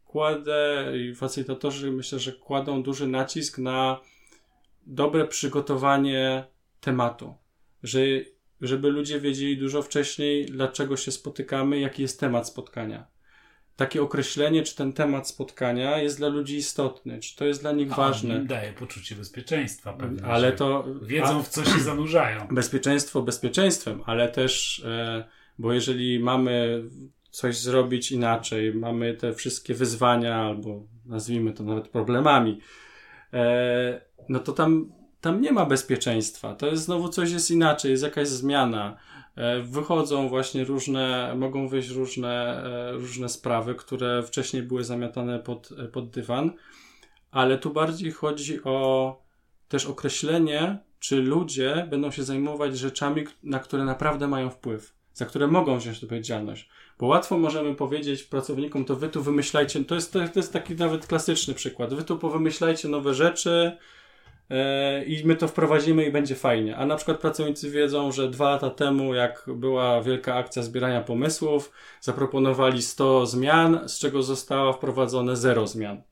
kładę 0.04 0.92
i 0.96 1.14
facylitatorzy 1.14 1.90
myślę, 1.90 2.18
że 2.18 2.32
kładą 2.32 2.82
duży 2.82 3.06
nacisk 3.06 3.58
na 3.58 4.00
dobre 4.86 5.26
przygotowanie 5.26 6.44
tematu. 6.80 7.34
Że, 7.82 8.00
żeby 8.60 8.90
ludzie 8.90 9.20
wiedzieli 9.20 9.58
dużo 9.58 9.82
wcześniej, 9.82 10.46
dlaczego 10.46 10.96
się 10.96 11.12
spotykamy, 11.12 11.80
jaki 11.80 12.02
jest 12.02 12.20
temat 12.20 12.48
spotkania. 12.48 13.06
Takie 13.76 14.02
określenie, 14.02 14.62
czy 14.62 14.76
ten 14.76 14.92
temat 14.92 15.28
spotkania 15.28 15.98
jest 15.98 16.18
dla 16.18 16.28
ludzi 16.28 16.56
istotny, 16.56 17.18
czy 17.18 17.36
to 17.36 17.44
jest 17.44 17.60
dla 17.60 17.72
nich 17.72 17.92
A, 17.92 17.96
ważne. 17.96 18.44
daje 18.44 18.72
poczucie 18.72 19.14
bezpieczeństwa 19.14 19.92
pewnie. 19.92 20.24
Ale 20.24 20.52
to. 20.52 20.84
Wiedzą, 21.02 21.42
w 21.42 21.48
co 21.48 21.64
się 21.64 21.80
zanurzają. 21.80 22.48
bezpieczeństwo 22.60 23.22
bezpieczeństwem, 23.22 24.02
ale 24.06 24.28
też, 24.28 24.82
e, 24.86 25.24
bo 25.58 25.72
jeżeli 25.72 26.20
mamy 26.20 26.82
coś 27.30 27.58
zrobić 27.58 28.12
inaczej, 28.12 28.74
mamy 28.74 29.14
te 29.14 29.34
wszystkie 29.34 29.74
wyzwania, 29.74 30.36
albo 30.36 30.82
nazwijmy 31.06 31.52
to 31.52 31.64
nawet 31.64 31.88
problemami, 31.88 32.60
e, 33.32 34.00
no 34.28 34.38
to 34.38 34.52
tam, 34.52 34.92
tam 35.20 35.40
nie 35.40 35.52
ma 35.52 35.66
bezpieczeństwa. 35.66 36.54
To 36.54 36.66
jest 36.66 36.84
znowu 36.84 37.08
coś 37.08 37.30
jest 37.30 37.50
inaczej, 37.50 37.90
jest 37.90 38.02
jakaś 38.02 38.28
zmiana. 38.28 38.96
E, 39.36 39.60
wychodzą 39.60 40.28
właśnie 40.28 40.64
różne, 40.64 41.34
mogą 41.36 41.68
wyjść 41.68 41.88
różne, 41.88 42.64
e, 42.64 42.92
różne 42.92 43.28
sprawy, 43.28 43.74
które 43.74 44.22
wcześniej 44.22 44.62
były 44.62 44.84
zamiatane 44.84 45.38
pod, 45.38 45.70
pod 45.92 46.10
dywan, 46.10 46.52
ale 47.30 47.58
tu 47.58 47.70
bardziej 47.70 48.10
chodzi 48.12 48.64
o 48.64 49.16
też 49.68 49.86
określenie, 49.86 50.78
czy 50.98 51.22
ludzie 51.22 51.86
będą 51.90 52.10
się 52.10 52.22
zajmować 52.22 52.78
rzeczami, 52.78 53.24
na 53.42 53.58
które 53.58 53.84
naprawdę 53.84 54.28
mają 54.28 54.50
wpływ, 54.50 54.94
za 55.14 55.26
które 55.26 55.46
mogą 55.46 55.78
wziąć 55.78 56.02
odpowiedzialność. 56.02 56.68
Bo 56.98 57.06
łatwo 57.06 57.38
możemy 57.38 57.74
powiedzieć 57.74 58.22
pracownikom, 58.22 58.84
to 58.84 58.96
wy 58.96 59.08
tu 59.08 59.22
wymyślajcie, 59.22 59.84
to 59.84 59.94
jest, 59.94 60.12
to 60.12 60.20
jest 60.36 60.52
taki 60.52 60.74
nawet 60.74 61.06
klasyczny 61.06 61.54
przykład, 61.54 61.94
wy 61.94 62.04
tu 62.04 62.18
powymyślajcie 62.18 62.88
nowe 62.88 63.14
rzeczy 63.14 63.50
e, 63.50 63.99
i 65.06 65.22
my 65.24 65.36
to 65.36 65.48
wprowadzimy 65.48 66.04
i 66.04 66.12
będzie 66.12 66.34
fajnie. 66.34 66.76
A 66.76 66.86
na 66.86 66.96
przykład 66.96 67.18
pracownicy 67.18 67.70
wiedzą, 67.70 68.12
że 68.12 68.30
dwa 68.30 68.50
lata 68.50 68.70
temu, 68.70 69.14
jak 69.14 69.44
była 69.54 70.02
wielka 70.02 70.34
akcja 70.34 70.62
zbierania 70.62 71.00
pomysłów, 71.00 71.72
zaproponowali 72.00 72.82
100 72.82 73.26
zmian, 73.26 73.88
z 73.88 73.98
czego 73.98 74.22
zostało 74.22 74.72
wprowadzone 74.72 75.36
0 75.36 75.66
zmian. 75.66 76.02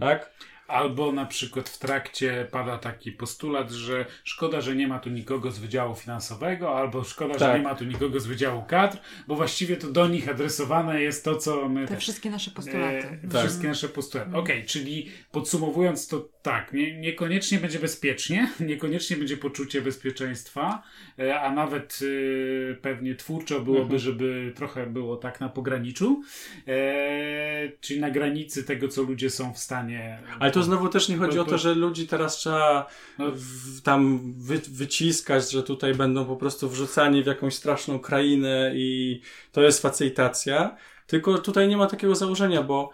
Tak? 0.00 0.30
Albo 0.68 1.12
na 1.12 1.26
przykład 1.26 1.68
w 1.68 1.78
trakcie 1.78 2.48
pada 2.50 2.78
taki 2.78 3.12
postulat, 3.12 3.70
że 3.70 4.06
szkoda, 4.24 4.60
że 4.60 4.76
nie 4.76 4.88
ma 4.88 4.98
tu 4.98 5.10
nikogo 5.10 5.50
z 5.50 5.58
Wydziału 5.58 5.94
Finansowego, 5.94 6.76
albo 6.78 7.04
szkoda, 7.04 7.32
że 7.34 7.38
Tak. 7.38 7.56
nie 7.56 7.62
ma 7.62 7.74
tu 7.74 7.84
nikogo 7.84 8.20
z 8.20 8.26
Wydziału 8.26 8.62
kadr, 8.68 8.98
bo 9.28 9.34
właściwie 9.34 9.76
to 9.76 9.90
do 9.90 10.08
nich 10.08 10.28
adresowane 10.28 11.02
jest 11.02 11.24
to, 11.24 11.36
co 11.36 11.68
my... 11.68 11.86
Te 11.86 11.96
wszystkie 11.96 12.30
nasze 12.30 12.50
postulaty. 12.50 13.18
E, 13.24 13.28
Tak. 13.28 13.40
Wszystkie 13.40 13.68
nasze 13.68 13.88
postulaty. 13.88 14.36
Okej, 14.36 14.64
czyli 14.64 15.10
podsumowując 15.32 16.08
to 16.08 16.28
tak, 16.44 16.72
nie, 16.72 16.98
niekoniecznie 17.00 17.58
będzie 17.58 17.78
bezpiecznie, 17.78 18.50
niekoniecznie 18.60 19.16
będzie 19.16 19.36
poczucie 19.36 19.82
bezpieczeństwa, 19.82 20.82
e, 21.18 21.40
a 21.40 21.52
nawet 21.52 22.00
e, 22.72 22.74
pewnie 22.74 23.14
twórczo 23.14 23.60
byłoby, 23.60 23.82
Mhm. 23.82 23.98
żeby 24.00 24.52
trochę 24.56 24.86
było 24.86 25.16
tak 25.16 25.40
na 25.40 25.48
pograniczu, 25.48 26.22
e, 26.68 27.72
czyli 27.80 28.00
na 28.00 28.10
granicy 28.10 28.64
tego, 28.64 28.88
co 28.88 29.02
ludzie 29.02 29.30
są 29.30 29.52
w 29.54 29.58
stanie. 29.58 30.18
Ale 30.38 30.50
to 30.50 30.62
znowu 30.62 30.88
też 30.88 31.08
nie 31.08 31.16
chodzi 31.16 31.36
To- 31.36 31.42
o 31.42 31.44
to, 31.44 31.50
to- 31.50 31.58
że 31.58 31.74
ludzi 31.74 32.06
teraz 32.06 32.36
trzeba 32.36 32.86
No. 33.18 33.30
w, 33.34 33.80
tam 33.82 34.20
wy, 34.38 34.58
wyciskać, 34.68 35.50
że 35.50 35.62
tutaj 35.62 35.94
będą 35.94 36.24
po 36.24 36.36
prostu 36.36 36.68
wrzucani 36.68 37.22
w 37.22 37.26
jakąś 37.26 37.54
straszną 37.54 37.98
krainę 37.98 38.72
i 38.74 39.20
to 39.52 39.62
jest 39.62 39.82
facylitacja. 39.82 40.76
Tylko 41.06 41.38
tutaj 41.38 41.68
nie 41.68 41.76
ma 41.76 41.86
takiego 41.86 42.14
założenia, 42.14 42.62
bo 42.62 42.90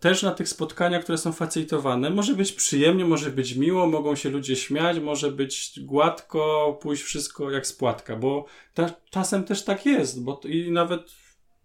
też 0.00 0.22
na 0.22 0.30
tych 0.30 0.48
spotkaniach, 0.48 1.02
które 1.02 1.18
są 1.18 1.32
facylitowane, 1.32 2.10
może 2.10 2.34
być 2.34 2.52
przyjemnie, 2.52 3.04
może 3.04 3.30
być 3.30 3.56
miło, 3.56 3.86
mogą 3.86 4.16
się 4.16 4.30
ludzie 4.30 4.56
śmiać, 4.56 4.98
może 4.98 5.32
być 5.32 5.80
gładko, 5.80 6.78
pójść 6.82 7.02
wszystko 7.02 7.50
jak 7.50 7.66
spłatka, 7.66 8.16
bo 8.16 8.46
ta, 8.74 8.90
czasem 9.10 9.44
też 9.44 9.64
tak 9.64 9.86
jest, 9.86 10.24
bo 10.24 10.40
i 10.44 10.70
nawet 10.70 11.14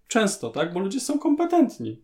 często, 0.08 0.50
tak, 0.50 0.74
bo 0.74 0.80
ludzie 0.80 1.00
są 1.00 1.20
kompetentni. 1.20 2.02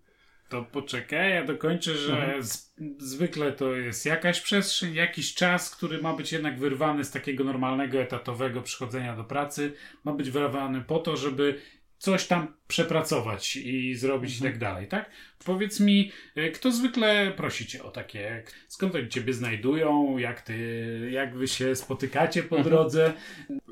To 0.49 0.65
poczekaj, 0.71 1.33
ja 1.33 1.45
dokończę, 1.45 1.95
że 1.95 2.13
Mhm. 2.13 2.43
z, 2.43 2.75
zwykle 2.97 3.51
to 3.51 3.73
jest 3.73 4.05
jakaś 4.05 4.41
przestrzeń, 4.41 4.93
jakiś 4.93 5.33
czas, 5.33 5.75
który 5.75 6.01
ma 6.01 6.13
być 6.13 6.31
jednak 6.31 6.59
wyrwany 6.59 7.03
z 7.03 7.11
takiego 7.11 7.43
normalnego, 7.43 7.99
etatowego 8.01 8.61
przychodzenia 8.61 9.15
do 9.15 9.23
pracy. 9.23 9.73
Ma 10.03 10.13
być 10.13 10.31
wyrwany 10.31 10.81
po 10.81 10.99
to, 10.99 11.17
żeby 11.17 11.61
coś 12.03 12.27
tam 12.27 12.53
przepracować 12.67 13.55
i 13.55 13.95
zrobić 13.95 14.33
Mhm. 14.33 14.49
i 14.49 14.53
tak 14.53 14.61
dalej, 14.61 14.87
tak? 14.87 15.11
Powiedz 15.45 15.79
mi, 15.79 16.11
y, 16.37 16.51
kto 16.51 16.71
zwykle 16.71 17.31
prosi 17.37 17.67
cię 17.67 17.83
o 17.83 17.91
takie, 17.91 18.43
skąd 18.67 18.95
oni 18.95 19.09
ciebie 19.09 19.33
znajdują, 19.33 20.17
jak 20.17 20.41
ty, 20.41 21.09
jak 21.11 21.37
wy 21.37 21.47
się 21.47 21.75
spotykacie 21.75 22.43
po 22.43 22.57
Mhm. 22.57 22.75
drodze? 22.75 23.13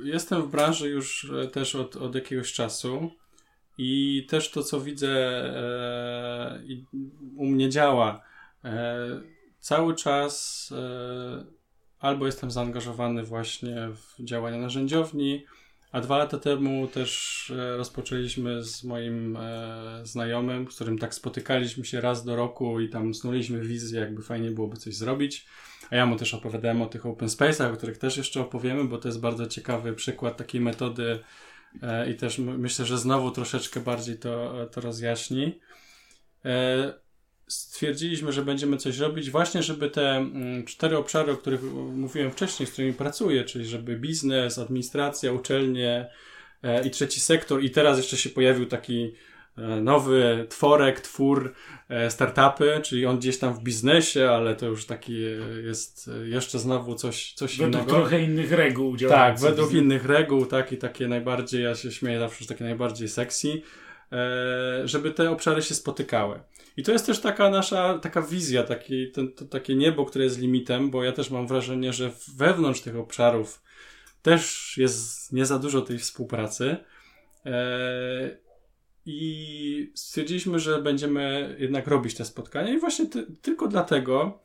Jestem 0.04 0.42
w 0.42 0.52
branży 0.52 0.90
już 0.90 1.32
e, 1.44 1.48
też 1.48 1.76
od, 1.76 1.96
od 1.96 2.16
jakiegoś 2.16 2.54
czasu 2.54 3.12
i 3.78 4.26
też 4.30 4.52
to, 4.52 4.64
co 4.64 4.82
widzę 4.82 5.10
e, 5.10 6.62
u 7.36 7.46
mnie 7.46 7.70
działa. 7.70 8.22
E, 8.66 8.96
cały 9.60 9.96
czas 9.96 10.70
e, 10.78 11.46
albo 12.00 12.26
jestem 12.26 12.52
zaangażowany 12.52 13.24
właśnie 13.24 13.76
w 13.96 14.24
działania 14.24 14.58
narzędziowni, 14.58 15.46
a 15.92 16.02
dwa 16.02 16.18
lata 16.18 16.38
temu 16.38 16.88
też 16.88 17.54
e, 17.58 17.78
rozpoczęliśmy 17.78 18.64
z 18.64 18.84
moim 18.84 19.38
e, 19.38 20.02
znajomym, 20.04 20.72
z 20.72 20.76
którym 20.76 20.98
tak 20.98 21.14
spotykaliśmy 21.14 21.86
się 21.86 22.02
raz 22.02 22.26
do 22.26 22.36
roku 22.36 22.80
i 22.80 22.90
tam 22.90 23.14
snuliśmy 23.14 23.60
wizję, 23.60 24.00
jakby 24.00 24.22
fajnie 24.22 24.52
byłoby 24.52 24.78
coś 24.78 24.96
zrobić. 24.96 25.46
A 25.90 25.96
ja 25.96 26.06
mu 26.06 26.16
też 26.16 26.34
opowiadałem 26.34 26.82
o 26.82 26.86
tych 26.86 27.06
open 27.06 27.28
space'ach, 27.28 27.74
o 27.74 27.78
których 27.78 27.98
też 27.98 28.18
jeszcze 28.18 28.42
opowiemy, 28.42 28.84
bo 28.84 28.98
to 28.98 29.08
jest 29.08 29.20
bardzo 29.20 29.48
ciekawy 29.48 29.94
przykład 29.94 30.38
takiej 30.38 30.62
metody 30.62 31.20
i 32.12 32.16
też 32.16 32.38
myślę, 32.38 32.86
że 32.86 32.98
znowu 32.98 33.32
troszeczkę 33.32 33.80
bardziej 33.80 34.18
to, 34.18 34.56
to 34.72 34.82
rozjaśni. 34.82 35.60
Stwierdziliśmy, 37.52 38.32
że 38.32 38.42
będziemy 38.42 38.78
coś 38.78 38.98
robić 38.98 39.32
właśnie, 39.32 39.64
żeby 39.64 39.90
te 39.90 40.12
mm, 40.12 40.66
cztery 40.66 40.98
obszary, 40.98 41.32
o 41.32 41.38
których 41.38 41.64
mówiłem 41.94 42.32
wcześniej, 42.32 42.68
z 42.68 42.72
którymi 42.72 42.94
pracuję, 42.94 43.44
czyli 43.44 43.66
żeby 43.66 43.96
biznes, 43.96 44.60
administracja, 44.60 45.32
uczelnie 45.32 46.10
i 46.86 46.90
trzeci 46.90 47.20
sektor 47.20 47.64
i 47.64 47.70
teraz 47.70 47.98
jeszcze 47.98 48.18
się 48.18 48.30
pojawił 48.30 48.66
taki 48.66 49.14
E, 49.58 49.82
nowy 49.82 50.46
tworek, 50.50 51.00
twór, 51.00 51.54
e, 51.90 52.12
startupy, 52.12 52.80
czyli 52.84 53.06
on 53.06 53.18
gdzieś 53.18 53.38
tam 53.38 53.54
w 53.54 53.64
biznesie, 53.64 54.30
ale 54.30 54.56
to 54.56 54.66
już 54.66 54.86
taki 54.86 55.22
jest 55.64 56.10
jeszcze 56.24 56.60
znowu 56.60 56.96
coś, 56.96 57.34
coś 57.34 57.58
według 57.58 57.74
innego. 57.74 57.86
Według 57.86 58.10
trochę 58.10 58.24
innych 58.24 58.52
reguł 58.52 58.98
Tak, 58.98 59.40
według 59.40 59.74
innych 59.74 60.06
reguł, 60.06 60.46
tak, 60.46 60.72
i 60.72 60.78
takie 60.78 61.08
najbardziej, 61.08 61.64
ja 61.64 61.76
się 61.76 61.92
śmieję 61.92 62.20
zawsze, 62.20 62.44
że 62.44 62.48
takie 62.48 62.64
najbardziej 62.64 63.10
sexy, 63.10 63.48
e, 63.50 63.62
żeby 64.86 65.12
te 65.12 65.32
obszary 65.32 65.62
się 65.62 65.76
spotykały. 65.76 66.40
I 66.78 66.84
to 66.84 66.92
jest 66.92 67.06
też 67.06 67.20
taka 67.20 67.50
nasza, 67.50 68.00
taka 68.00 68.22
wizja, 68.22 68.64
taki, 68.64 69.12
ten, 69.12 69.32
to, 69.32 69.46
takie 69.46 69.76
niebo, 69.76 70.06
które 70.06 70.24
jest 70.24 70.40
limitem, 70.40 70.90
bo 70.90 71.04
ja 71.04 71.12
też 71.12 71.30
mam 71.30 71.48
wrażenie, 71.48 71.94
że 71.94 72.12
wewnątrz 72.36 72.82
tych 72.82 72.96
obszarów 72.96 73.64
też 74.22 74.74
jest 74.78 75.34
nie 75.34 75.46
za 75.46 75.60
dużo 75.60 75.82
tej 75.82 76.00
współpracy. 76.00 76.78
I 79.06 79.92
stwierdziliśmy, 79.96 80.60
że 80.60 80.82
będziemy 80.82 81.56
jednak 81.60 81.88
robić 81.88 82.16
te 82.16 82.26
spotkania 82.26 82.74
i 82.74 82.80
właśnie 82.80 83.06
ty, 83.06 83.26
tylko 83.42 83.68
dlatego, 83.68 84.40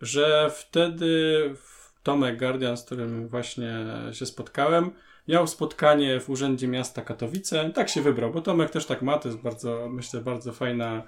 że 0.00 0.50
wtedy 0.54 1.54
Tomek 2.02 2.38
Guardian, 2.38 2.76
z 2.76 2.84
którym 2.84 3.28
właśnie 3.28 3.86
się 4.12 4.26
spotkałem, 4.26 4.90
miał 5.28 5.46
spotkanie 5.46 6.20
w 6.20 6.30
Urzędzie 6.30 6.68
Miasta 6.68 7.02
Katowice. 7.02 7.70
Tak 7.74 7.88
się 7.88 8.02
wybrał, 8.02 8.32
bo 8.32 8.40
Tomek 8.40 8.70
też 8.70 8.86
tak 8.86 9.02
ma, 9.02 9.18
to 9.18 9.28
jest 9.28 9.40
bardzo, 9.40 9.88
myślę, 9.90 10.20
bardzo 10.20 10.52
fajna 10.52 11.02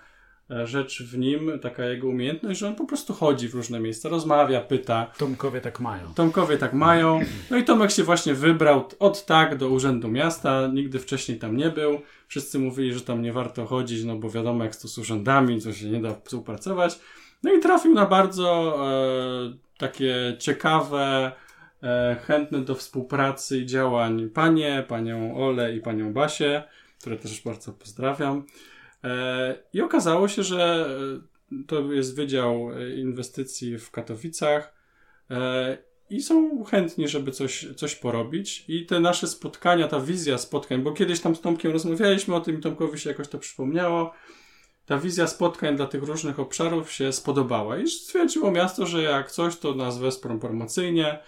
E, 0.50 0.66
rzecz 0.66 1.02
w 1.02 1.18
nim, 1.18 1.58
taka 1.62 1.84
jego 1.84 2.08
umiejętność, 2.08 2.60
że 2.60 2.68
on 2.68 2.74
po 2.74 2.86
prostu 2.86 3.14
chodzi 3.14 3.48
w 3.48 3.54
różne 3.54 3.80
miejsca, 3.80 4.08
rozmawia, 4.08 4.60
pyta. 4.60 5.10
Tomkowie 5.18 5.60
tak 5.60 5.80
mają. 5.80 6.14
Tomkowie 6.14 6.58
tak 6.58 6.72
mają. 6.72 7.20
No 7.50 7.56
i 7.56 7.64
Tomek 7.64 7.90
się 7.90 8.04
właśnie 8.04 8.34
wybrał 8.34 8.88
od 8.98 9.26
tak 9.26 9.56
do 9.56 9.68
Urzędu 9.68 10.08
Miasta, 10.08 10.66
nigdy 10.72 10.98
wcześniej 10.98 11.38
tam 11.38 11.56
nie 11.56 11.70
był. 11.70 12.00
Wszyscy 12.28 12.58
mówili, 12.58 12.92
że 12.92 13.00
tam 13.00 13.22
nie 13.22 13.32
warto 13.32 13.66
chodzić, 13.66 14.04
no 14.04 14.16
bo 14.16 14.30
wiadomo 14.30 14.64
jak 14.64 14.76
to 14.76 14.88
z 14.88 14.98
urzędami, 14.98 15.60
co 15.60 15.72
się 15.72 15.90
nie 15.90 16.02
da 16.02 16.14
współpracować. 16.24 16.98
No 17.42 17.52
i 17.52 17.60
trafił 17.60 17.94
na 17.94 18.06
bardzo 18.06 18.76
e, 18.88 19.52
takie 19.78 20.36
ciekawe, 20.38 21.32
chętne 22.26 22.60
do 22.60 22.74
współpracy 22.74 23.58
i 23.58 23.66
działań 23.66 24.30
panie, 24.30 24.84
panią 24.88 25.36
Ole 25.36 25.76
i 25.76 25.80
panią 25.80 26.12
Basię, 26.12 26.62
które 27.00 27.16
też 27.16 27.40
bardzo 27.40 27.72
pozdrawiam. 27.72 28.44
E, 29.04 29.54
I 29.72 29.80
okazało 29.80 30.28
się, 30.28 30.42
że 30.42 30.88
e, 31.52 31.64
to 31.66 31.92
jest 31.92 32.16
Wydział 32.16 32.70
e, 32.72 32.94
Inwestycji 32.94 33.78
w 33.78 33.90
Katowicach 33.90 34.78
i 36.10 36.22
są 36.22 36.64
chętni, 36.64 37.08
żeby 37.08 37.32
coś, 37.32 37.66
coś 37.76 37.94
porobić. 37.94 38.64
I 38.68 38.86
te 38.86 39.00
nasze 39.00 39.26
spotkania, 39.26 39.88
ta 39.88 40.00
wizja 40.00 40.38
spotkań, 40.38 40.82
bo 40.82 40.92
kiedyś 40.92 41.20
tam 41.20 41.36
z 41.36 41.40
Tomkiem 41.40 41.72
rozmawialiśmy 41.72 42.34
o 42.34 42.40
tym 42.40 42.58
i 42.58 42.60
Tomkowi 42.60 42.98
się 42.98 43.10
jakoś 43.10 43.28
to 43.28 43.38
przypomniało. 43.38 44.12
Ta 44.86 44.98
wizja 44.98 45.26
spotkań 45.26 45.76
dla 45.76 45.86
tych 45.86 46.02
różnych 46.02 46.40
obszarów 46.40 46.92
się 46.92 47.12
spodobała 47.12 47.78
i 47.78 47.86
stwierdziło 47.86 48.50
miasto, 48.50 48.86
że 48.86 49.02
jak 49.02 49.30
coś, 49.30 49.56
to 49.56 49.74
nas 49.74 49.98
wesprą 49.98 50.38
promocyjnie 50.38 51.18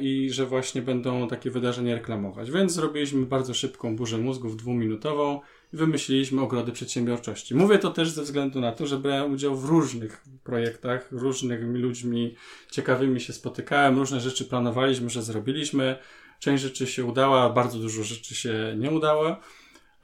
i 0.00 0.30
że 0.30 0.46
właśnie 0.46 0.82
będą 0.82 1.28
takie 1.28 1.50
wydarzenia 1.50 1.94
reklamować. 1.94 2.50
Więc 2.50 2.72
zrobiliśmy 2.72 3.26
bardzo 3.26 3.54
szybką 3.54 3.96
burzę 3.96 4.18
mózgów 4.18 4.56
dwuminutową 4.56 5.40
wymyśliliśmy 5.72 6.42
ogrody 6.42 6.72
przedsiębiorczości. 6.72 7.54
Mówię 7.54 7.78
to 7.78 7.90
też 7.90 8.10
ze 8.10 8.22
względu 8.22 8.60
na 8.60 8.72
to, 8.72 8.86
że 8.86 8.98
brałem 8.98 9.32
udział 9.32 9.56
w 9.56 9.64
różnych 9.64 10.24
projektach, 10.44 11.12
różnymi 11.12 11.78
ludźmi 11.78 12.34
ciekawymi 12.70 13.20
się 13.20 13.32
spotykałem, 13.32 13.98
różne 13.98 14.20
rzeczy 14.20 14.44
planowaliśmy, 14.44 15.10
że 15.10 15.22
zrobiliśmy. 15.22 15.96
Część 16.38 16.62
rzeczy 16.62 16.86
się 16.86 17.04
udała, 17.04 17.50
bardzo 17.50 17.78
dużo 17.78 18.02
rzeczy 18.02 18.34
się 18.34 18.74
nie 18.78 18.90
udało. 18.90 19.36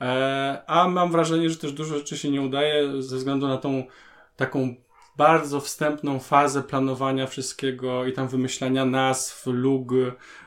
E, 0.00 0.62
a 0.66 0.88
mam 0.88 1.12
wrażenie, 1.12 1.50
że 1.50 1.56
też 1.56 1.72
dużo 1.72 1.98
rzeczy 1.98 2.18
się 2.18 2.30
nie 2.30 2.42
udaje 2.42 3.02
ze 3.02 3.16
względu 3.16 3.48
na 3.48 3.56
tą 3.56 3.84
taką 4.36 4.74
bardzo 5.16 5.60
wstępną 5.60 6.18
fazę 6.18 6.62
planowania 6.62 7.26
wszystkiego 7.26 8.06
i 8.06 8.12
tam 8.12 8.28
wymyślania 8.28 8.84
nazw, 8.84 9.46
lug, 9.46 9.92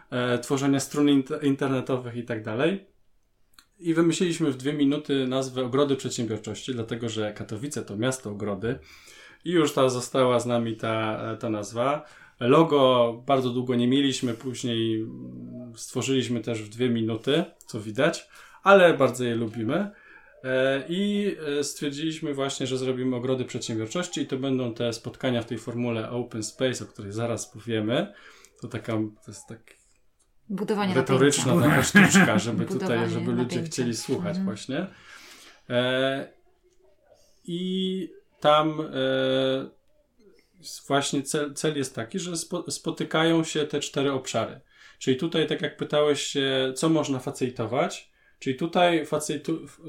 e, 0.09 0.39
tworzenia 0.39 0.79
stron 0.79 1.07
internetowych 1.41 2.15
i 2.15 2.23
tak 2.23 2.43
dalej. 2.43 2.85
I 3.79 3.93
wymyśliliśmy 3.93 4.51
w 4.51 4.57
dwie 4.57 4.73
minuty 4.73 5.27
nazwę 5.27 5.65
Ogrody 5.65 5.95
Przedsiębiorczości, 5.95 6.73
dlatego 6.73 7.09
że 7.09 7.33
Katowice 7.33 7.81
to 7.81 7.97
miasto 7.97 8.29
ogrody. 8.29 8.79
I 9.45 9.51
już 9.51 9.73
ta 9.73 9.89
została 9.89 10.39
z 10.39 10.45
nami 10.45 10.75
ta, 10.75 11.19
ta 11.39 11.49
nazwa. 11.49 12.05
Logo 12.39 13.13
bardzo 13.25 13.49
długo 13.49 13.75
nie 13.75 13.87
mieliśmy, 13.87 14.33
później 14.33 15.05
stworzyliśmy 15.75 16.41
też 16.41 16.63
w 16.63 16.69
dwie 16.69 16.89
minuty, 16.89 17.43
co 17.65 17.81
widać, 17.81 18.27
ale 18.63 18.93
bardzo 18.93 19.23
je 19.23 19.35
lubimy. 19.35 19.91
E, 20.47 20.83
I 20.89 21.35
e, 21.59 21.63
stwierdziliśmy 21.63 22.33
właśnie, 22.33 22.67
że 22.67 22.77
zrobimy 22.77 23.15
ogrody 23.15 23.45
przedsiębiorczości 23.45 24.21
i 24.21 24.25
to 24.25 24.37
będą 24.37 24.73
te 24.73 24.93
spotkania 24.93 25.41
w 25.41 25.45
tej 25.45 25.57
formule 25.57 26.09
Open 26.09 26.43
Space, 26.43 26.83
o 26.83 26.87
której 26.87 27.11
zaraz 27.11 27.47
powiemy. 27.51 28.13
To 28.61 28.67
taka, 28.67 28.93
to 28.93 29.31
jest 29.31 29.47
taki 29.47 29.73
Budowanie 30.49 30.93
retoryczna 30.93 31.55
napięcia. 31.55 31.69
taka 31.69 31.83
sztuczka, 31.83 32.39
żeby 32.39 32.65
tutaj, 32.65 33.09
żeby 33.09 33.31
ludzie 33.31 33.43
napięcia. 33.43 33.71
chcieli 33.71 33.95
słuchać 33.95 34.37
mhm. 34.37 34.45
właśnie. 34.45 34.87
E, 35.69 36.27
I 37.45 38.09
tam 38.39 38.81
e, 38.81 39.69
właśnie 40.87 41.23
cel, 41.23 41.53
cel 41.53 41.77
jest 41.77 41.95
taki, 41.95 42.19
że 42.19 42.37
spo, 42.37 42.71
spotykają 42.71 43.43
się 43.43 43.65
te 43.65 43.79
cztery 43.79 44.11
obszary. 44.11 44.59
Czyli 44.99 45.17
tutaj, 45.17 45.47
tak 45.47 45.61
jak 45.61 45.77
pytałeś 45.77 46.21
się, 46.21 46.73
co 46.75 46.89
można 46.89 47.19
facilitować, 47.19 48.11
czyli 48.39 48.55
tutaj, 48.55 49.05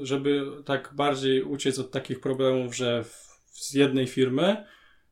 żeby 0.01 0.45
tak 0.65 0.93
bardziej 0.95 1.43
uciec 1.43 1.79
od 1.79 1.91
takich 1.91 2.19
problemów, 2.19 2.75
że 2.75 3.03
w, 3.03 3.29
z 3.51 3.73
jednej 3.73 4.07
firmy, 4.07 4.65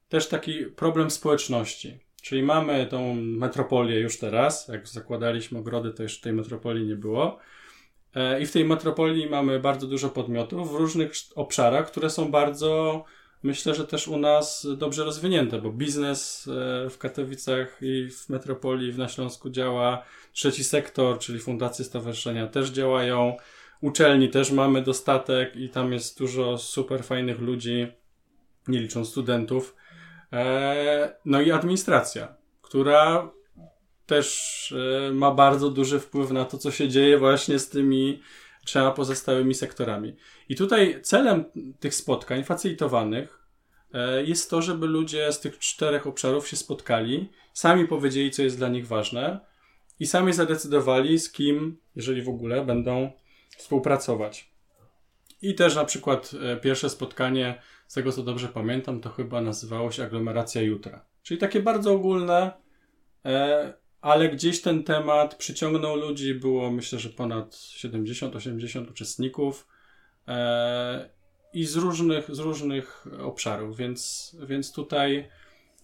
też 0.09 0.27
taki 0.27 0.65
problem 0.65 1.11
społeczności. 1.11 1.99
Czyli 2.21 2.43
mamy 2.43 2.87
tą 2.87 3.15
metropolię 3.15 3.99
już 3.99 4.19
teraz. 4.19 4.67
Jak 4.67 4.87
zakładaliśmy 4.87 5.59
ogrody, 5.59 5.93
to 5.93 6.03
jeszcze 6.03 6.23
tej 6.23 6.33
metropolii 6.33 6.87
nie 6.87 6.95
było. 6.95 7.39
E, 8.15 8.41
I 8.41 8.45
w 8.45 8.51
tej 8.51 8.65
metropolii 8.65 9.29
mamy 9.29 9.59
bardzo 9.59 9.87
dużo 9.87 10.09
podmiotów 10.09 10.71
w 10.71 10.75
różnych 10.75 11.11
obszarach, 11.35 11.91
które 11.91 12.09
są 12.09 12.31
bardzo, 12.31 13.03
myślę, 13.43 13.75
że 13.75 13.87
też 13.87 14.07
u 14.07 14.17
nas 14.17 14.67
dobrze 14.77 15.03
rozwinięte, 15.03 15.61
bo 15.61 15.71
biznes 15.71 16.47
e, 16.47 16.89
w 16.89 16.97
Katowicach 16.97 17.77
i 17.81 18.09
w 18.09 18.29
metropolii 18.29 18.91
w 18.91 18.97
na 18.97 19.07
Śląsku 19.07 19.49
działa. 19.49 20.05
Trzeci 20.37 20.63
sektor, 20.63 21.19
czyli 21.19 21.39
fundacje, 21.39 21.85
stowarzyszenia 21.85 22.47
też 22.47 22.69
działają. 22.69 23.37
Uczelni 23.81 24.29
też 24.29 24.51
mamy 24.51 24.81
dostatek 24.81 25.55
i 25.55 25.69
tam 25.69 25.93
jest 25.93 26.19
dużo 26.19 26.57
super 26.57 27.03
fajnych 27.03 27.39
ludzi, 27.39 27.87
nie 28.67 28.79
licząc 28.79 29.09
studentów. 29.09 29.75
E, 30.33 31.15
no 31.25 31.41
i 31.41 31.51
administracja, 31.51 32.35
która 32.61 33.31
też 34.05 34.75
e, 35.07 35.11
ma 35.11 35.31
bardzo 35.31 35.69
duży 35.69 35.99
wpływ 35.99 36.31
na 36.31 36.45
to, 36.45 36.57
co 36.57 36.71
się 36.71 36.89
dzieje 36.89 37.17
właśnie 37.17 37.59
z 37.59 37.69
tymi 37.69 38.21
trzema 38.65 38.91
pozostałymi 38.91 39.55
sektorami. 39.55 40.15
I 40.49 40.55
tutaj 40.55 41.01
celem 41.01 41.45
tych 41.79 41.95
spotkań 41.95 42.43
facilitowanych 42.43 43.47
e, 43.93 44.23
jest 44.23 44.49
to, 44.49 44.61
żeby 44.61 44.87
ludzie 44.87 45.31
z 45.31 45.39
tych 45.39 45.59
czterech 45.59 46.07
obszarów 46.07 46.47
się 46.47 46.57
spotkali, 46.57 47.29
sami 47.53 47.87
powiedzieli, 47.87 48.31
co 48.31 48.43
jest 48.43 48.57
dla 48.57 48.67
nich 48.67 48.87
ważne 48.87 49.56
i 49.99 50.07
sami 50.07 50.33
zadecydowali, 50.33 51.19
z 51.19 51.31
kim, 51.31 51.77
jeżeli 51.95 52.21
w 52.21 52.29
ogóle, 52.29 52.65
będą 52.65 53.11
współpracować. 53.57 54.51
I 55.41 55.55
też 55.55 55.75
na 55.75 55.85
przykład 55.85 56.31
pierwsze 56.61 56.89
spotkanie 56.89 57.61
z 57.87 57.93
tego 57.93 58.11
co 58.11 58.23
dobrze 58.23 58.47
pamiętam, 58.47 59.01
to 59.01 59.09
chyba 59.09 59.41
nazywało 59.41 59.91
się 59.91 60.03
aglomeracja 60.03 60.61
jutra. 60.61 61.05
Czyli 61.23 61.39
takie 61.39 61.61
bardzo 61.61 61.93
ogólne, 61.93 62.51
e, 63.25 63.73
ale 64.01 64.29
gdzieś 64.29 64.61
ten 64.61 64.83
temat 64.83 65.35
przyciągnął 65.35 65.95
ludzi, 65.95 66.33
było 66.33 66.71
myślę, 66.71 66.99
że 66.99 67.09
ponad 67.09 67.55
70-80 67.55 68.89
uczestników 68.89 69.67
e, 70.27 71.09
i 71.53 71.65
z 71.65 71.75
różnych, 71.75 72.35
z 72.35 72.39
różnych 72.39 73.05
obszarów, 73.19 73.77
więc, 73.77 74.35
więc 74.47 74.71
tutaj 74.71 75.29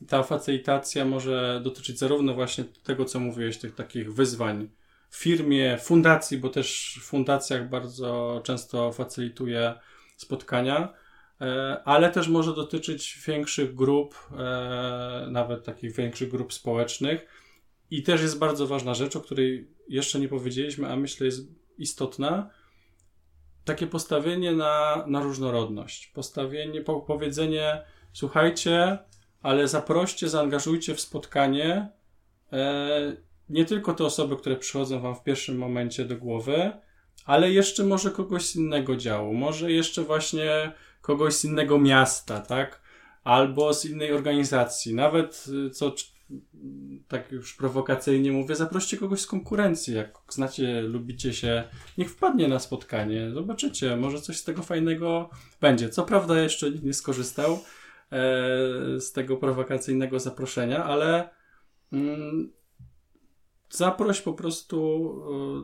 ta 0.08 0.24
facylitacja 0.24 1.06
może 1.06 1.62
dotyczyć 1.64 2.00
zarówno 2.00 2.34
właśnie 2.34 2.64
tego, 2.64 3.06
co 3.06 3.20
mówiłeś, 3.20 3.58
tych 3.58 3.76
takich 3.76 4.14
wyzwań 4.14 4.70
w 5.10 5.18
firmie, 5.18 5.78
fundacji, 5.78 6.38
bo 6.38 6.50
też 6.50 7.00
w 7.02 7.06
fundacjach 7.06 7.70
bardzo 7.70 8.42
często 8.44 8.92
facylituje 8.92 9.74
spotkania, 10.18 10.94
E, 11.44 11.82
ale 11.86 12.12
też 12.12 12.28
może 12.28 12.54
dotyczyć 12.54 13.20
większych 13.28 13.76
grup, 13.76 14.16
e, 14.38 15.28
nawet 15.32 15.64
takich 15.64 15.96
większych 15.96 16.30
grup 16.30 16.54
społecznych. 16.54 17.26
I 17.92 18.04
też 18.04 18.22
jest 18.22 18.40
bardzo 18.40 18.68
ważna 18.68 18.94
rzecz, 18.94 19.16
o 19.16 19.22
której 19.22 19.68
jeszcze 19.90 20.20
nie 20.20 20.28
powiedzieliśmy, 20.28 20.92
a 20.92 20.96
myślę 20.96 21.26
jest 21.26 21.48
istotna, 21.78 22.50
takie 23.66 23.88
postawienie 23.88 24.52
na, 24.52 25.04
na 25.08 25.24
różnorodność. 25.24 26.08
Postawienie, 26.08 26.82
po, 26.82 27.02
powiedzenie, 27.02 27.84
słuchajcie, 28.14 28.98
ale 29.44 29.68
zaproście, 29.68 30.30
zaangażujcie 30.30 30.96
w 30.96 31.02
spotkanie 31.02 31.90
e, 32.54 33.16
nie 33.50 33.66
tylko 33.66 33.94
te 33.94 34.06
osoby, 34.06 34.38
które 34.38 34.56
przychodzą 34.56 35.00
wam 35.00 35.16
w 35.16 35.24
pierwszym 35.24 35.58
momencie 35.58 36.06
do 36.06 36.18
głowy, 36.18 36.72
ale 37.26 37.52
jeszcze 37.52 37.84
może 37.84 38.12
kogoś 38.12 38.46
z 38.46 38.56
innego 38.56 38.96
działu, 38.96 39.34
może 39.34 39.72
jeszcze 39.72 40.04
właśnie 40.04 40.72
kogoś 41.02 41.34
z 41.34 41.46
innego 41.46 41.80
miasta, 41.80 42.40
tak? 42.40 42.82
Albo 43.24 43.74
z 43.74 43.86
innej 43.86 44.14
organizacji. 44.14 44.96
Nawet, 44.96 45.46
y, 45.68 45.70
co 45.70 45.96
tak 47.08 47.32
już 47.32 47.56
prowokacyjnie 47.56 48.32
mówię, 48.32 48.56
zaproście 48.56 48.98
kogoś 48.98 49.22
z 49.22 49.28
konkurencji. 49.28 49.96
Jak 49.96 50.20
znacie, 50.30 50.82
lubicie 50.82 51.34
się, 51.34 51.64
niech 51.98 52.12
wpadnie 52.12 52.48
na 52.48 52.60
spotkanie. 52.60 53.32
Zobaczycie, 53.32 53.96
może 53.96 54.22
coś 54.22 54.38
z 54.38 54.44
tego 54.44 54.64
fajnego 54.64 55.30
będzie. 55.62 55.90
Co 55.90 56.04
prawda 56.04 56.40
jeszcze 56.40 56.72
nie 56.72 56.94
skorzystał 56.94 57.60
z 59.00 59.12
tego 59.12 59.38
prowokacyjnego 59.38 60.20
zaproszenia, 60.20 60.84
ale 60.84 61.30
mm, 61.94 62.54
zaproś 63.70 64.22
po 64.22 64.34
prostu 64.34 65.10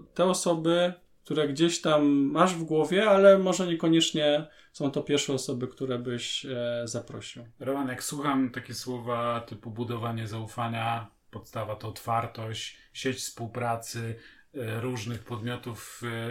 e, 0.09 0.15
te 0.15 0.25
osoby, 0.25 0.93
które 1.23 1.47
gdzieś 1.47 1.81
tam 1.81 2.07
masz 2.07 2.55
w 2.55 2.63
głowie, 2.63 3.09
ale 3.09 3.39
może 3.39 3.67
niekoniecznie 3.67 4.47
są 4.73 4.91
to 4.91 5.03
pierwsze 5.03 5.33
osoby, 5.33 5.67
które 5.67 5.99
byś 5.99 6.45
e, 6.45 6.81
zaprosił. 6.85 7.43
Roman, 7.59 7.87
jak 7.87 8.03
słucham 8.03 8.49
takie 8.49 8.73
słowa 8.73 9.41
typu 9.41 9.71
budowanie 9.71 10.27
zaufania, 10.27 11.07
podstawa 11.31 11.75
to 11.75 11.87
otwartość, 11.87 12.77
sieć 12.93 13.17
współpracy 13.17 14.15
e, 14.55 14.81
różnych 14.81 15.23
podmiotów 15.23 16.01
e, 16.03 16.27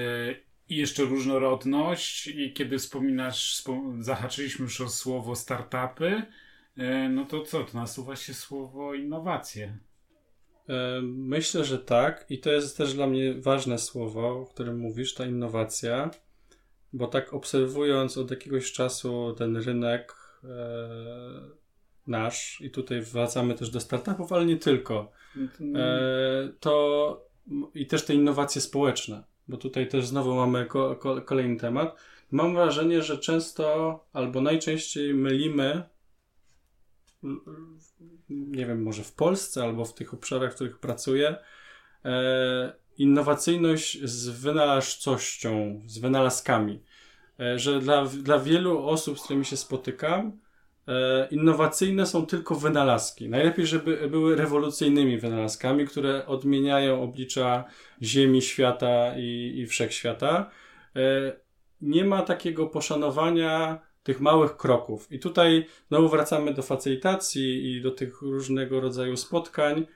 e, 0.00 0.34
i 0.70 0.76
jeszcze 0.76 1.02
różnorodność. 1.02 2.26
I 2.26 2.52
kiedy 2.52 2.78
wspominasz, 2.78 3.64
zahaczyliśmy 3.98 4.62
już 4.62 4.80
o 4.80 4.88
słowo 4.88 5.36
startupy, 5.36 6.22
e, 6.76 7.08
no 7.08 7.24
to 7.24 7.42
co, 7.42 7.64
to 7.64 7.78
nasuwa 7.78 8.16
się 8.16 8.34
słowo 8.34 8.94
innowacje. 8.94 9.78
E, 10.68 11.00
myślę, 11.02 11.64
że 11.64 11.78
tak. 11.78 12.26
I 12.28 12.38
to 12.38 12.52
jest 12.52 12.76
też 12.76 12.94
dla 12.94 13.06
mnie 13.06 13.34
ważne 13.34 13.78
słowo, 13.78 14.28
o 14.28 14.46
którym 14.46 14.78
mówisz, 14.78 15.14
ta 15.14 15.26
innowacja. 15.26 16.10
Bo 16.92 17.06
tak 17.06 17.34
obserwując 17.34 18.18
od 18.18 18.30
jakiegoś 18.30 18.72
czasu 18.72 19.34
ten 19.38 19.56
rynek 19.56 20.14
e, 20.44 20.48
nasz, 22.06 22.60
i 22.60 22.70
tutaj 22.70 23.00
wracamy 23.00 23.54
też 23.54 23.70
do 23.70 23.80
startupów, 23.80 24.32
ale 24.32 24.46
nie 24.46 24.56
tylko, 24.56 25.12
e, 25.74 26.52
to 26.60 27.26
i 27.74 27.86
też 27.86 28.04
te 28.04 28.14
innowacje 28.14 28.60
społeczne, 28.60 29.24
bo 29.50 29.56
tutaj 29.56 29.88
też 29.88 30.06
znowu 30.06 30.34
mamy 30.34 30.66
ko, 30.66 30.96
ko, 30.96 31.22
kolejny 31.22 31.56
temat. 31.56 31.96
Mam 32.30 32.54
wrażenie, 32.54 33.02
że 33.02 33.18
często 33.18 34.04
albo 34.12 34.40
najczęściej 34.40 35.14
mylimy 35.14 35.82
nie 38.30 38.66
wiem, 38.66 38.82
może 38.82 39.04
w 39.04 39.12
Polsce 39.12 39.62
albo 39.62 39.84
w 39.84 39.94
tych 39.94 40.14
obszarach, 40.14 40.52
w 40.52 40.54
których 40.54 40.78
pracuję, 40.78 41.36
e, 42.04 42.72
innowacyjność 42.98 44.04
z 44.04 44.28
wynalazczością, 44.28 45.82
z 45.86 45.98
wynalazkami. 45.98 46.82
E, 47.40 47.58
że 47.58 47.80
dla, 47.80 48.04
dla 48.04 48.38
wielu 48.38 48.86
osób, 48.86 49.20
z 49.20 49.22
którymi 49.22 49.44
się 49.44 49.56
spotykam, 49.56 50.40
innowacyjne 51.30 52.06
są 52.06 52.26
tylko 52.26 52.54
wynalazki. 52.54 53.28
Najlepiej, 53.28 53.66
żeby 53.66 54.08
były 54.10 54.36
rewolucyjnymi 54.36 55.18
wynalazkami, 55.18 55.86
które 55.86 56.26
odmieniają 56.26 57.02
oblicza 57.02 57.64
Ziemi, 58.02 58.42
świata 58.42 59.18
i, 59.18 59.52
i 59.56 59.66
wszechświata. 59.66 60.50
E, 60.96 61.00
nie 61.80 62.04
ma 62.04 62.22
takiego 62.22 62.66
poszanowania 62.66 63.80
tych 64.02 64.20
małych 64.20 64.56
kroków. 64.56 65.12
I 65.12 65.18
tutaj 65.18 65.66
znowu 65.88 66.08
wracamy 66.08 66.54
do 66.54 66.62
facylitacji 66.62 67.72
i 67.72 67.82
do 67.82 67.90
tych 67.90 68.22
różnego 68.22 68.80
rodzaju 68.80 69.16
spotkań, 69.16 69.86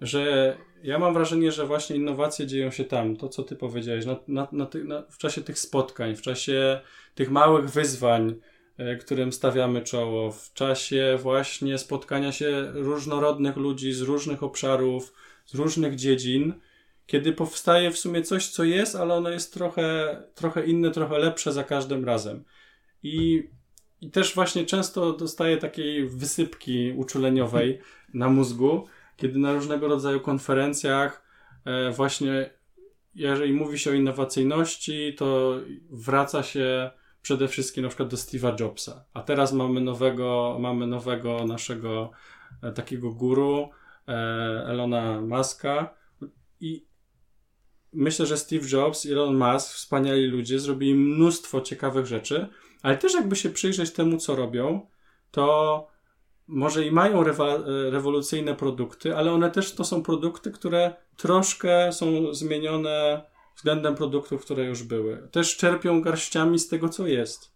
że 0.00 0.56
ja 0.82 0.98
mam 0.98 1.14
wrażenie, 1.14 1.52
że 1.52 1.66
właśnie 1.66 1.96
innowacje 1.96 2.46
dzieją 2.46 2.70
się 2.70 2.84
tam, 2.84 3.16
to 3.16 3.28
co 3.28 3.42
ty 3.42 3.56
powiedziałeś, 3.56 4.06
na, 4.06 4.16
na, 4.28 4.48
na, 4.52 5.02
w 5.10 5.18
czasie 5.18 5.40
tych 5.40 5.58
spotkań, 5.58 6.16
w 6.16 6.22
czasie 6.22 6.80
tych 7.14 7.30
małych 7.30 7.70
wyzwań, 7.70 8.30
e, 8.30 8.34
którym 9.00 9.32
stawiamy 9.32 9.82
czoło, 9.82 10.32
w 10.32 10.52
czasie 10.52 11.18
właśnie 11.22 11.78
spotkania 11.78 12.32
się 12.32 12.72
różnorodnych 12.72 13.56
ludzi 13.56 13.92
z 13.92 14.00
różnych 14.00 14.42
obszarów, 14.42 15.12
z 15.46 15.54
różnych 15.54 15.94
dziedzin, 15.94 16.54
kiedy 17.06 17.32
powstaje 17.32 17.90
w 17.90 17.98
sumie 17.98 18.22
coś, 18.22 18.48
co 18.48 18.64
jest, 18.64 18.96
ale 18.96 19.14
ono 19.14 19.30
jest 19.30 19.54
trochę, 19.54 20.16
trochę 20.34 20.66
inne, 20.66 20.90
trochę 20.90 21.18
lepsze 21.18 21.52
za 21.52 21.64
każdym 21.64 22.04
razem. 22.04 22.44
I, 23.02 23.48
I 24.00 24.10
też 24.10 24.34
właśnie 24.34 24.64
często 24.64 25.12
dostaję 25.12 25.56
takiej 25.56 26.08
wysypki 26.08 26.92
uczuleniowej 26.96 27.78
na 28.14 28.28
mózgu, 28.28 28.86
kiedy 29.16 29.38
na 29.38 29.52
różnego 29.52 29.88
rodzaju 29.88 30.20
konferencjach 30.20 31.22
e, 31.64 31.90
właśnie 31.90 32.50
jeżeli 33.14 33.52
mówi 33.52 33.78
się 33.78 33.90
o 33.90 33.94
innowacyjności, 33.94 35.14
to 35.14 35.58
wraca 35.90 36.42
się 36.42 36.90
przede 37.24 37.48
wszystkim 37.48 37.82
na 37.82 37.88
przykład 37.88 38.08
do 38.08 38.16
Steve'a 38.16 38.60
Jobsa. 38.60 39.04
A 39.14 39.22
teraz 39.22 39.52
mamy 39.52 39.80
nowego, 39.80 40.56
mamy 40.60 40.86
nowego 40.86 41.44
naszego 41.46 42.10
e, 42.62 42.72
takiego 42.72 43.12
guru, 43.12 43.70
e, 44.08 44.12
Elona 44.66 45.20
Muska 45.20 45.94
i 46.60 46.86
myślę, 47.92 48.26
że 48.26 48.36
Steve 48.36 48.68
Jobs 48.72 49.06
i 49.06 49.12
Elon 49.12 49.36
Musk, 49.36 49.74
wspaniali 49.74 50.26
ludzie, 50.26 50.58
zrobili 50.58 50.94
mnóstwo 50.94 51.60
ciekawych 51.60 52.06
rzeczy, 52.06 52.48
ale 52.82 52.96
też 52.96 53.14
jakby 53.14 53.36
się 53.36 53.50
przyjrzeć 53.50 53.90
temu, 53.92 54.18
co 54.18 54.36
robią, 54.36 54.86
to 55.30 55.86
może 56.46 56.86
i 56.86 56.92
mają 56.92 57.24
rewolucyjne 57.90 58.54
produkty, 58.54 59.16
ale 59.16 59.32
one 59.32 59.50
też 59.50 59.74
to 59.74 59.84
są 59.84 60.02
produkty, 60.02 60.50
które 60.50 60.94
troszkę 61.16 61.92
są 61.92 62.34
zmienione 62.34 63.22
względem 63.56 63.94
produktów, 63.94 64.44
które 64.44 64.64
już 64.64 64.82
były. 64.82 65.28
Też 65.30 65.56
czerpią 65.56 66.02
garściami 66.02 66.58
z 66.58 66.68
tego, 66.68 66.88
co 66.88 67.06
jest. 67.06 67.54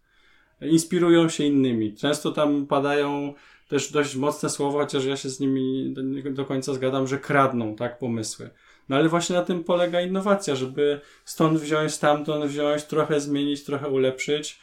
Inspirują 0.61 1.29
się 1.29 1.43
innymi. 1.43 1.95
Często 1.95 2.31
tam 2.31 2.67
padają 2.67 3.33
też 3.67 3.91
dość 3.91 4.15
mocne 4.15 4.49
słowa, 4.49 4.79
chociaż 4.79 5.05
ja 5.05 5.17
się 5.17 5.29
z 5.29 5.39
nimi 5.39 5.93
do 6.31 6.45
końca 6.45 6.73
zgadzam, 6.73 7.07
że 7.07 7.17
kradną, 7.19 7.75
tak, 7.75 7.99
pomysły. 7.99 8.49
No 8.89 8.95
ale 8.95 9.09
właśnie 9.09 9.35
na 9.35 9.43
tym 9.43 9.63
polega 9.63 10.01
innowacja, 10.01 10.55
żeby 10.55 11.01
stąd 11.25 11.59
wziąć, 11.59 11.93
stamtąd 11.93 12.45
wziąć, 12.45 12.83
trochę 12.83 13.19
zmienić, 13.19 13.63
trochę 13.63 13.89
ulepszyć 13.89 14.59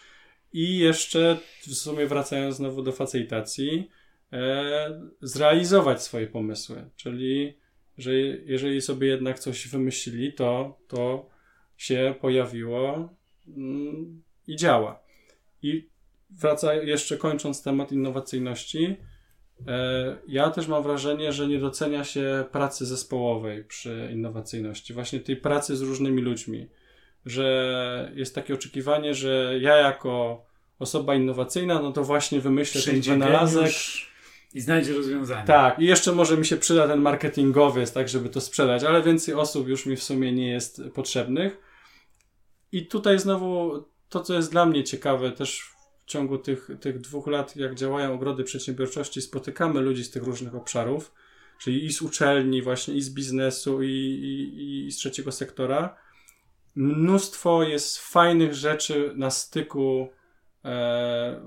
i 0.53 0.78
jeszcze 0.78 1.37
w 1.66 1.74
sumie 1.74 2.07
wracając 2.07 2.57
znowu 2.57 2.82
do 2.82 2.93
facylitacji, 2.93 3.91
e, 4.32 5.01
zrealizować 5.20 6.03
swoje 6.03 6.26
pomysły. 6.26 6.91
Czyli, 6.97 7.59
że 7.99 8.14
jeżeli 8.44 8.80
sobie 8.80 9.09
jednak 9.09 9.38
coś 9.38 9.68
wymyślili, 9.68 10.32
to 10.32 10.78
to 10.88 11.28
się 11.76 12.14
pojawiło 12.20 13.14
mm, 13.49 14.22
i 14.47 14.57
działa. 14.57 15.03
I 15.62 15.88
wraca 16.30 16.74
jeszcze 16.74 17.16
kończąc 17.16 17.62
temat 17.62 17.92
innowacyjności, 17.92 18.97
e, 19.66 20.16
ja 20.28 20.51
też 20.51 20.68
mam 20.68 20.82
wrażenie, 20.82 21.32
że 21.32 21.49
nie 21.49 21.59
docenia 21.59 22.05
się 22.05 22.44
pracy 22.53 22.86
zespołowej 22.86 23.64
przy 23.64 24.09
innowacyjności, 24.12 24.94
właśnie 24.94 25.20
tej 25.20 25.36
pracy 25.36 25.76
z 25.76 25.82
różnymi 25.82 26.22
ludźmi 26.22 26.68
że 27.26 28.12
jest 28.14 28.34
takie 28.34 28.55
oczekiwanie, 28.55 29.14
że 29.14 29.59
ja 29.61 29.76
jako 29.76 30.44
osoba 30.78 31.14
innowacyjna, 31.14 31.82
no 31.82 31.92
to 31.92 32.05
właśnie 32.05 32.40
wymyślę 32.40 32.80
Przyjdzie 32.80 33.11
ten 33.11 33.20
wynalazek. 33.20 33.72
I 34.57 34.61
znajdzie 34.61 34.94
rozwiązanie. 34.94 35.46
Tak, 35.46 35.78
i 35.78 35.84
jeszcze 35.84 36.12
może 36.12 36.36
mi 36.36 36.46
się 36.46 36.57
przyda 36.57 36.88
ten 36.88 37.00
marketingowy, 37.00 37.84
tak, 37.86 38.09
żeby 38.09 38.28
to 38.28 38.40
sprzedać, 38.40 38.84
ale 38.84 39.02
więcej 39.02 39.34
osób 39.34 39.68
już 39.68 39.86
mi 39.86 39.96
w 39.96 40.02
sumie 40.02 40.32
nie 40.32 40.50
jest 40.50 40.82
potrzebnych. 40.94 41.59
I 42.72 42.86
tutaj 42.86 43.18
znowu 43.18 43.84
to, 44.09 44.20
co 44.20 44.34
jest 44.34 44.50
dla 44.50 44.66
mnie 44.66 44.84
ciekawe, 44.84 45.32
też 45.32 45.62
w 46.04 46.11
ciągu 46.11 46.38
tych, 46.38 46.68
tych 46.80 47.00
dwóch 47.00 47.26
lat, 47.26 47.57
jak 47.57 47.74
działają 47.74 48.14
ogrody 48.14 48.44
przedsiębiorczości, 48.44 49.22
spotykamy 49.22 49.80
ludzi 49.80 50.04
z 50.04 50.11
tych 50.11 50.22
różnych 50.22 50.54
obszarów, 50.54 51.14
czyli 51.59 51.84
i 51.84 51.92
z 51.92 52.02
uczelni, 52.02 52.62
właśnie 52.62 52.94
i 52.94 53.00
z 53.00 53.14
biznesu, 53.14 53.82
i, 53.82 53.88
i, 53.88 54.86
i 54.86 54.92
z 54.92 54.96
trzeciego 54.96 55.32
sektora 55.32 55.96
mnóstwo 56.74 57.62
jest 57.62 57.98
fajnych 57.98 58.54
rzeczy 58.54 59.12
na 59.16 59.30
styku 59.30 60.09
e, 60.64 61.40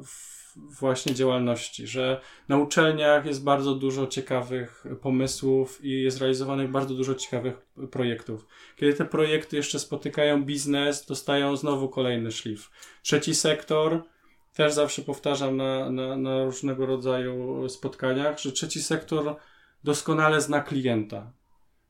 właśnie 0.55 1.13
działalności, 1.13 1.87
że 1.87 2.21
na 2.47 2.57
uczelniach 2.57 3.25
jest 3.25 3.43
bardzo 3.43 3.75
dużo 3.75 4.07
ciekawych 4.07 4.85
pomysłów 5.01 5.85
i 5.85 6.01
jest 6.01 6.19
realizowanych 6.19 6.71
bardzo 6.71 6.95
dużo 6.95 7.15
ciekawych 7.15 7.67
projektów. 7.91 8.47
Kiedy 8.75 8.93
te 8.93 9.05
projekty 9.05 9.55
jeszcze 9.55 9.79
spotykają 9.79 10.43
biznes, 10.43 11.05
dostają 11.05 11.55
znowu 11.55 11.89
kolejny 11.89 12.31
szlif. 12.31 12.71
Trzeci 13.01 13.35
sektor, 13.35 14.03
też 14.53 14.73
zawsze 14.73 15.01
powtarzam 15.01 15.57
na, 15.57 15.89
na, 15.89 16.17
na 16.17 16.43
różnego 16.43 16.85
rodzaju 16.85 17.69
spotkaniach, 17.69 18.39
że 18.39 18.51
trzeci 18.51 18.83
sektor 18.83 19.35
doskonale 19.83 20.41
zna 20.41 20.61
klienta, 20.61 21.31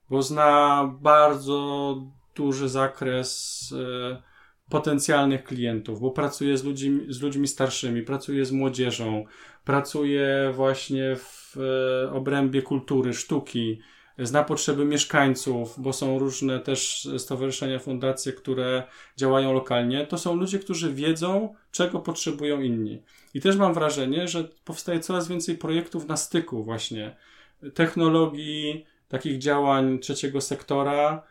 bo 0.10 0.22
zna 0.22 0.84
bardzo 1.02 1.96
duży 2.36 2.70
zakres 2.70 3.74
e, 3.78 4.29
potencjalnych 4.70 5.44
klientów, 5.44 6.00
bo 6.00 6.12
pracuję 6.12 6.58
z 6.58 6.64
ludźmi, 6.64 7.06
z 7.10 7.22
ludźmi 7.22 7.48
starszymi, 7.48 8.02
pracuję 8.02 8.46
z 8.46 8.52
młodzieżą, 8.52 9.26
pracuję 9.66 10.52
właśnie 10.56 11.16
w 11.16 11.58
e, 11.58 12.12
obrębie 12.12 12.62
kultury, 12.62 13.14
sztuki, 13.14 13.80
zna 14.20 14.44
potrzeby 14.44 14.86
mieszkańców, 14.86 15.76
bo 15.78 15.94
są 15.94 16.20
różne 16.20 16.60
też 16.60 17.10
stowarzyszenia, 17.18 17.80
fundacje, 17.80 18.34
które 18.34 18.84
działają 19.18 19.54
lokalnie. 19.54 20.08
To 20.08 20.18
są 20.18 20.36
ludzie, 20.36 20.60
którzy 20.60 20.94
wiedzą, 20.94 21.56
czego 21.72 22.00
potrzebują 22.00 22.62
inni. 22.62 23.04
I 23.34 23.42
też 23.42 23.58
mam 23.58 23.74
wrażenie, 23.74 24.28
że 24.28 24.44
powstaje 24.66 25.00
coraz 25.00 25.28
więcej 25.28 25.58
projektów 25.58 26.08
na 26.08 26.18
styku 26.18 26.64
właśnie 26.64 27.16
technologii, 27.74 28.86
takich 29.08 29.38
działań 29.38 30.00
trzeciego 30.00 30.42
sektora, 30.42 31.24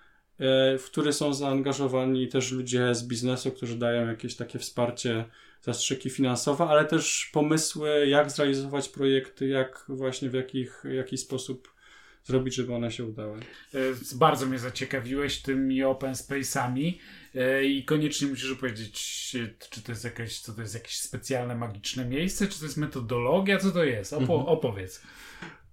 w 0.78 0.84
które 0.86 1.12
są 1.12 1.34
zaangażowani 1.34 2.28
też 2.28 2.53
ludzie 2.53 2.95
z 2.95 3.07
biznesu, 3.07 3.51
którzy 3.51 3.78
dają 3.78 4.09
jakieś 4.09 4.36
takie 4.36 4.59
wsparcie, 4.59 5.24
zastrzyki 5.62 6.11
finansowe, 6.11 6.64
ale 6.64 6.84
też 6.84 7.30
pomysły, 7.32 8.07
jak 8.07 8.30
zrealizować 8.30 8.89
projekty, 8.89 9.49
jak 9.49 9.84
właśnie 9.89 10.30
w 10.30 10.34
jakich, 10.34 10.84
jaki 10.97 11.18
sposób 11.18 11.78
zrobić, 12.24 12.55
żeby 12.55 12.74
one 12.74 12.93
się 12.93 13.05
udały. 13.05 13.39
E, 13.74 13.78
bardzo 14.14 14.47
mnie 14.47 14.59
zaciekawiłeś 14.59 15.43
tymi 15.43 15.82
open 15.82 16.12
space'ami 16.12 16.99
e, 17.34 17.64
i 17.64 17.84
koniecznie 17.84 18.28
musisz 18.28 18.55
powiedzieć, 18.55 19.01
czy 19.70 19.82
to 19.82 19.93
jest 19.93 20.05
jakieś, 20.05 20.41
co 20.41 20.53
to 20.53 20.61
jest 20.61 20.74
jakieś 20.74 20.99
specjalne, 20.99 21.55
magiczne 21.55 22.05
miejsce, 22.05 22.47
czy 22.47 22.59
to 22.59 22.64
jest 22.64 22.76
metodologia, 22.76 23.59
co 23.59 23.70
to 23.70 23.84
jest? 23.84 24.12
Opo 24.12 24.22
mhm. 24.22 24.43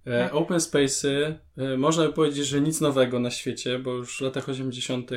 E, 0.06 0.32
open 0.32 0.58
Space'y, 0.58 1.34
można 1.78 2.06
by 2.06 2.12
powiedzieć, 2.12 2.46
że 2.46 2.60
nic 2.60 2.80
nowego 2.80 3.20
na 3.20 3.30
świecie, 3.30 3.78
bo 3.78 3.92
już 3.92 4.18
w 4.18 4.20
latach 4.20 4.48
80. 4.48 5.10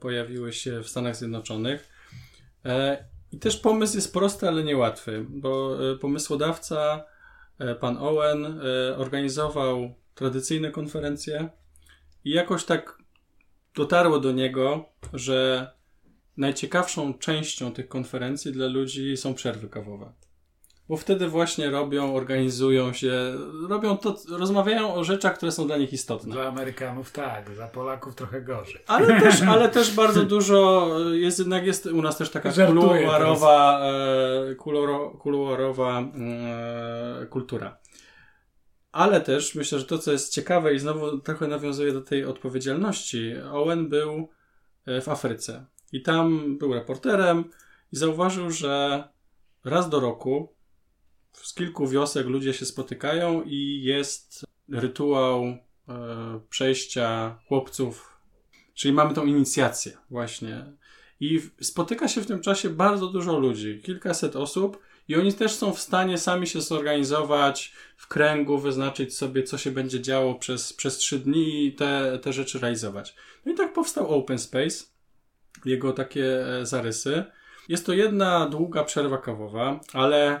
pojawiły 0.00 0.52
się 0.52 0.82
w 0.82 0.88
Stanach 0.88 1.16
Zjednoczonych. 1.16 1.88
I 3.32 3.38
też 3.38 3.56
pomysł 3.56 3.96
jest 3.96 4.12
prosty, 4.12 4.48
ale 4.48 4.64
niełatwy, 4.64 5.26
bo 5.28 5.78
pomysłodawca, 6.00 7.04
pan 7.80 7.96
Owen, 8.00 8.60
organizował 8.96 9.94
tradycyjne 10.14 10.70
konferencje 10.70 11.48
i 12.24 12.30
jakoś 12.30 12.64
tak 12.64 12.98
dotarło 13.74 14.20
do 14.20 14.32
niego, 14.32 14.84
że 15.12 15.70
najciekawszą 16.36 17.14
częścią 17.14 17.72
tych 17.72 17.88
konferencji 17.88 18.52
dla 18.52 18.66
ludzi 18.66 19.16
są 19.16 19.34
przerwy 19.34 19.68
kawowe. 19.68 20.12
Bo 20.88 20.96
wtedy 20.96 21.28
właśnie 21.28 21.70
robią, 21.70 22.14
organizują 22.14 22.92
się, 22.92 23.12
robią 23.68 23.96
to, 23.96 24.16
rozmawiają 24.28 24.94
o 24.94 25.04
rzeczach, 25.04 25.36
które 25.36 25.52
są 25.52 25.66
dla 25.66 25.76
nich 25.76 25.92
istotne. 25.92 26.32
Dla 26.32 26.48
Amerykanów 26.48 27.12
tak, 27.12 27.54
dla 27.54 27.68
Polaków 27.68 28.14
trochę 28.14 28.42
gorzej. 28.42 28.82
Ale 28.86 29.20
też, 29.20 29.42
ale 29.52 29.68
też 29.68 29.94
bardzo 29.94 30.24
dużo 30.24 30.88
jest 31.12 31.38
jednak, 31.38 31.66
jest 31.66 31.86
u 31.86 32.02
nas 32.02 32.16
też 32.16 32.30
taka 32.30 32.52
kuluarowa, 32.52 33.80
e, 34.50 34.54
kuluarowa 35.18 36.00
e, 36.00 37.26
kultura. 37.26 37.78
Ale 38.92 39.20
też 39.20 39.54
myślę, 39.54 39.78
że 39.78 39.84
to, 39.84 39.98
co 39.98 40.12
jest 40.12 40.32
ciekawe 40.32 40.74
i 40.74 40.78
znowu 40.78 41.18
trochę 41.18 41.48
nawiązuje 41.48 41.92
do 41.92 42.00
tej 42.00 42.24
odpowiedzialności, 42.24 43.34
Owen 43.52 43.88
był 43.88 44.28
e, 44.86 45.00
w 45.00 45.08
Afryce 45.08 45.66
i 45.92 46.02
tam 46.02 46.58
był 46.58 46.74
reporterem 46.74 47.44
i 47.92 47.96
zauważył, 47.96 48.50
że 48.50 49.04
raz 49.64 49.88
do 49.88 50.00
roku 50.00 50.54
z 51.42 51.54
kilku 51.54 51.88
wiosek 51.88 52.26
ludzie 52.26 52.52
się 52.52 52.66
spotykają 52.66 53.42
i 53.42 53.82
jest 53.82 54.44
rytuał 54.68 55.44
e, 55.44 55.58
przejścia 56.50 57.38
chłopców, 57.48 58.18
czyli 58.74 58.94
mamy 58.94 59.14
tą 59.14 59.26
inicjację 59.26 59.92
właśnie. 60.10 60.72
I 61.20 61.40
spotyka 61.60 62.08
się 62.08 62.20
w 62.20 62.26
tym 62.26 62.40
czasie 62.40 62.70
bardzo 62.70 63.06
dużo 63.06 63.38
ludzi, 63.38 63.80
kilkaset 63.84 64.36
osób, 64.36 64.78
i 65.08 65.16
oni 65.16 65.32
też 65.32 65.52
są 65.52 65.72
w 65.72 65.80
stanie 65.80 66.18
sami 66.18 66.46
się 66.46 66.60
zorganizować 66.60 67.72
w 67.96 68.08
kręgu, 68.08 68.58
wyznaczyć 68.58 69.16
sobie, 69.16 69.42
co 69.42 69.58
się 69.58 69.70
będzie 69.70 70.00
działo 70.00 70.34
przez, 70.34 70.72
przez 70.72 70.96
trzy 70.96 71.18
dni 71.18 71.66
i 71.66 71.72
te, 71.72 72.18
te 72.22 72.32
rzeczy 72.32 72.58
realizować. 72.58 73.16
No 73.44 73.52
i 73.52 73.54
tak 73.54 73.72
powstał 73.72 74.14
Open 74.14 74.38
Space, 74.38 74.84
jego 75.64 75.92
takie 75.92 76.46
e, 76.46 76.66
zarysy. 76.66 77.24
Jest 77.68 77.86
to 77.86 77.92
jedna 77.92 78.48
długa 78.48 78.84
przerwa 78.84 79.18
kawowa, 79.18 79.80
ale 79.92 80.40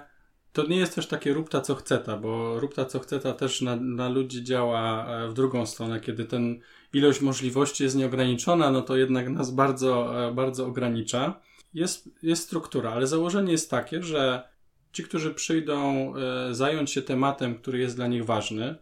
to 0.54 0.66
nie 0.66 0.76
jest 0.76 0.94
też 0.94 1.06
takie 1.06 1.32
rupta 1.32 1.60
co 1.60 1.74
chceta, 1.74 2.16
bo 2.16 2.60
rupta 2.60 2.84
co 2.84 3.00
chceta 3.00 3.32
też 3.32 3.60
na, 3.60 3.76
na 3.76 4.08
ludzi 4.08 4.44
działa 4.44 5.06
e, 5.06 5.28
w 5.28 5.34
drugą 5.34 5.66
stronę, 5.66 6.00
kiedy 6.00 6.24
ten 6.24 6.60
ilość 6.92 7.20
możliwości 7.20 7.84
jest 7.84 7.96
nieograniczona, 7.96 8.70
no 8.70 8.82
to 8.82 8.96
jednak 8.96 9.28
nas 9.28 9.50
bardzo, 9.50 10.24
e, 10.28 10.34
bardzo 10.34 10.66
ogranicza. 10.66 11.40
Jest, 11.74 12.08
jest 12.22 12.42
struktura, 12.42 12.92
ale 12.92 13.06
założenie 13.06 13.52
jest 13.52 13.70
takie, 13.70 14.02
że 14.02 14.48
ci, 14.92 15.04
którzy 15.04 15.34
przyjdą 15.34 16.12
e, 16.16 16.54
zająć 16.54 16.90
się 16.90 17.02
tematem, 17.02 17.54
który 17.54 17.78
jest 17.78 17.96
dla 17.96 18.06
nich 18.06 18.24
ważny. 18.24 18.76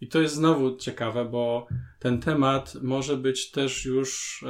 I 0.00 0.08
to 0.08 0.20
jest 0.20 0.34
znowu 0.34 0.76
ciekawe, 0.76 1.24
bo 1.24 1.66
ten 1.98 2.20
temat 2.20 2.74
może 2.82 3.16
być 3.16 3.50
też 3.50 3.84
już 3.84 4.44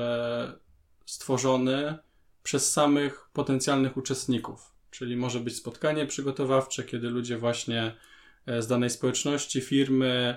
stworzony 1.07 1.99
przez 2.43 2.73
samych 2.73 3.29
potencjalnych 3.33 3.97
uczestników. 3.97 4.78
Czyli 4.99 5.17
może 5.17 5.41
być 5.41 5.57
spotkanie 5.57 6.07
przygotowawcze, 6.07 6.85
kiedy 6.85 7.11
ludzie 7.11 7.39
właśnie 7.39 7.95
e, 8.47 8.63
z 8.63 8.67
danej 8.67 8.91
społeczności, 8.91 9.61
firmy, 9.61 10.37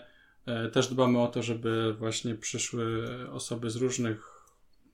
też 0.74 0.88
dbamy 0.88 1.22
o 1.22 1.28
to, 1.28 1.43
żeby 1.43 1.93
właśnie 1.93 2.36
przyszły 2.36 3.07
osoby 3.32 3.70
z 3.70 3.76
różnych 3.76 4.41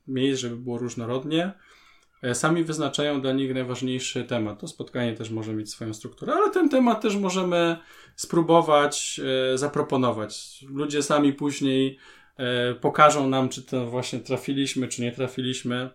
miejsc, 0.08 0.42
żeby 0.42 0.56
było 0.56 0.78
różnorodnie. 0.78 1.52
E, 2.22 2.36
sami 2.36 2.64
wyznaczają 2.64 3.22
dla 3.22 3.32
nich 3.32 3.54
najważniejszy 3.54 4.24
temat. 4.24 4.60
To 4.60 4.68
spotkanie 4.68 5.14
też 5.14 5.30
może 5.30 5.54
mieć 5.54 5.72
swoją 5.72 5.94
strukturę, 5.94 6.34
ale 6.34 6.50
ten 6.52 6.70
temat 6.70 7.02
też 7.02 7.16
możemy 7.16 7.78
spróbować 8.16 9.22
e, 9.54 9.58
zaproponować. 9.58 10.66
Ludzie 10.70 11.04
sami 11.04 11.34
później 11.34 11.98
e, 12.38 12.76
pokażą 12.76 13.30
nam, 13.30 13.50
czy 13.50 13.64
to 13.64 13.86
właśnie 13.86 14.20
trafiliśmy, 14.20 14.88
czy 14.88 15.02
nie 15.02 15.12
trafiliśmy. 15.12 15.90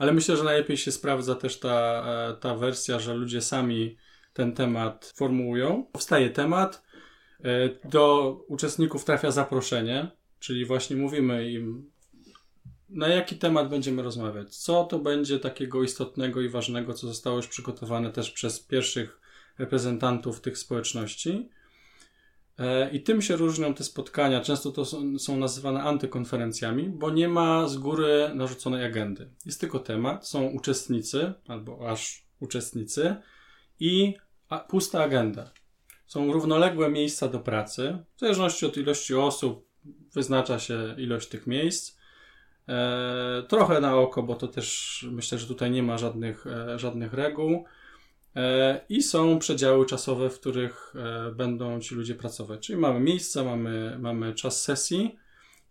Ale 0.00 0.12
myślę, 0.12 0.36
że 0.36 0.44
najlepiej 0.44 0.76
się 0.76 0.92
sprawdza 0.92 1.34
też 1.34 1.58
ta, 1.58 2.04
ta 2.40 2.54
wersja, 2.54 2.98
że 2.98 3.14
ludzie 3.14 3.40
sami 3.40 3.96
ten 4.32 4.52
temat 4.52 5.12
formułują. 5.16 5.86
Powstaje 5.92 6.30
temat, 6.30 6.82
do 7.84 8.32
uczestników 8.48 9.04
trafia 9.04 9.30
zaproszenie, 9.30 10.10
czyli 10.38 10.64
właśnie 10.64 10.96
mówimy 10.96 11.50
im, 11.50 11.90
na 12.88 13.08
jaki 13.08 13.36
temat 13.36 13.68
będziemy 13.68 14.02
rozmawiać? 14.02 14.56
Co 14.56 14.84
to 14.84 14.98
będzie 14.98 15.38
takiego 15.38 15.82
istotnego 15.82 16.40
i 16.40 16.48
ważnego, 16.48 16.94
co 16.94 17.06
zostało 17.06 17.36
już 17.36 17.48
przygotowane 17.48 18.12
też 18.12 18.30
przez 18.30 18.60
pierwszych 18.60 19.20
reprezentantów 19.58 20.40
tych 20.40 20.58
społeczności? 20.58 21.50
E, 22.60 22.90
I 22.90 23.00
tym 23.00 23.22
się 23.22 23.36
różnią 23.36 23.74
te 23.74 23.84
spotkania. 23.84 24.40
Często 24.40 24.72
to 24.72 24.84
są, 25.18 25.36
nazywane 25.36 25.82
antykonferencjami, 25.82 26.88
bo 26.88 27.10
nie 27.10 27.28
ma 27.28 27.68
z 27.68 27.76
góry 27.76 28.30
narzuconej 28.34 28.84
agendy. 28.84 29.30
Jest 29.46 29.60
tylko 29.60 29.78
temat, 29.78 30.28
są 30.28 30.46
uczestnicy, 30.46 31.32
albo 31.48 31.90
aż 31.90 32.26
uczestnicy 32.40 33.16
i 33.80 34.14
pusta 34.68 35.02
agenda. 35.02 35.50
Są 36.06 36.32
równoległe 36.32 36.90
miejsca 36.90 37.28
do 37.28 37.40
pracy. 37.40 37.98
W 38.16 38.20
zależności 38.20 38.66
od 38.66 38.76
ilości 38.76 39.14
osób 39.14 39.68
wyznacza 40.14 40.58
się 40.58 40.94
ilość 40.98 41.28
tych 41.28 41.46
miejsc 41.46 42.00
E, 42.70 43.42
trochę 43.48 43.80
na 43.80 43.96
oko, 43.96 44.22
bo 44.22 44.34
to 44.34 44.48
też 44.48 45.06
myślę, 45.12 45.38
że 45.38 45.46
tutaj 45.46 45.70
nie 45.70 45.82
ma 45.82 45.98
żadnych, 45.98 46.46
e, 46.46 46.78
żadnych 46.78 47.12
reguł. 47.12 47.64
E, 48.36 48.80
I 48.88 49.02
są 49.02 49.38
przedziały 49.38 49.86
czasowe, 49.86 50.30
w 50.30 50.40
których 50.40 50.94
będą 51.36 51.80
ci 51.80 51.94
ludzie 51.94 52.14
pracować. 52.14 52.66
Czyli 52.66 52.78
mamy 52.78 53.00
miejsce, 53.00 53.44
mamy, 53.44 53.96
mamy 53.98 54.34
czas 54.34 54.62
sesji. 54.62 55.16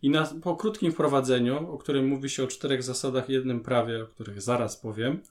I 0.01 0.10
na, 0.10 0.30
po 0.43 0.55
krótkim 0.55 0.91
wprowadzeniu, 0.91 1.72
o 1.72 1.78
którym 1.78 2.07
mówi 2.07 2.30
się 2.30 2.43
o 2.43 2.47
czterech 2.47 2.84
zasadach, 2.84 3.30
jednym 3.30 3.60
prawie, 3.60 4.03
o 4.03 4.07
których 4.07 4.41
zaraz 4.41 4.78
powiem, 4.78 5.22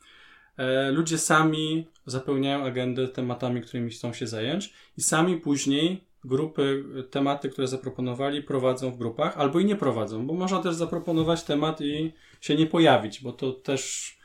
ludzie 0.92 1.18
sami 1.18 1.86
zapełniają 2.06 2.64
agendę 2.64 3.08
tematami, 3.08 3.62
którymi 3.62 3.90
chcą 3.90 4.12
się 4.12 4.26
zająć, 4.26 4.72
i 4.96 5.02
sami 5.02 5.36
później 5.36 6.04
grupy, 6.24 6.84
tematy, 7.10 7.48
które 7.48 7.68
zaproponowali, 7.68 8.42
prowadzą 8.42 8.90
w 8.90 8.98
grupach, 8.98 9.38
albo 9.38 9.60
i 9.60 9.64
nie 9.64 9.76
prowadzą, 9.76 10.26
bo 10.26 10.34
można 10.34 10.62
też 10.62 10.74
zaproponować 10.74 11.42
temat 11.42 11.80
i 11.80 12.12
się 12.40 12.54
nie 12.54 12.66
pojawić, 12.66 13.22
bo 13.22 13.32
to 13.32 13.52
też, 13.52 14.17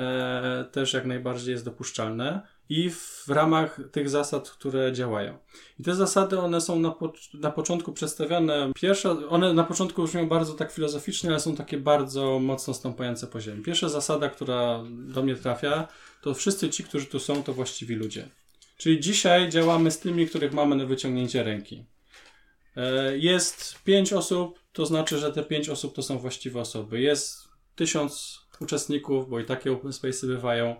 e, 0.00 0.64
też 0.72 0.92
jak 0.92 1.06
najbardziej 1.06 1.52
jest 1.52 1.64
dopuszczalne 1.64 2.42
i 2.68 2.90
w 2.90 3.24
ramach 3.28 3.80
tych 3.92 4.08
zasad, 4.08 4.50
które 4.50 4.92
działają. 4.92 5.38
I 5.78 5.82
te 5.82 5.94
zasady, 5.94 6.38
one 6.38 6.60
są 6.60 6.78
na, 6.78 6.90
po, 6.90 7.12
na 7.34 7.50
początku 7.50 7.92
przedstawiane, 7.92 8.72
pierwsza, 8.74 9.16
one 9.28 9.52
na 9.52 9.64
początku 9.64 10.04
brzmią 10.04 10.28
bardzo 10.28 10.54
tak 10.54 10.72
filozoficznie, 10.72 11.30
ale 11.30 11.40
są 11.40 11.56
takie 11.56 11.78
bardzo 11.78 12.38
mocno 12.38 12.74
stąpające 12.74 13.26
po 13.26 13.40
ziemi. 13.40 13.62
Pierwsza 13.62 13.88
zasada, 13.88 14.28
która 14.28 14.82
do 14.90 15.22
mnie 15.22 15.36
trafia, 15.36 15.88
to 16.22 16.34
wszyscy 16.34 16.70
ci, 16.70 16.84
którzy 16.84 17.06
tu 17.06 17.18
są, 17.18 17.42
to 17.42 17.52
właściwi 17.52 17.94
ludzie. 17.94 18.28
Czyli 18.76 19.00
dzisiaj 19.00 19.48
działamy 19.48 19.90
z 19.90 19.98
tymi, 19.98 20.26
których 20.26 20.52
mamy 20.52 20.76
na 20.76 20.86
wyciągnięcie 20.86 21.42
ręki. 21.42 21.84
E, 22.76 23.18
jest 23.18 23.82
pięć 23.84 24.12
osób, 24.12 24.60
to 24.72 24.86
znaczy, 24.86 25.18
że 25.18 25.32
te 25.32 25.42
pięć 25.42 25.68
osób 25.68 25.94
to 25.94 26.02
są 26.02 26.18
właściwe 26.18 26.60
osoby. 26.60 27.00
Jest 27.00 27.48
tysiąc 27.74 28.40
uczestników, 28.60 29.28
bo 29.28 29.40
i 29.40 29.44
takie 29.44 29.72
open 29.72 29.92
space 29.92 30.26
bywają, 30.26 30.76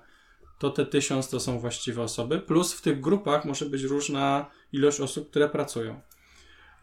to 0.59 0.71
te 0.71 0.87
tysiąc 0.87 1.31
to 1.31 1.41
są 1.41 1.59
właściwe 1.59 2.03
osoby, 2.03 2.39
plus 2.39 2.73
w 2.73 2.83
tych 2.83 3.01
grupach 3.01 3.45
może 3.45 3.67
być 3.67 3.83
różna 3.83 4.51
ilość 4.73 5.01
osób, 5.01 5.31
które 5.31 5.49
pracują. 5.49 6.01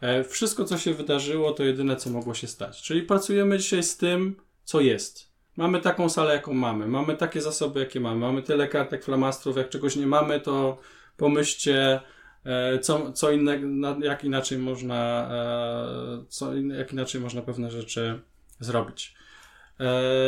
E, 0.02 0.24
wszystko, 0.24 0.66
co 0.66 0.78
się 0.78 0.94
wydarzyło, 0.94 1.52
to 1.52 1.64
jedyne, 1.64 1.96
co 1.96 2.10
mogło 2.10 2.34
się 2.34 2.48
stać. 2.48 2.82
Czyli 2.82 3.02
pracujemy 3.02 3.58
dzisiaj 3.58 3.84
z 3.84 3.98
tym, 3.98 4.36
co 4.64 4.82
jest. 4.82 5.32
Mamy 5.58 5.82
taką 5.82 6.10
salę, 6.10 6.34
jaką 6.34 6.54
mamy. 6.54 6.88
Mamy 6.88 7.18
takie 7.18 7.42
zasoby, 7.42 7.80
jakie 7.80 8.00
mamy. 8.00 8.20
Mamy 8.20 8.44
tyle 8.44 8.68
kartek, 8.68 9.04
flamastrów. 9.04 9.58
Jak 9.58 9.70
czegoś 9.70 9.96
nie 9.96 10.08
mamy, 10.08 10.40
to 10.40 10.78
pomyślcie, 11.18 12.02
e, 12.46 12.80
co, 12.80 13.12
co 13.12 13.32
innego, 13.32 13.68
jak 14.02 14.24
inaczej 14.24 14.58
można, 14.58 15.30
e, 15.32 16.26
co, 16.30 16.56
jak 16.56 16.94
inaczej 16.94 17.22
można 17.22 17.42
pewne 17.42 17.72
rzeczy 17.72 18.20
zrobić. 18.60 19.17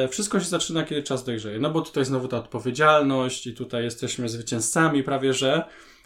Wszystko 0.09 0.39
się 0.39 0.45
zaczyna, 0.45 0.83
kiedy 0.83 1.03
czas 1.03 1.23
dojrzeje. 1.23 1.59
No 1.59 1.69
bo 1.69 1.81
tutaj 1.81 2.05
znowu 2.05 2.27
ta 2.27 2.37
odpowiedzialność 2.37 3.47
i 3.47 3.53
tutaj 3.53 3.83
jesteśmy 3.83 4.29
zwycięzcami 4.29 5.03
prawie, 5.03 5.33
że 5.33 5.63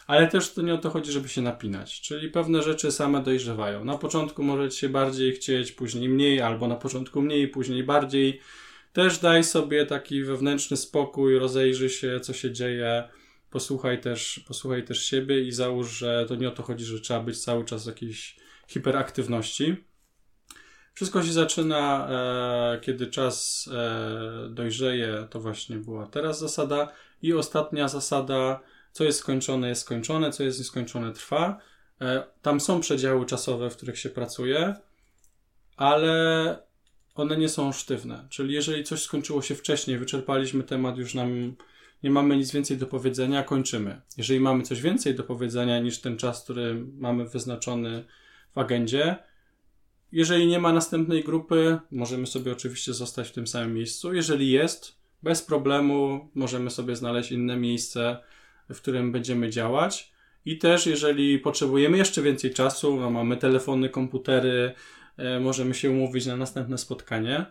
ale 0.07 0.27
też 0.27 0.53
to 0.53 0.61
nie 0.61 0.73
o 0.73 0.77
to 0.77 0.89
chodzi, 0.89 1.11
żeby 1.11 1.29
się 1.29 1.41
napinać. 1.41 2.01
Czyli 2.01 2.29
pewne 2.29 2.63
rzeczy 2.63 2.91
same 2.91 3.23
dojrzewają. 3.23 3.85
Na 3.85 3.97
początku 3.97 4.43
możecie 4.43 4.77
się 4.77 4.89
bardziej 4.89 5.33
chcieć, 5.33 5.71
później 5.71 6.09
mniej, 6.09 6.41
albo 6.41 6.67
na 6.67 6.75
początku 6.75 7.21
mniej, 7.21 7.47
później 7.47 7.83
bardziej. 7.83 8.39
Też 8.93 9.17
daj 9.17 9.43
sobie 9.43 9.85
taki 9.85 10.23
wewnętrzny 10.23 10.77
spokój, 10.77 11.39
rozejrzyj 11.39 11.89
się, 11.89 12.19
co 12.19 12.33
się 12.33 12.51
dzieje. 12.51 13.03
Posłuchaj 13.49 14.01
też, 14.01 14.39
posłuchaj 14.47 14.83
też 14.83 15.05
siebie 15.05 15.41
i 15.41 15.51
załóż, 15.51 15.91
że 15.91 16.25
to 16.27 16.35
nie 16.35 16.47
o 16.47 16.51
to 16.51 16.63
chodzi, 16.63 16.85
że 16.85 16.99
trzeba 16.99 17.19
być 17.19 17.43
cały 17.43 17.65
czas 17.65 17.83
w 17.83 17.87
jakiejś 17.87 18.35
hiperaktywności. 18.67 19.75
Wszystko 20.93 21.23
się 21.23 21.33
zaczyna, 21.33 22.07
e, 22.09 22.79
kiedy 22.79 23.07
czas 23.07 23.69
e, 23.73 24.49
dojrzeje, 24.49 25.27
to 25.29 25.39
właśnie 25.39 25.77
była 25.77 26.07
teraz 26.07 26.39
zasada. 26.39 26.91
I 27.21 27.33
ostatnia 27.33 27.87
zasada, 27.87 28.59
co 28.91 29.03
jest 29.03 29.19
skończone, 29.19 29.69
jest 29.69 29.81
skończone, 29.81 30.31
co 30.31 30.43
jest 30.43 30.59
nieskończone, 30.59 31.13
trwa. 31.13 31.59
E, 32.01 32.23
tam 32.41 32.59
są 32.59 32.79
przedziały 32.79 33.25
czasowe, 33.25 33.69
w 33.69 33.77
których 33.77 33.99
się 33.99 34.09
pracuje, 34.09 34.75
ale 35.77 36.57
one 37.15 37.37
nie 37.37 37.49
są 37.49 37.71
sztywne. 37.71 38.27
Czyli 38.29 38.53
jeżeli 38.53 38.83
coś 38.83 39.01
skończyło 39.01 39.41
się 39.41 39.55
wcześniej, 39.55 39.97
wyczerpaliśmy 39.97 40.63
temat, 40.63 40.97
już 40.97 41.13
nam 41.13 41.55
nie 42.03 42.11
mamy 42.11 42.37
nic 42.37 42.51
więcej 42.51 42.77
do 42.77 42.87
powiedzenia, 42.87 43.43
kończymy. 43.43 44.01
Jeżeli 44.17 44.39
mamy 44.39 44.63
coś 44.63 44.81
więcej 44.81 45.15
do 45.15 45.23
powiedzenia 45.23 45.79
niż 45.79 46.01
ten 46.01 46.17
czas, 46.17 46.43
który 46.43 46.85
mamy 46.97 47.25
wyznaczony 47.25 48.05
w 48.55 48.57
agendzie, 48.57 49.15
jeżeli 50.13 50.47
nie 50.47 50.59
ma 50.59 50.73
następnej 50.73 51.23
grupy, 51.23 51.79
możemy 51.91 52.27
sobie 52.27 52.51
oczywiście 52.51 52.93
zostać 52.93 53.27
w 53.27 53.31
tym 53.31 53.47
samym 53.47 53.73
miejscu. 53.73 54.13
Jeżeli 54.13 54.51
jest, 54.51 54.95
bez 55.23 55.41
problemu 55.41 56.29
możemy 56.35 56.69
sobie 56.69 56.95
znaleźć 56.95 57.31
inne 57.31 57.57
miejsce, 57.57 58.17
w 58.69 58.77
którym 58.81 59.11
będziemy 59.11 59.49
działać. 59.49 60.13
I 60.45 60.57
też, 60.57 60.85
jeżeli 60.85 61.39
potrzebujemy 61.39 61.97
jeszcze 61.97 62.21
więcej 62.21 62.53
czasu, 62.53 62.95
no 62.95 63.09
mamy 63.09 63.37
telefony, 63.37 63.89
komputery, 63.89 64.73
e, 65.17 65.39
możemy 65.39 65.73
się 65.73 65.91
umówić 65.91 66.25
na 66.25 66.37
następne 66.37 66.77
spotkanie. 66.77 67.45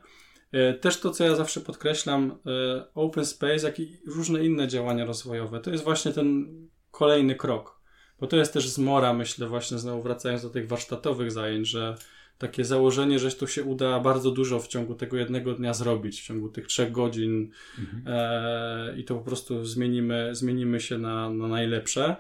E, 0.53 0.75
też 0.75 1.01
to, 1.01 1.11
co 1.11 1.25
ja 1.25 1.37
zawsze 1.37 1.61
podkreślam, 1.61 2.39
e, 2.47 2.85
open 2.95 3.27
space, 3.27 3.67
jak 3.67 3.81
i 3.81 3.99
różne 4.07 4.45
inne 4.45 4.69
działania 4.69 5.05
rozwojowe, 5.05 5.61
to 5.61 5.71
jest 5.71 5.85
właśnie 5.85 6.13
ten 6.13 6.47
kolejny 6.91 7.35
krok. 7.35 7.81
Bo 8.21 8.27
to 8.27 8.37
jest 8.37 8.53
też 8.53 8.69
zmora, 8.69 9.13
myślę, 9.13 9.47
właśnie 9.47 9.79
znowu 9.79 10.03
wracając 10.03 10.43
do 10.43 10.51
tych 10.51 10.69
warsztatowych 10.69 11.33
zajęć, 11.33 11.69
że 11.69 11.97
takie 12.43 12.65
założenie, 12.65 13.19
że 13.19 13.33
to 13.33 13.47
się 13.47 13.65
uda 13.65 14.01
bardzo 14.01 14.31
dużo 14.31 14.61
w 14.61 14.69
ciągu 14.69 14.95
tego 14.95 15.17
jednego 15.17 15.55
dnia 15.55 15.75
zrobić, 15.75 16.21
w 16.21 16.25
ciągu 16.25 16.49
tych 16.49 16.67
trzech 16.67 16.93
godzin 16.93 17.51
mhm. 17.79 18.03
e, 18.07 18.99
i 18.99 19.05
to 19.05 19.15
po 19.15 19.21
prostu 19.21 19.65
zmienimy, 19.65 20.35
zmienimy 20.35 20.81
się 20.81 20.99
na, 20.99 21.31
na 21.31 21.49
najlepsze. 21.49 22.17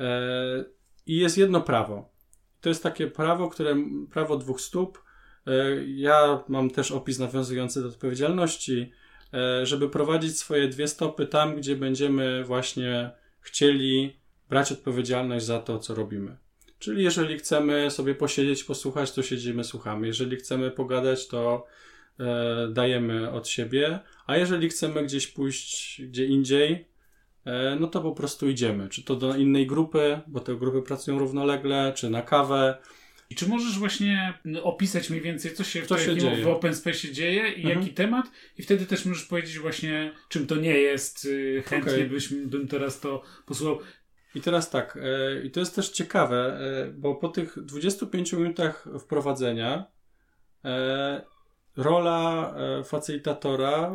E, 0.00 0.64
I 1.06 1.16
jest 1.16 1.38
jedno 1.38 1.60
prawo. 1.60 2.12
To 2.60 2.68
jest 2.68 2.82
takie 2.82 3.06
prawo, 3.06 3.48
które 3.48 3.76
prawo 4.10 4.36
dwóch 4.36 4.60
stóp. 4.60 5.02
E, 5.46 5.84
ja 5.84 6.44
mam 6.48 6.70
też 6.70 6.92
opis 6.92 7.18
nawiązujący 7.18 7.82
do 7.82 7.88
odpowiedzialności, 7.88 8.92
e, 9.34 9.66
żeby 9.66 9.88
prowadzić 9.88 10.38
swoje 10.38 10.68
dwie 10.68 10.88
stopy 10.88 11.26
tam, 11.26 11.56
gdzie 11.56 11.76
będziemy 11.76 12.44
właśnie 12.44 13.10
chcieli 13.40 14.16
brać 14.48 14.72
odpowiedzialność 14.72 15.44
za 15.44 15.60
to, 15.60 15.78
co 15.78 15.94
robimy. 15.94 16.36
Czyli 16.82 17.04
jeżeli 17.04 17.38
chcemy 17.38 17.90
sobie 17.90 18.14
posiedzieć, 18.14 18.64
posłuchać, 18.64 19.12
to 19.12 19.22
siedzimy, 19.22 19.64
słuchamy. 19.64 20.06
Jeżeli 20.06 20.36
chcemy 20.36 20.70
pogadać, 20.70 21.28
to 21.28 21.66
e, 22.20 22.68
dajemy 22.72 23.30
od 23.30 23.48
siebie. 23.48 24.00
A 24.26 24.36
jeżeli 24.36 24.68
chcemy 24.68 25.04
gdzieś 25.04 25.26
pójść 25.26 26.02
gdzie 26.02 26.26
indziej, 26.26 26.88
e, 27.44 27.76
no 27.80 27.86
to 27.86 28.00
po 28.00 28.12
prostu 28.12 28.48
idziemy. 28.48 28.88
Czy 28.88 29.02
to 29.02 29.16
do 29.16 29.36
innej 29.36 29.66
grupy, 29.66 30.20
bo 30.26 30.40
te 30.40 30.56
grupy 30.56 30.82
pracują 30.82 31.18
równolegle, 31.18 31.92
czy 31.96 32.10
na 32.10 32.22
kawę. 32.22 32.78
I 33.30 33.34
czy 33.34 33.48
możesz 33.48 33.78
właśnie 33.78 34.38
opisać 34.62 35.10
mniej 35.10 35.22
więcej, 35.22 35.54
co 35.54 35.64
się, 35.64 35.82
co 35.82 35.98
się 35.98 36.16
dzieje. 36.16 36.44
w 36.44 36.48
Open 36.48 36.74
Space 36.74 37.12
dzieje 37.12 37.48
i 37.52 37.62
mhm. 37.62 37.78
jaki 37.78 37.94
temat? 37.94 38.26
I 38.58 38.62
wtedy 38.62 38.86
też 38.86 39.04
możesz 39.04 39.24
powiedzieć 39.24 39.58
właśnie, 39.58 40.12
czym 40.28 40.46
to 40.46 40.56
nie 40.56 40.78
jest. 40.78 41.24
Y, 41.24 41.62
chętnie 41.66 41.92
okay. 41.92 42.06
byś, 42.06 42.28
bym 42.28 42.68
teraz 42.68 43.00
to 43.00 43.22
posłuchał. 43.46 43.78
I 44.34 44.40
teraz 44.40 44.70
tak, 44.70 44.98
e, 45.02 45.42
i 45.42 45.50
to 45.50 45.60
jest 45.60 45.74
też 45.74 45.90
ciekawe, 45.90 46.58
e, 46.60 46.92
bo 46.92 47.14
po 47.14 47.28
tych 47.28 47.64
25 47.64 48.32
minutach 48.32 48.88
wprowadzenia 49.00 49.84
e, 50.64 51.22
rola 51.76 52.54
facylitatora 52.84 53.92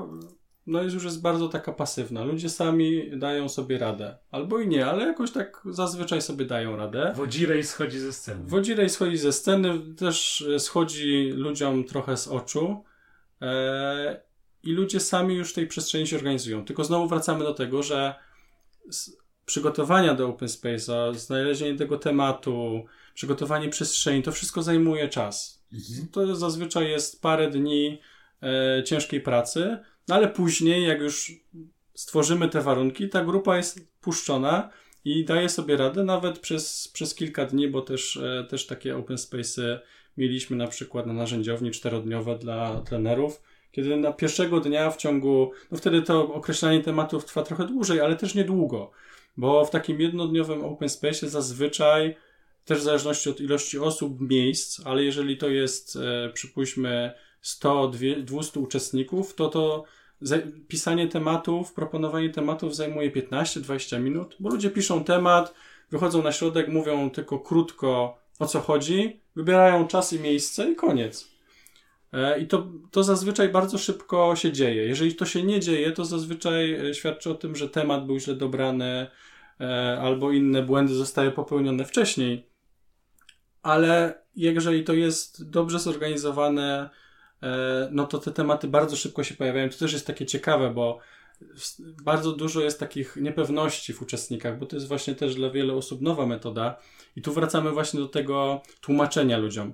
no 0.68 0.84
jest 0.84 0.94
już 0.94 1.04
jest 1.04 1.22
bardzo 1.22 1.48
taka 1.50 1.72
pasywna. 1.72 2.24
Ludzie 2.24 2.50
sami 2.50 3.20
dają 3.20 3.50
sobie 3.50 3.78
radę. 3.78 4.18
Albo 4.32 4.60
i 4.60 4.68
nie, 4.68 4.86
ale 4.86 5.06
jakoś 5.06 5.32
tak 5.32 5.62
zazwyczaj 5.66 6.22
sobie 6.22 6.46
dają 6.46 6.76
radę. 6.76 7.14
Wodzirej 7.16 7.64
schodzi 7.64 8.00
ze 8.00 8.14
sceny. 8.14 8.44
Wodzirej 8.46 8.90
schodzi 8.90 9.18
ze 9.18 9.34
sceny, 9.34 9.96
też 9.96 10.46
schodzi 10.58 11.32
ludziom 11.36 11.84
trochę 11.84 12.18
z 12.18 12.28
oczu. 12.28 12.84
I 14.64 14.72
ludzie 14.72 15.00
sami 15.00 15.36
już 15.36 15.52
w 15.52 15.56
tej 15.56 15.68
przestrzeni 15.68 16.08
się 16.08 16.16
organizują. 16.16 16.66
Tylko 16.66 16.84
znowu 16.84 17.08
wracamy 17.08 17.44
do 17.44 17.54
tego, 17.54 17.84
że 17.84 18.16
przygotowania 19.48 20.14
do 20.14 20.28
Open 20.28 20.48
Space'a, 20.48 21.16
znalezienie 21.16 21.78
tego 21.78 21.98
tematu, 21.98 22.86
przygotowanie 23.14 23.70
przestrzeni, 23.70 24.24
to 24.24 24.32
wszystko 24.32 24.64
zajmuje 24.64 25.10
czas. 25.10 25.64
Mhm. 25.74 26.08
To 26.12 26.36
zazwyczaj 26.36 26.90
jest 26.90 27.22
parę 27.22 27.52
dni 27.52 28.00
e, 28.44 28.84
ciężkiej 28.84 29.22
pracy, 29.22 29.78
no 30.08 30.16
ale 30.16 30.28
później, 30.28 30.88
jak 30.88 31.02
już 31.02 31.32
stworzymy 31.94 32.50
te 32.50 32.62
warunki, 32.62 33.10
ta 33.10 33.26
grupa 33.26 33.58
jest 33.58 33.80
puszczona 34.02 34.70
i 35.06 35.26
daje 35.26 35.50
sobie 35.50 35.78
radę 35.78 36.04
nawet 36.04 36.40
przez, 36.40 36.88
przez 36.94 37.16
kilka 37.16 37.46
dni, 37.46 37.68
bo 37.68 37.82
też, 37.82 38.18
e, 38.18 38.46
też 38.50 38.68
takie 38.68 38.98
Open 38.98 39.18
Space'y 39.18 39.80
mieliśmy 40.18 40.58
na 40.58 40.68
przykład 40.68 41.06
na 41.06 41.14
narzędziowni 41.14 41.72
czterodniowe 41.72 42.38
dla 42.38 42.82
trenerów, 42.82 43.42
kiedy 43.72 43.98
na 43.98 44.14
pierwszego 44.14 44.60
dnia 44.60 44.92
w 44.92 44.98
ciągu, 44.98 45.52
no 45.72 45.78
wtedy 45.78 46.02
to 46.02 46.34
określanie 46.34 46.82
tematów 46.82 47.26
trwa 47.26 47.44
trochę 47.44 47.68
dłużej, 47.68 48.02
ale 48.02 48.16
też 48.16 48.36
niedługo. 48.36 48.92
Bo 49.38 49.66
w 49.66 49.70
takim 49.70 50.02
jednodniowym 50.02 50.66
open 50.66 50.90
space 50.90 51.30
zazwyczaj, 51.30 52.16
też 52.66 52.80
w 52.80 52.84
zależności 52.84 53.30
od 53.30 53.42
ilości 53.42 53.80
osób, 53.80 54.22
miejsc, 54.22 54.82
ale 54.86 55.04
jeżeli 55.04 55.38
to 55.38 55.50
jest, 55.50 55.96
e, 55.96 56.30
przypuśćmy, 56.34 57.14
100, 57.42 57.92
200 58.24 58.60
uczestników, 58.60 59.36
to 59.36 59.50
to 59.50 59.84
pisanie 60.68 61.08
tematów, 61.08 61.74
proponowanie 61.74 62.30
tematów 62.30 62.76
zajmuje 62.76 63.12
15-20 63.12 64.00
minut, 64.00 64.36
bo 64.40 64.50
ludzie 64.50 64.70
piszą 64.70 65.04
temat, 65.04 65.54
wychodzą 65.92 66.24
na 66.24 66.32
środek, 66.32 66.68
mówią 66.68 67.10
tylko 67.10 67.40
krótko 67.40 68.18
o 68.40 68.46
co 68.46 68.60
chodzi, 68.60 69.20
wybierają 69.36 69.88
czas 69.88 70.14
i 70.14 70.20
miejsce 70.20 70.72
i 70.72 70.76
koniec. 70.76 71.37
E, 72.14 72.40
I 72.40 72.48
to, 72.48 72.68
to 72.92 73.04
zazwyczaj 73.04 73.50
bardzo 73.50 73.78
szybko 73.78 74.36
się 74.36 74.52
dzieje. 74.52 74.88
Jeżeli 74.88 75.16
to 75.16 75.26
się 75.26 75.44
nie 75.44 75.60
dzieje, 75.60 75.92
to 75.92 76.06
zazwyczaj 76.06 76.74
e, 76.74 76.94
świadczy 76.94 77.30
o 77.30 77.36
tym, 77.36 77.56
że 77.56 77.70
temat 77.70 78.06
był 78.06 78.20
źle 78.20 78.36
dobrany 78.36 79.08
e, 79.60 80.00
albo 80.02 80.32
inne 80.32 80.64
błędy 80.64 80.94
zostały 80.94 81.32
popełnione 81.32 81.86
wcześniej. 81.86 82.50
Ale 83.64 84.22
jeżeli 84.36 84.84
to 84.84 84.94
jest 84.94 85.50
dobrze 85.50 85.80
zorganizowane, 85.80 86.90
no 87.92 88.08
to 88.08 88.18
te 88.18 88.32
tematy 88.32 88.68
bardzo 88.68 88.96
szybko 88.96 89.24
się 89.24 89.36
pojawiają. 89.36 89.70
To 89.70 89.78
też 89.78 89.94
jest 89.94 90.08
takie 90.08 90.26
ciekawe, 90.26 90.70
bo 90.70 91.00
bardzo 92.04 92.32
dużo 92.32 92.62
jest 92.62 92.80
takich 92.80 93.16
niepewności 93.16 93.94
w 93.94 94.02
uczestnikach, 94.02 94.60
bo 94.60 94.66
to 94.66 94.76
jest 94.76 94.88
właśnie 94.88 95.16
też 95.16 95.36
dla 95.36 95.50
wielu 95.50 95.78
osób 95.78 96.02
nowa 96.02 96.26
metoda. 96.26 96.80
I 97.16 97.22
tu 97.22 97.34
wracamy 97.34 97.72
właśnie 97.72 98.00
do 98.00 98.08
tego 98.08 98.62
tłumaczenia 98.82 99.38
ludziom. 99.38 99.74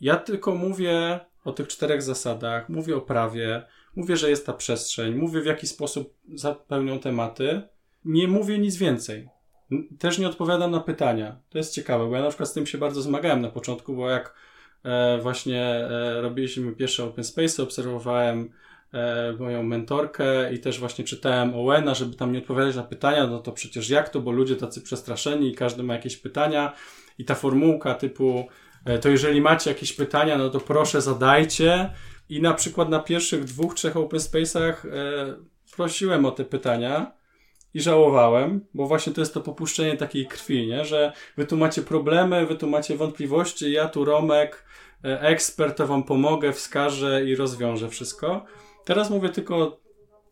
Ja 0.00 0.16
tylko 0.16 0.54
mówię 0.54 1.20
o 1.44 1.52
tych 1.52 1.68
czterech 1.68 2.02
zasadach, 2.02 2.68
mówię 2.68 2.96
o 2.96 3.00
prawie, 3.00 3.62
mówię, 3.96 4.16
że 4.16 4.30
jest 4.30 4.46
ta 4.46 4.52
przestrzeń, 4.52 5.14
mówię 5.14 5.40
w 5.40 5.46
jaki 5.46 5.66
sposób 5.66 6.14
zapełnią 6.34 6.98
tematy, 6.98 7.62
nie 8.04 8.28
mówię 8.28 8.58
nic 8.58 8.76
więcej. 8.76 9.28
Też 9.98 10.18
nie 10.18 10.28
odpowiadam 10.28 10.70
na 10.70 10.80
pytania. 10.80 11.36
To 11.50 11.58
jest 11.58 11.74
ciekawe, 11.74 12.08
bo 12.08 12.16
ja 12.16 12.22
na 12.22 12.28
przykład 12.28 12.48
z 12.48 12.52
tym 12.52 12.66
się 12.66 12.78
bardzo 12.78 13.02
zmagałem 13.02 13.40
na 13.40 13.48
początku, 13.48 13.96
bo 13.96 14.10
jak 14.10 14.34
e, 14.84 15.18
właśnie 15.18 15.62
e, 15.62 16.20
robiliśmy 16.20 16.72
pierwsze 16.72 17.04
open 17.04 17.24
space, 17.24 17.62
obserwowałem 17.62 18.50
e, 18.92 19.32
moją 19.32 19.62
mentorkę 19.62 20.54
i 20.54 20.58
też 20.58 20.80
właśnie 20.80 21.04
czytałem 21.04 21.54
Owena, 21.54 21.94
żeby 21.94 22.14
tam 22.14 22.32
nie 22.32 22.38
odpowiadać 22.38 22.76
na 22.76 22.82
pytania, 22.82 23.26
no 23.26 23.38
to 23.38 23.52
przecież 23.52 23.90
jak 23.90 24.08
to, 24.08 24.20
bo 24.20 24.30
ludzie 24.30 24.56
tacy 24.56 24.82
przestraszeni 24.82 25.48
i 25.48 25.54
każdy 25.54 25.82
ma 25.82 25.94
jakieś 25.94 26.16
pytania 26.16 26.72
i 27.18 27.24
ta 27.24 27.34
formułka 27.34 27.94
typu 27.94 28.38
e, 28.38 28.46
to 29.00 29.08
jeżeli 29.08 29.40
macie 29.40 29.70
jakieś 29.70 29.92
pytania, 29.92 30.38
no 30.38 30.50
to 30.50 30.60
proszę 30.60 31.00
zadajcie 31.00 31.90
i 32.28 32.42
na 32.42 32.54
przykład 32.54 32.88
na 32.88 32.98
pierwszych 32.98 33.44
dwóch, 33.44 33.74
trzech 33.74 33.96
open 33.96 34.20
space'ach 34.20 34.72
e, 34.72 35.36
prosiłem 35.76 36.26
o 36.26 36.30
te 36.30 36.44
pytania 36.44 37.12
i 37.74 37.80
żałowałem, 37.80 38.66
bo 38.74 38.86
właśnie 38.86 39.12
to 39.12 39.20
jest 39.20 39.34
to 39.34 39.40
popuszczenie 39.40 39.96
takiej 39.96 40.26
krwi, 40.26 40.66
nie? 40.66 40.84
że 40.84 41.12
wy 41.36 41.46
tu 41.46 41.56
macie 41.56 41.82
problemy, 41.82 42.46
wy 42.46 42.54
tu 42.54 42.66
macie 42.66 42.96
wątpliwości, 42.96 43.72
ja 43.72 43.88
tu 43.88 44.04
Romek, 44.04 44.64
e, 45.04 45.20
ekspert, 45.20 45.76
to 45.76 45.86
wam 45.86 46.04
pomogę, 46.04 46.52
wskażę 46.52 47.24
i 47.24 47.36
rozwiążę 47.36 47.88
wszystko. 47.88 48.44
Teraz 48.84 49.10
mówię 49.10 49.28
tylko 49.28 49.80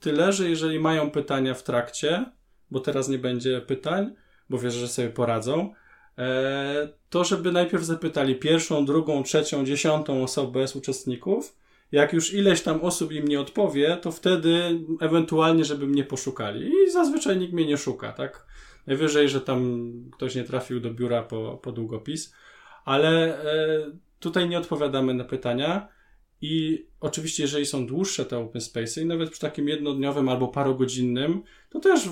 tyle, 0.01 0.33
że 0.33 0.49
jeżeli 0.49 0.81
mają 0.81 1.11
pytania 1.11 1.55
w 1.55 1.63
trakcie, 1.63 2.25
bo 2.71 2.81
teraz 2.81 3.09
nie 3.09 3.19
będzie 3.19 3.61
pytań, 3.61 4.15
bo 4.51 4.59
wierzę, 4.59 4.79
że 4.79 4.89
sobie 4.89 5.11
poradzą, 5.11 5.61
e, 5.61 5.75
to 7.11 7.25
żeby 7.25 7.53
najpierw 7.53 7.85
zapytali 7.85 8.35
pierwszą, 8.37 8.85
drugą, 8.85 9.23
trzecią, 9.23 9.65
dziesiątą 9.65 10.23
osobę 10.23 10.69
z 10.69 10.77
uczestników, 10.77 11.57
jak 11.93 12.13
już 12.13 12.35
ileś 12.35 12.63
tam 12.63 12.81
osób 12.81 13.13
im 13.13 13.29
nie 13.29 13.41
odpowie, 13.41 13.99
to 14.03 14.13
wtedy 14.13 14.81
ewentualnie, 15.01 15.65
żeby 15.65 15.87
mnie 15.87 16.05
poszukali. 16.05 16.71
I 16.87 16.91
zazwyczaj 16.91 17.39
nikt 17.39 17.53
mnie 17.53 17.67
nie 17.67 17.77
szuka, 17.77 18.13
tak? 18.13 18.47
Najwyżej, 18.87 19.29
że 19.29 19.41
tam 19.41 19.91
ktoś 20.13 20.35
nie 20.35 20.45
trafił 20.45 20.81
do 20.81 20.95
biura 20.95 21.23
po, 21.23 21.59
po 21.63 21.73
długopis, 21.73 22.35
ale 22.85 23.43
e, 23.45 23.91
tutaj 24.21 24.49
nie 24.49 24.59
odpowiadamy 24.59 25.15
na 25.15 25.25
pytania. 25.25 25.89
I 26.41 26.87
oczywiście, 27.01 27.43
jeżeli 27.43 27.67
są 27.67 27.87
dłuższe 27.87 28.25
te 28.25 28.39
open 28.39 28.61
spaces, 28.61 28.99
i 28.99 29.07
nawet 29.07 29.31
przy 29.31 29.41
takim 29.41 29.69
jednodniowym 29.69 30.29
albo 30.29 30.49
parogodzinnym, 30.49 31.43
to 31.71 31.81
też 31.81 32.09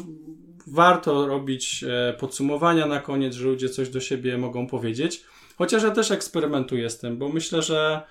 warto 0.67 1.27
robić 1.27 1.85
e, 1.85 2.13
podsumowania 2.13 2.87
na 2.87 3.01
koniec, 3.01 3.35
że 3.35 3.47
ludzie 3.47 3.69
coś 3.69 3.89
do 3.89 4.01
siebie 4.01 4.39
mogą 4.39 4.67
powiedzieć. 4.67 5.25
Chociaż 5.59 5.83
ja 5.83 5.91
też 5.91 6.11
eksperymentuję 6.11 6.91
z 6.91 6.99
tym, 6.99 7.19
bo 7.19 7.29
myślę, 7.29 7.63
że 7.63 8.03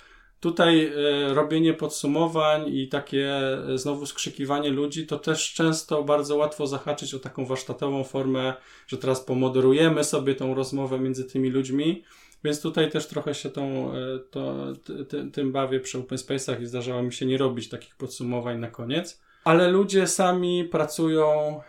Tutaj 0.41 0.86
e, 0.86 1.34
robienie 1.34 1.74
podsumowań 1.74 2.76
i 2.76 2.88
takie 2.88 3.32
e, 3.34 3.78
znowu 3.78 4.06
skrzykiwanie 4.06 4.70
ludzi, 4.70 5.08
to 5.08 5.20
też 5.20 5.54
często 5.54 6.04
bardzo 6.04 6.36
łatwo 6.38 6.68
zahaczyć 6.68 7.14
o 7.14 7.20
taką 7.20 7.45
warsztatową 7.45 8.04
formę, 8.04 8.54
że 8.88 8.97
teraz 8.97 9.22
pomoderujemy 9.22 10.04
sobie 10.04 10.36
tą 10.36 10.56
rozmowę 10.56 10.99
między 10.99 11.26
tymi 11.26 11.49
ludźmi. 11.49 12.04
Więc 12.43 12.62
tutaj 12.62 12.91
też 12.91 13.08
trochę 13.08 13.34
się 13.34 13.49
tą, 13.49 13.91
to, 14.32 14.56
ty, 15.10 15.32
tym 15.32 15.52
bawię 15.52 15.80
przy 15.80 15.97
open 15.97 16.18
space'ach 16.18 16.62
i 16.62 16.66
zdarzało 16.66 17.04
mi 17.04 17.14
się 17.14 17.26
nie 17.26 17.38
robić 17.38 17.70
takich 17.70 17.95
podsumowań 17.95 18.60
na 18.60 18.68
koniec. 18.68 19.22
Ale 19.43 19.67
ludzie 19.67 20.07
sami 20.07 20.65
pracują, 20.65 21.59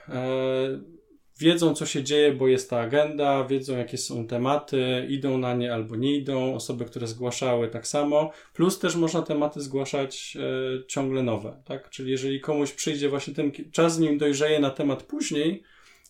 wiedzą, 1.38 1.74
co 1.74 1.86
się 1.86 2.02
dzieje, 2.02 2.32
bo 2.32 2.48
jest 2.48 2.70
ta 2.70 2.80
agenda, 2.80 3.44
wiedzą, 3.44 3.76
jakie 3.76 3.98
są 3.98 4.26
tematy, 4.26 5.06
idą 5.08 5.38
na 5.38 5.54
nie 5.54 5.74
albo 5.74 5.96
nie 5.96 6.16
idą. 6.16 6.54
Osoby, 6.54 6.84
które 6.84 7.06
zgłaszały, 7.06 7.68
tak 7.68 7.86
samo. 7.86 8.30
Plus 8.54 8.78
też 8.78 8.96
można 8.96 9.22
tematy 9.22 9.60
zgłaszać 9.60 10.36
e, 10.36 10.86
ciągle 10.86 11.22
nowe, 11.22 11.62
tak? 11.64 11.90
Czyli 11.90 12.10
jeżeli 12.10 12.40
komuś 12.40 12.72
przyjdzie 12.72 13.08
właśnie 13.08 13.34
ten 13.34 13.52
czas, 13.72 13.98
nim 13.98 14.18
dojrzeje 14.18 14.60
na 14.60 14.70
temat 14.70 15.02
później, 15.02 15.62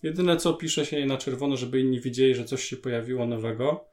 jedyne 0.03 0.37
co 0.37 0.55
pisze 0.55 0.87
się 0.87 1.07
na 1.07 1.19
czerwono, 1.19 1.57
żeby 1.57 1.81
inni 1.81 2.01
widzieli, 2.01 2.35
że 2.35 2.45
coś 2.45 2.65
się 2.65 2.77
pojawiło 2.77 3.27
nowego. 3.27 3.85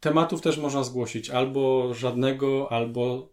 Tematów 0.00 0.40
też 0.40 0.58
można 0.58 0.84
zgłosić 0.84 1.30
albo 1.30 1.94
żadnego, 1.94 2.72
albo 2.72 3.31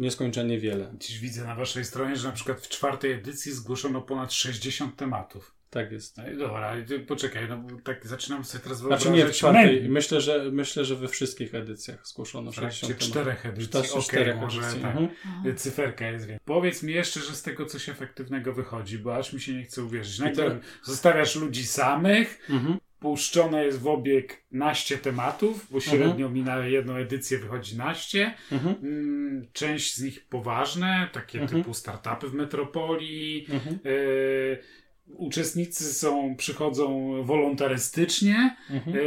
nieskończenie 0.00 0.58
wiele. 0.58 0.92
Dziś 0.98 1.18
widzę 1.18 1.44
na 1.44 1.54
waszej 1.54 1.84
stronie, 1.84 2.16
że 2.16 2.28
na 2.28 2.34
przykład 2.34 2.60
w 2.60 2.68
czwartej 2.68 3.12
edycji 3.12 3.52
zgłoszono 3.52 4.02
ponad 4.02 4.32
60 4.32 4.96
tematów. 4.96 5.54
Tak 5.70 5.92
jest. 5.92 6.16
No 6.16 6.30
i 6.30 6.36
dobra, 6.36 6.72
poczekaj, 7.06 7.48
no 7.48 7.64
tak 7.84 8.06
zaczynam 8.06 8.44
sobie 8.44 8.64
teraz 8.64 8.80
wyobrażać. 8.80 9.02
Znaczy 9.02 9.18
nie 9.18 9.26
w 9.26 9.32
czwartej, 9.32 9.88
myślę 9.88 10.20
że, 10.20 10.50
myślę, 10.52 10.84
że 10.84 10.96
we 10.96 11.08
wszystkich 11.08 11.54
edycjach 11.54 12.06
zgłoszono 12.06 12.52
60 12.52 12.98
czterech 12.98 13.46
edycji, 13.46 13.80
okej, 13.80 13.90
okay, 13.90 14.02
czterech 14.02 14.36
może 14.36 14.60
edycji. 14.60 14.80
tak, 14.80 14.96
mhm. 14.96 15.56
cyferka 15.56 16.10
jest 16.10 16.26
większa. 16.26 16.44
Powiedz 16.44 16.82
mi 16.82 16.92
jeszcze, 16.92 17.20
że 17.20 17.34
z 17.34 17.42
tego 17.42 17.66
coś 17.66 17.88
efektywnego 17.88 18.52
wychodzi, 18.52 18.98
bo 18.98 19.16
aż 19.16 19.32
mi 19.32 19.40
się 19.40 19.54
nie 19.54 19.62
chce 19.62 19.84
uwierzyć. 19.84 20.18
Najpierw 20.18 20.80
zostawiasz 20.82 21.36
ludzi 21.36 21.66
samych, 21.66 22.46
mhm. 22.50 22.78
Puszczone 23.00 23.64
jest 23.64 23.80
w 23.80 23.86
obieg 23.86 24.44
naście 24.52 24.98
tematów, 24.98 25.66
bo 25.70 25.78
mhm. 25.78 25.82
średnio 25.82 26.26
mhm. 26.26 26.32
mi 26.32 26.42
na 26.42 26.66
jedną 26.66 26.94
edycję 26.94 27.38
wychodzi 27.38 27.76
naście. 27.76 28.34
Mhm. 28.52 28.74
Mm, 28.82 29.46
część 29.52 29.96
z 29.96 30.02
nich 30.02 30.26
poważne, 30.28 31.08
takie 31.12 31.40
mhm. 31.40 31.62
typu 31.62 31.74
startupy 31.74 32.28
w 32.28 32.34
metropolii, 32.34 33.46
mhm. 33.50 33.78
y 33.86 34.58
uczestnicy 35.06 35.94
są, 35.94 36.36
przychodzą 36.36 37.14
wolontarystycznie. 37.24 38.56
Mhm. 38.70 38.96
E, 38.96 39.00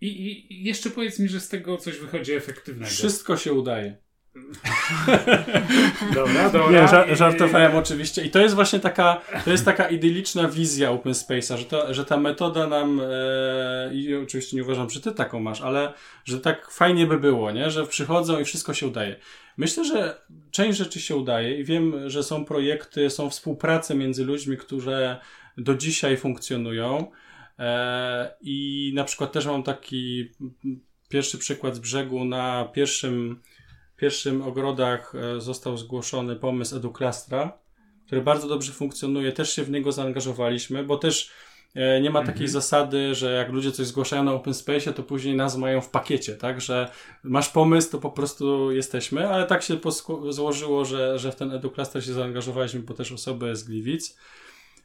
I, 0.00 0.08
I 0.52 0.64
jeszcze 0.64 0.90
powiedz 0.90 1.18
mi, 1.18 1.28
że 1.28 1.40
z 1.40 1.48
tego 1.48 1.76
coś 1.76 1.98
wychodzi 1.98 2.32
efektywnego. 2.32 2.90
Wszystko 2.90 3.36
się 3.36 3.52
udaje. 3.52 3.96
Dobra, 6.14 6.50
dobra. 6.52 6.70
Nie, 6.70 6.88
ża 6.88 7.14
żartowałem 7.14 7.76
oczywiście. 7.76 8.24
I 8.24 8.30
to 8.30 8.38
jest 8.38 8.54
właśnie 8.54 8.80
taka, 8.80 9.20
to 9.44 9.50
jest 9.50 9.64
taka 9.64 9.88
idyliczna 9.88 10.48
wizja 10.48 10.90
Open 10.90 11.12
Space'a, 11.12 11.56
że, 11.56 11.64
to, 11.64 11.94
że 11.94 12.04
ta 12.04 12.16
metoda 12.16 12.66
nam, 12.66 13.00
e, 13.00 13.94
i 13.94 14.14
oczywiście 14.14 14.56
nie 14.56 14.62
uważam, 14.62 14.90
że 14.90 15.00
ty 15.00 15.12
taką 15.12 15.40
masz, 15.40 15.60
ale 15.60 15.92
że 16.24 16.40
tak 16.40 16.70
fajnie 16.70 17.06
by 17.06 17.20
było, 17.20 17.50
nie? 17.50 17.70
że 17.70 17.86
przychodzą 17.86 18.40
i 18.40 18.44
wszystko 18.44 18.74
się 18.74 18.86
udaje. 18.86 19.16
Myślę, 19.56 19.84
że 19.84 20.20
część 20.50 20.78
rzeczy 20.78 21.00
się 21.00 21.16
udaje 21.16 21.60
i 21.60 21.64
wiem, 21.64 22.10
że 22.10 22.22
są 22.22 22.44
projekty, 22.44 23.10
są 23.10 23.30
współprace 23.30 23.94
między 23.94 24.24
ludźmi, 24.24 24.56
które 24.56 25.16
do 25.58 25.74
dzisiaj 25.74 26.16
funkcjonują. 26.16 27.10
E, 27.58 28.34
I 28.40 28.92
na 28.94 29.04
przykład 29.04 29.32
też 29.32 29.46
mam 29.46 29.62
taki 29.62 30.30
pierwszy 31.08 31.38
przykład 31.38 31.74
z 31.76 31.78
brzegu 31.78 32.24
na 32.24 32.64
pierwszym 32.64 33.40
pierwszym 33.96 34.42
ogrodach 34.42 35.14
e, 35.14 35.40
został 35.40 35.76
zgłoszony 35.76 36.36
pomysł 36.36 36.76
Eduklastra, 36.76 37.58
który 38.06 38.22
bardzo 38.22 38.48
dobrze 38.48 38.72
funkcjonuje. 38.72 39.32
Też 39.32 39.52
się 39.52 39.62
w 39.62 39.70
niego 39.70 39.92
zaangażowaliśmy, 39.92 40.84
bo 40.84 40.98
też 40.98 41.30
e, 41.74 42.00
nie 42.00 42.10
ma 42.10 42.20
takiej 42.20 42.32
mhm. 42.32 42.50
zasady, 42.50 43.14
że 43.14 43.32
jak 43.32 43.52
ludzie 43.52 43.72
coś 43.72 43.86
zgłaszają 43.86 44.24
na 44.24 44.32
open 44.32 44.54
space, 44.54 44.92
to 44.92 45.02
później 45.02 45.36
nas 45.36 45.56
mają 45.56 45.80
w 45.80 45.90
pakiecie, 45.90 46.34
tak? 46.34 46.60
Że 46.60 46.88
masz 47.22 47.48
pomysł, 47.48 47.90
to 47.90 47.98
po 47.98 48.10
prostu 48.10 48.72
jesteśmy, 48.72 49.28
ale 49.28 49.46
tak 49.46 49.62
się 49.62 49.78
złożyło, 50.30 50.84
że, 50.84 51.18
że 51.18 51.32
w 51.32 51.36
ten 51.36 51.52
Educluster 51.52 52.04
się 52.04 52.12
zaangażowaliśmy, 52.12 52.80
bo 52.80 52.94
też 52.94 53.12
osoby 53.12 53.56
z 53.56 53.64
Gliwic. 53.64 54.18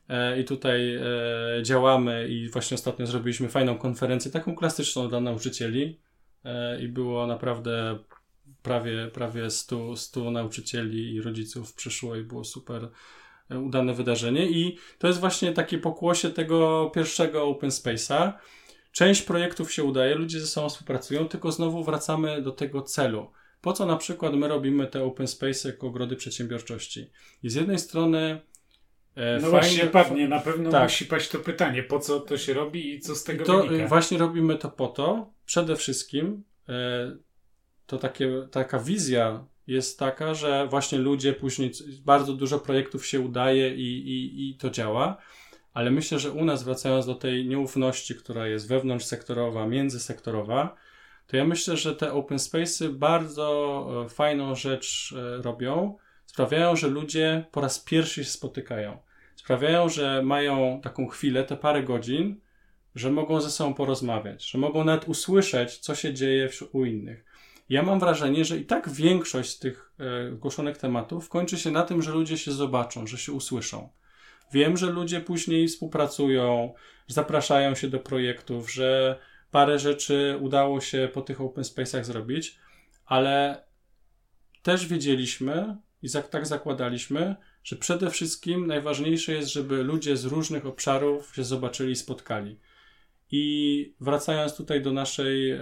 E, 0.09 0.39
I 0.39 0.45
tutaj 0.45 0.99
działamy 1.61 2.27
i 2.27 2.49
właśnie 2.49 2.75
ostatnio 2.75 3.07
zrobiliśmy 3.07 3.49
fajną 3.49 3.77
konferencję, 3.77 4.31
taką 4.31 4.55
klasyczną 4.55 5.09
dla 5.09 5.19
nauczycieli. 5.19 5.99
I 6.79 6.87
było 6.87 7.27
naprawdę 7.27 7.99
prawie, 8.63 9.07
prawie 9.13 9.49
100, 9.49 9.95
100 9.95 10.31
nauczycieli 10.31 11.13
i 11.13 11.21
rodziców 11.21 11.73
przyszło 11.73 12.15
i 12.15 12.23
było 12.23 12.43
super 12.43 12.89
e, 13.49 13.59
udane 13.59 13.93
wydarzenie. 13.93 14.49
I 14.49 14.77
to 14.99 15.07
jest 15.07 15.19
właśnie 15.19 15.51
takie 15.51 15.77
pokłosie 15.77 16.29
tego 16.29 16.91
pierwszego 16.95 17.43
open 17.43 17.69
space'a. 17.69 18.33
Część 18.91 19.21
projektów 19.21 19.73
się 19.73 19.83
udaje, 19.83 20.15
ludzie 20.15 20.39
ze 20.39 20.47
sobą 20.47 20.69
współpracują, 20.69 21.27
tylko 21.27 21.51
znowu 21.51 21.83
wracamy 21.83 22.41
do 22.41 22.51
tego 22.51 22.81
celu. 22.81 23.31
Po 23.61 23.73
co 23.73 23.85
na 23.85 23.97
przykład 23.97 24.33
my 24.33 24.47
robimy 24.47 24.87
te 24.87 25.03
open 25.03 25.27
space 25.27 25.69
jako 25.69 25.87
ogrody 25.87 26.15
przedsiębiorczości? 26.15 27.09
I 27.43 27.49
z 27.49 27.55
jednej 27.55 27.79
strony 27.79 28.41
E, 29.15 29.35
no 29.35 29.41
fajnie, 29.41 29.49
właśnie 29.49 29.83
padnie, 29.83 30.27
na 30.27 30.39
pewno 30.39 30.71
tak. 30.71 30.83
musi 30.83 31.05
paść 31.05 31.29
to 31.29 31.39
pytanie, 31.39 31.83
po 31.83 31.99
co 31.99 32.19
to 32.19 32.37
się 32.37 32.53
robi 32.53 32.93
i 32.93 32.99
co 32.99 33.15
z 33.15 33.23
tego 33.23 33.45
to 33.45 33.63
wynika? 33.63 33.87
Właśnie 33.87 34.17
robimy 34.17 34.57
to 34.57 34.69
po 34.69 34.87
to, 34.87 35.33
przede 35.45 35.75
wszystkim 35.75 36.43
e, 36.69 37.17
to 37.91 37.97
takie, 37.97 38.47
taka 38.51 38.79
wizja 38.79 39.45
jest 39.67 39.99
taka, 39.99 40.33
że 40.33 40.67
właśnie 40.67 40.97
ludzie 40.97 41.33
później, 41.33 41.71
bardzo 42.05 42.33
dużo 42.33 42.59
projektów 42.59 43.05
się 43.05 43.19
udaje 43.19 43.75
i, 43.75 44.09
i, 44.09 44.49
i 44.49 44.55
to 44.57 44.69
działa, 44.69 45.17
ale 45.73 45.91
myślę, 45.91 46.19
że 46.19 46.31
u 46.31 46.45
nas, 46.45 46.63
wracając 46.63 47.05
do 47.05 47.15
tej 47.15 47.45
nieufności, 47.45 48.15
która 48.15 48.47
jest 48.47 48.67
wewnątrzsektorowa, 48.69 49.67
międzysektorowa, 49.67 50.75
to 51.27 51.37
ja 51.37 51.45
myślę, 51.45 51.77
że 51.77 51.95
te 51.95 52.13
open 52.13 52.39
spaces 52.39 52.87
bardzo 52.87 53.87
e, 54.05 54.09
fajną 54.09 54.55
rzecz 54.55 55.15
e, 55.17 55.41
robią. 55.41 55.97
Sprawiają, 56.25 56.75
że 56.75 56.87
ludzie 56.87 57.45
po 57.51 57.61
raz 57.61 57.79
pierwszy 57.79 58.23
się 58.23 58.29
spotykają. 58.29 58.97
Sprawiają, 59.35 59.89
że 59.89 60.21
mają 60.23 60.81
taką 60.83 61.07
chwilę, 61.07 61.43
te 61.43 61.57
parę 61.57 61.83
godzin, 61.83 62.41
że 62.95 63.11
mogą 63.11 63.41
ze 63.41 63.49
sobą 63.49 63.73
porozmawiać, 63.73 64.49
że 64.49 64.57
mogą 64.57 64.83
nawet 64.83 65.07
usłyszeć, 65.07 65.77
co 65.77 65.95
się 65.95 66.13
dzieje 66.13 66.49
u 66.71 66.85
innych. 66.85 67.30
Ja 67.71 67.83
mam 67.83 67.99
wrażenie, 67.99 68.45
że 68.45 68.57
i 68.57 68.65
tak 68.65 68.89
większość 68.89 69.49
z 69.49 69.59
tych 69.59 69.91
e, 69.99 70.35
zgłoszonych 70.35 70.77
tematów 70.77 71.29
kończy 71.29 71.57
się 71.57 71.71
na 71.71 71.83
tym, 71.83 72.01
że 72.01 72.11
ludzie 72.11 72.37
się 72.37 72.51
zobaczą, 72.51 73.07
że 73.07 73.17
się 73.17 73.31
usłyszą. 73.31 73.89
Wiem, 74.53 74.77
że 74.77 74.89
ludzie 74.89 75.21
później 75.21 75.67
współpracują, 75.67 76.73
zapraszają 77.07 77.75
się 77.75 77.87
do 77.87 77.99
projektów, 77.99 78.71
że 78.71 79.19
parę 79.51 79.79
rzeczy 79.79 80.37
udało 80.41 80.81
się 80.81 81.09
po 81.13 81.21
tych 81.21 81.41
open 81.41 81.63
space'ach 81.63 82.03
zrobić, 82.03 82.59
ale 83.05 83.63
też 84.63 84.87
wiedzieliśmy 84.87 85.77
i 86.01 86.09
tak 86.31 86.47
zakładaliśmy, 86.47 87.35
że 87.63 87.75
przede 87.75 88.09
wszystkim 88.09 88.67
najważniejsze 88.67 89.33
jest, 89.33 89.53
żeby 89.53 89.83
ludzie 89.83 90.17
z 90.17 90.25
różnych 90.25 90.65
obszarów 90.65 91.35
się 91.35 91.43
zobaczyli, 91.43 91.95
spotkali. 91.95 92.59
I 93.31 93.93
wracając 93.99 94.55
tutaj 94.55 94.81
do 94.81 94.93
naszej, 94.93 95.51
e, 95.51 95.59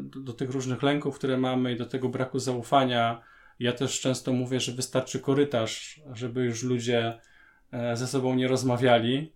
do, 0.00 0.32
tych 0.32 0.50
różnych 0.50 0.82
lęków, 0.82 1.18
które 1.18 1.38
mamy 1.38 1.72
i 1.72 1.76
do 1.76 1.86
tego 1.86 2.08
braku 2.08 2.38
zaufania, 2.38 3.22
ja 3.60 3.72
też 3.72 4.00
często 4.00 4.32
mówię, 4.32 4.60
że 4.60 4.72
wystarczy 4.72 5.20
korytarz, 5.20 6.00
żeby 6.12 6.44
już 6.44 6.62
ludzie 6.62 7.20
e, 7.72 7.96
ze 7.96 8.06
sobą 8.06 8.34
nie 8.34 8.48
rozmawiali 8.48 9.32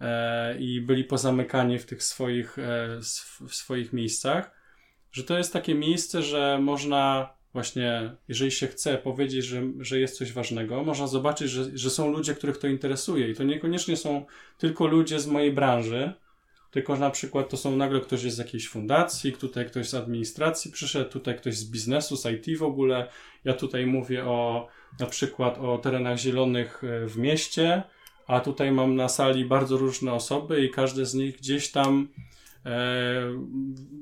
e, 0.00 0.58
i 0.58 0.80
byli 0.80 1.04
pozamykani 1.04 1.78
w 1.78 1.86
tych 1.86 2.02
swoich, 2.02 2.56
w 3.48 3.54
swoich 3.54 3.92
miejscach, 3.92 4.58
że 5.12 5.24
to 5.24 5.38
jest 5.38 5.52
takie 5.52 5.74
miejsce, 5.74 6.22
że 6.22 6.58
można 6.62 7.32
właśnie, 7.52 8.16
jeżeli 8.28 8.50
się 8.50 8.66
chce 8.66 8.98
powiedzieć, 8.98 9.44
że, 9.44 9.62
że 9.80 10.00
jest 10.00 10.18
coś 10.18 10.32
ważnego, 10.32 10.84
można 10.84 11.06
zobaczyć, 11.06 11.50
że, 11.50 11.64
że 11.74 11.90
są 11.90 12.12
ludzie, 12.12 12.34
których 12.34 12.58
to 12.58 12.66
interesuje. 12.66 13.30
I 13.30 13.34
to 13.34 13.44
niekoniecznie 13.44 13.96
są 13.96 14.26
tylko 14.58 14.86
ludzie 14.86 15.20
z 15.20 15.26
mojej 15.26 15.52
branży, 15.52 16.12
tylko 16.70 16.96
na 16.96 17.10
przykład 17.10 17.48
to 17.48 17.56
są 17.56 17.76
nagle 17.76 18.00
ktoś 18.00 18.22
jest 18.22 18.36
z 18.36 18.38
jakiejś 18.38 18.68
fundacji, 18.68 19.32
tutaj 19.32 19.66
ktoś 19.66 19.88
z 19.88 19.94
administracji 19.94 20.72
przyszedł, 20.72 21.10
tutaj 21.10 21.36
ktoś 21.36 21.56
z 21.56 21.70
biznesu, 21.70 22.16
z 22.16 22.26
IT 22.26 22.58
w 22.58 22.62
ogóle. 22.62 23.08
Ja 23.44 23.54
tutaj 23.54 23.86
mówię 23.86 24.24
o 24.24 24.68
na 25.00 25.06
przykład 25.06 25.58
o 25.58 25.78
terenach 25.78 26.18
zielonych 26.18 26.84
e, 26.84 27.06
w 27.06 27.16
mieście, 27.16 27.82
a 28.26 28.40
tutaj 28.40 28.72
mam 28.72 28.96
na 28.96 29.08
sali 29.08 29.44
bardzo 29.44 29.76
różne 29.76 30.12
osoby 30.12 30.64
i 30.64 30.70
każdy 30.70 31.06
z 31.06 31.14
nich 31.14 31.36
gdzieś 31.36 31.70
tam 31.70 32.08
e, 32.66 32.70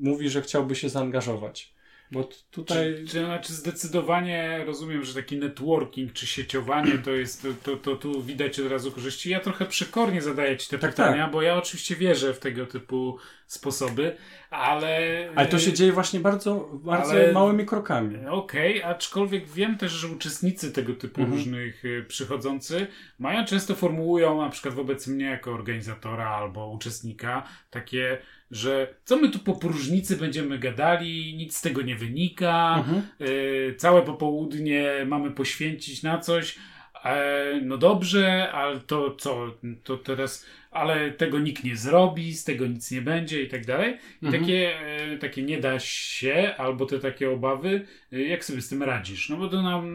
mówi, 0.01 0.31
że 0.31 0.43
chciałby 0.43 0.75
się 0.75 0.89
zaangażować. 0.89 1.76
Bo 2.11 2.29
tutaj... 2.51 2.95
Czy, 2.95 3.07
czy, 3.07 3.25
znaczy 3.25 3.53
zdecydowanie 3.53 4.63
rozumiem, 4.67 5.05
że 5.05 5.15
taki 5.15 5.37
networking 5.37 6.13
czy 6.13 6.27
sieciowanie 6.27 6.99
to 6.99 7.11
jest, 7.11 7.47
to, 7.63 7.77
to, 7.77 7.97
tu 7.97 8.23
widać 8.23 8.61
od 8.61 8.71
razu 8.71 8.93
korzyści. 8.93 9.31
Ja 9.31 9.41
trochę 9.41 9.67
przekornie 9.67 10.23
zadaję 10.23 10.57
Ci 10.57 10.69
te 10.69 10.79
tak, 10.79 10.91
pytania, 10.91 11.23
tak. 11.23 11.33
bo 11.33 11.43
ja 11.43 11.57
oczywiście 11.57 11.97
wierzę 11.97 12.35
w 12.35 12.39
tego 12.39 12.67
typu 12.67 13.19
sposoby, 13.47 14.17
ale... 14.51 14.99
Ale 15.35 15.47
to 15.47 15.59
się 15.59 15.73
dzieje 15.73 15.93
właśnie 15.93 16.21
bardzo, 16.21 16.71
bardzo 16.73 17.11
ale... 17.11 17.33
małymi 17.33 17.67
krokami. 17.67 18.27
Okej, 18.27 18.83
okay, 18.83 18.91
aczkolwiek 18.91 19.49
wiem 19.49 19.79
też, 19.79 19.93
że 19.93 20.09
uczestnicy 20.09 20.73
tego 20.73 20.95
typu 20.95 21.21
mhm. 21.21 21.39
różnych 21.39 21.85
y, 21.85 22.05
przychodzący 22.09 22.87
mają 23.19 23.45
często 23.45 23.75
formułują 23.75 24.41
na 24.41 24.51
przykład 24.51 24.75
wobec 24.75 25.07
mnie 25.07 25.27
jako 25.27 25.53
organizatora 25.53 26.29
albo 26.31 26.71
uczestnika 26.71 27.49
takie 27.71 28.19
że 28.51 28.95
co 29.05 29.17
my 29.17 29.31
tu 29.31 29.39
po 29.39 29.55
próżnicy 29.55 30.17
będziemy 30.17 30.59
gadali, 30.59 31.35
nic 31.37 31.57
z 31.57 31.61
tego 31.61 31.83
nie 31.83 31.97
wynika, 31.97 32.75
mhm. 32.79 33.03
y, 33.21 33.75
całe 33.79 34.03
popołudnie 34.03 35.07
mamy 35.07 35.31
poświęcić 35.31 36.03
na 36.03 36.19
coś. 36.19 36.59
E, 37.05 37.61
no 37.63 37.79
dobrze, 37.79 38.53
ale 38.53 38.81
to 38.81 39.15
co, 39.19 39.55
to 39.85 39.97
teraz, 39.97 40.47
ale 40.71 41.11
tego 41.11 41.39
nikt 41.39 41.65
nie 41.65 41.77
zrobi, 41.77 42.35
z 42.35 42.45
tego 42.45 42.67
nic 42.67 42.91
nie 42.91 43.03
będzie 43.03 43.43
i 43.43 43.49
tak 43.49 43.67
dalej. 43.67 43.99
I 44.23 44.27
mhm. 44.27 44.43
takie, 44.43 44.81
e, 44.81 45.19
takie 45.19 45.43
nie 45.43 45.61
da 45.61 45.79
się, 45.79 46.55
albo 46.59 46.87
te 46.87 46.99
takie 46.99 47.31
obawy, 47.31 47.87
e, 48.13 48.23
jak 48.23 48.45
sobie 48.45 48.63
z 48.63 48.69
tym 48.69 48.83
radzisz? 48.83 49.29
No 49.29 49.37
bo 49.37 49.49
to 49.49 49.63
nam 49.63 49.87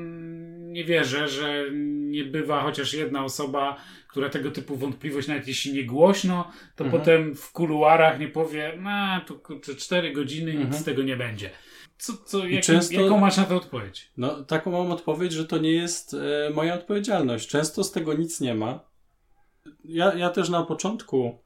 nie 0.71 0.83
wierzę, 0.83 1.27
że 1.27 1.65
nie 1.91 2.23
bywa 2.23 2.61
chociaż 2.61 2.93
jedna 2.93 3.23
osoba, 3.23 3.77
która 4.07 4.29
tego 4.29 4.51
typu 4.51 4.75
wątpliwość, 4.75 5.27
nawet 5.27 5.47
jeśli 5.47 5.73
nie 5.73 5.83
głośno, 5.83 6.51
to 6.75 6.83
mhm. 6.83 7.01
potem 7.01 7.35
w 7.35 7.51
kuluarach 7.51 8.19
nie 8.19 8.27
powie, 8.27 8.73
no 8.79 9.21
kurczę, 9.43 9.75
cztery 9.75 10.11
godziny, 10.11 10.51
mhm. 10.51 10.69
nic 10.69 10.79
z 10.79 10.83
tego 10.83 11.03
nie 11.03 11.17
będzie. 11.17 11.49
Co, 12.01 12.13
co, 12.17 12.47
jak, 12.47 12.63
często, 12.63 12.93
jaką 12.93 13.19
masz 13.19 13.37
na 13.37 13.43
to 13.43 13.55
odpowiedź? 13.55 14.11
No, 14.17 14.43
taką 14.43 14.71
mam 14.71 14.91
odpowiedź, 14.91 15.33
że 15.33 15.45
to 15.45 15.57
nie 15.57 15.71
jest 15.71 16.13
e, 16.13 16.49
moja 16.53 16.73
odpowiedzialność. 16.73 17.49
Często 17.49 17.83
z 17.83 17.91
tego 17.91 18.13
nic 18.13 18.41
nie 18.41 18.55
ma. 18.55 18.79
Ja, 19.85 20.13
ja 20.13 20.29
też 20.29 20.49
na 20.49 20.63
początku 20.63 21.39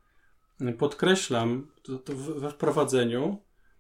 podkreślam 0.78 1.72
to, 1.84 1.98
to 1.98 2.14
we 2.16 2.50
wprowadzeniu, 2.50 3.38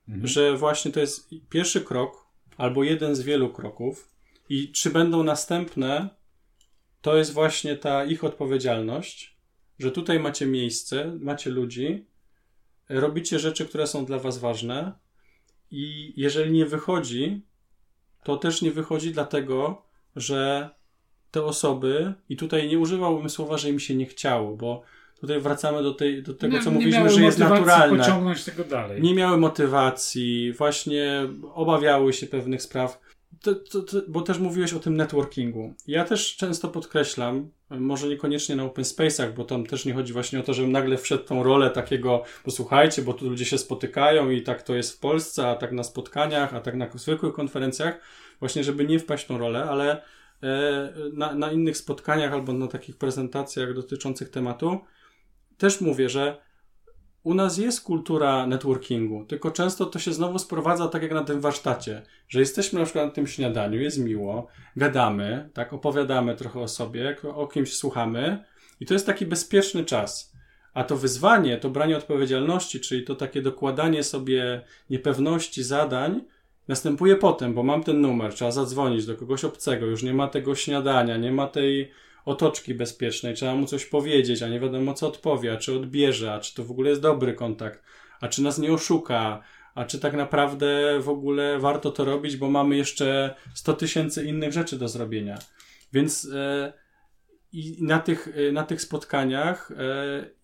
mhm. 0.07 0.27
że 0.27 0.57
właśnie 0.57 0.91
to 0.91 0.99
jest 0.99 1.29
pierwszy 1.49 1.81
krok 1.81 2.25
albo 2.57 2.83
jeden 2.83 3.15
z 3.15 3.21
wielu 3.21 3.49
kroków 3.49 4.09
i 4.49 4.71
czy 4.71 4.89
będą 4.89 5.23
następne, 5.23 6.09
to 7.01 7.17
jest 7.17 7.33
właśnie 7.33 7.77
ta 7.77 8.05
ich 8.05 8.23
odpowiedzialność, 8.23 9.37
że 9.79 9.91
tutaj 9.91 10.19
macie 10.19 10.45
miejsce, 10.45 11.17
macie 11.19 11.49
ludzi, 11.49 12.05
robicie 12.89 13.39
rzeczy, 13.39 13.65
które 13.65 13.87
są 13.87 14.05
dla 14.05 14.19
was 14.19 14.37
ważne 14.37 15.04
i 15.71 16.13
jeżeli 16.17 16.51
nie 16.51 16.65
wychodzi, 16.65 17.41
to 18.23 18.37
też 18.37 18.61
nie 18.61 18.71
wychodzi 18.71 19.11
dlatego, 19.11 19.81
że 20.15 20.69
te 21.31 21.43
osoby, 21.43 22.13
i 22.29 22.37
tutaj 22.37 22.67
nie 22.67 22.79
używałbym 22.79 23.29
słowa, 23.29 23.57
że 23.57 23.69
im 23.69 23.79
się 23.79 23.95
nie 23.95 24.05
chciało, 24.05 24.57
bo 24.57 24.83
tutaj 25.19 25.39
wracamy 25.39 25.83
do, 25.83 25.93
tej, 25.93 26.23
do 26.23 26.33
tego, 26.33 26.57
nie, 26.57 26.63
co 26.63 26.71
mówiliśmy, 26.71 27.09
że 27.09 27.21
jest 27.21 27.39
naturalne. 27.39 27.97
pociągnąć 27.97 28.43
tego 28.43 28.63
dalej. 28.63 29.01
Nie 29.01 29.13
miały 29.13 29.37
motywacji, 29.37 30.53
właśnie 30.53 31.27
obawiały 31.53 32.13
się 32.13 32.27
pewnych 32.27 32.61
spraw. 32.61 33.01
To, 33.45 33.55
to, 33.55 33.81
to, 33.81 33.97
bo 34.07 34.21
też 34.21 34.39
mówiłeś 34.39 34.73
o 34.73 34.79
tym 34.79 34.97
networkingu. 34.97 35.73
Ja 35.87 36.05
też 36.05 36.35
często 36.35 36.67
podkreślam, 36.67 37.49
może 37.69 38.07
niekoniecznie 38.07 38.55
na 38.55 38.63
open 38.63 38.83
space'ach, 38.83 39.33
bo 39.33 39.43
tam 39.43 39.65
też 39.65 39.85
nie 39.85 39.93
chodzi 39.93 40.13
właśnie 40.13 40.39
o 40.39 40.43
to, 40.43 40.53
żebym 40.53 40.71
nagle 40.71 40.97
wszedł 40.97 41.23
tą 41.23 41.43
rolę 41.43 41.69
takiego, 41.69 42.23
posłuchajcie, 42.43 43.01
bo 43.01 43.13
tu 43.13 43.29
ludzie 43.29 43.45
się 43.45 43.57
spotykają 43.57 44.29
i 44.29 44.41
tak 44.41 44.63
to 44.63 44.75
jest 44.75 44.97
w 44.97 44.99
Polsce, 44.99 45.47
a 45.47 45.55
tak 45.55 45.71
na 45.71 45.83
spotkaniach, 45.83 46.53
a 46.53 46.61
tak 46.61 46.75
na 46.75 46.87
zwykłych 46.95 47.33
konferencjach, 47.33 47.99
właśnie 48.39 48.63
żeby 48.63 48.85
nie 48.85 48.99
wpaść 48.99 49.23
w 49.23 49.27
tą 49.27 49.37
rolę, 49.37 49.63
ale 49.63 50.01
e, 50.43 50.93
na, 51.13 51.35
na 51.35 51.51
innych 51.51 51.77
spotkaniach 51.77 52.33
albo 52.33 52.53
na 52.53 52.67
takich 52.67 52.97
prezentacjach 52.97 53.73
dotyczących 53.73 54.29
tematu 54.29 54.79
też 55.57 55.81
mówię, 55.81 56.09
że 56.09 56.37
u 57.25 57.33
nas 57.33 57.57
jest 57.57 57.83
kultura 57.83 58.47
networkingu, 58.47 59.25
tylko 59.25 59.51
często 59.51 59.85
to 59.85 59.99
się 59.99 60.13
znowu 60.13 60.39
sprowadza 60.39 60.87
tak 60.87 61.03
jak 61.03 61.11
na 61.11 61.23
tym 61.23 61.41
warsztacie, 61.41 62.01
że 62.29 62.39
jesteśmy 62.39 62.79
na 62.79 62.85
przykład 62.85 63.05
na 63.05 63.11
tym 63.11 63.27
śniadaniu, 63.27 63.81
jest 63.81 63.99
miło, 63.99 64.47
gadamy, 64.75 65.49
tak, 65.53 65.73
opowiadamy 65.73 66.35
trochę 66.35 66.59
o 66.59 66.67
sobie, 66.67 67.15
o 67.35 67.47
kimś 67.47 67.73
słuchamy 67.73 68.43
i 68.79 68.85
to 68.85 68.93
jest 68.93 69.05
taki 69.05 69.25
bezpieczny 69.25 69.85
czas. 69.85 70.33
A 70.73 70.83
to 70.83 70.97
wyzwanie, 70.97 71.57
to 71.57 71.69
branie 71.69 71.97
odpowiedzialności, 71.97 72.79
czyli 72.79 73.03
to 73.03 73.15
takie 73.15 73.41
dokładanie 73.41 74.03
sobie 74.03 74.61
niepewności 74.89 75.63
zadań, 75.63 76.21
następuje 76.67 77.15
potem, 77.15 77.53
bo 77.53 77.63
mam 77.63 77.83
ten 77.83 78.01
numer, 78.01 78.33
trzeba 78.33 78.51
zadzwonić 78.51 79.05
do 79.05 79.15
kogoś 79.15 79.45
obcego, 79.45 79.85
już 79.85 80.03
nie 80.03 80.13
ma 80.13 80.27
tego 80.27 80.55
śniadania, 80.55 81.17
nie 81.17 81.31
ma 81.31 81.47
tej 81.47 81.91
otoczki 82.25 82.73
bezpiecznej, 82.73 83.33
trzeba 83.33 83.55
mu 83.55 83.65
coś 83.65 83.85
powiedzieć, 83.85 84.41
a 84.41 84.47
nie 84.47 84.59
wiadomo 84.59 84.93
co 84.93 85.07
odpowie, 85.07 85.53
a 85.53 85.57
czy 85.57 85.75
odbierze, 85.75 86.33
a 86.33 86.39
czy 86.39 86.55
to 86.55 86.63
w 86.63 86.71
ogóle 86.71 86.89
jest 86.89 87.01
dobry 87.01 87.33
kontakt, 87.33 87.83
a 88.21 88.27
czy 88.27 88.41
nas 88.41 88.57
nie 88.57 88.73
oszuka, 88.73 89.43
a 89.75 89.85
czy 89.85 89.99
tak 89.99 90.13
naprawdę 90.13 90.99
w 90.99 91.09
ogóle 91.09 91.59
warto 91.59 91.91
to 91.91 92.05
robić, 92.05 92.37
bo 92.37 92.49
mamy 92.49 92.77
jeszcze 92.77 93.35
100 93.53 93.73
tysięcy 93.73 94.25
innych 94.25 94.53
rzeczy 94.53 94.77
do 94.77 94.87
zrobienia. 94.87 95.39
Więc 95.93 96.29
e, 96.33 96.73
i 97.53 97.77
na 97.83 97.99
tych, 97.99 98.27
e, 98.27 98.51
na 98.51 98.63
tych 98.63 98.81
spotkaniach 98.81 99.71
e, 99.71 99.75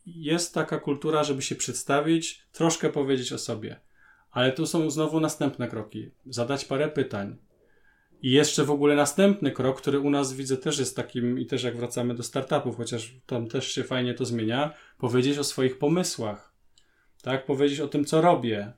jest 0.06 0.54
taka 0.54 0.80
kultura, 0.80 1.24
żeby 1.24 1.42
się 1.42 1.56
przedstawić, 1.56 2.44
troszkę 2.52 2.90
powiedzieć 2.90 3.34
o 3.34 3.38
sobie. 3.38 3.80
Ale 4.32 4.52
tu 4.52 4.68
są 4.68 4.90
znowu 4.90 5.20
następne 5.20 5.68
kroki. 5.68 6.12
Zadać 6.26 6.66
parę 6.66 6.88
pytań, 6.88 7.38
i 8.22 8.32
jeszcze 8.32 8.64
w 8.64 8.72
ogóle 8.72 8.96
następny 8.96 9.52
krok, 9.52 9.82
który 9.82 10.00
u 10.00 10.10
nas 10.10 10.34
widzę 10.34 10.58
też 10.58 10.80
jest 10.80 10.96
takim, 10.96 11.40
i 11.40 11.46
też 11.46 11.64
jak 11.64 11.78
wracamy 11.78 12.16
do 12.16 12.24
startupów, 12.24 12.78
chociaż 12.78 13.16
tam 13.26 13.48
też 13.48 13.72
się 13.72 13.84
fajnie 13.84 14.14
to 14.14 14.26
zmienia, 14.26 14.74
powiedzieć 14.98 15.38
o 15.38 15.44
swoich 15.44 15.78
pomysłach, 15.78 16.54
tak? 17.22 17.46
Powiedzieć 17.46 17.80
o 17.80 17.88
tym, 17.88 18.06
co 18.06 18.22
robię. 18.22 18.74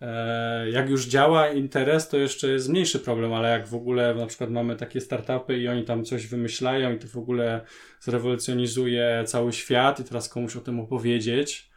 E, 0.00 0.70
jak 0.70 0.90
już 0.90 1.06
działa 1.06 1.48
interes, 1.48 2.08
to 2.08 2.16
jeszcze 2.16 2.48
jest 2.48 2.68
mniejszy 2.68 2.98
problem, 2.98 3.32
ale 3.32 3.50
jak 3.50 3.68
w 3.68 3.74
ogóle 3.74 4.14
na 4.14 4.26
przykład 4.26 4.50
mamy 4.50 4.76
takie 4.76 5.00
startupy 5.00 5.58
i 5.58 5.68
oni 5.68 5.84
tam 5.84 6.04
coś 6.04 6.26
wymyślają 6.26 6.94
i 6.94 6.98
to 6.98 7.08
w 7.08 7.16
ogóle 7.16 7.60
zrewolucjonizuje 8.00 9.24
cały 9.26 9.52
świat 9.52 10.00
i 10.00 10.04
teraz 10.04 10.28
komuś 10.28 10.56
o 10.56 10.60
tym 10.60 10.80
opowiedzieć, 10.80 11.70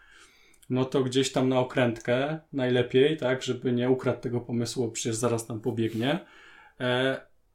no 0.69 0.85
to 0.85 1.03
gdzieś 1.03 1.31
tam 1.31 1.49
na 1.49 1.59
okrętkę 1.59 2.39
najlepiej, 2.53 3.17
tak, 3.17 3.43
żeby 3.43 3.71
nie 3.71 3.89
ukradł 3.89 4.19
tego 4.19 4.41
pomysłu, 4.41 4.85
bo 4.85 4.91
przecież 4.91 5.15
zaraz 5.15 5.47
tam 5.47 5.61
pobiegnie 5.61 6.19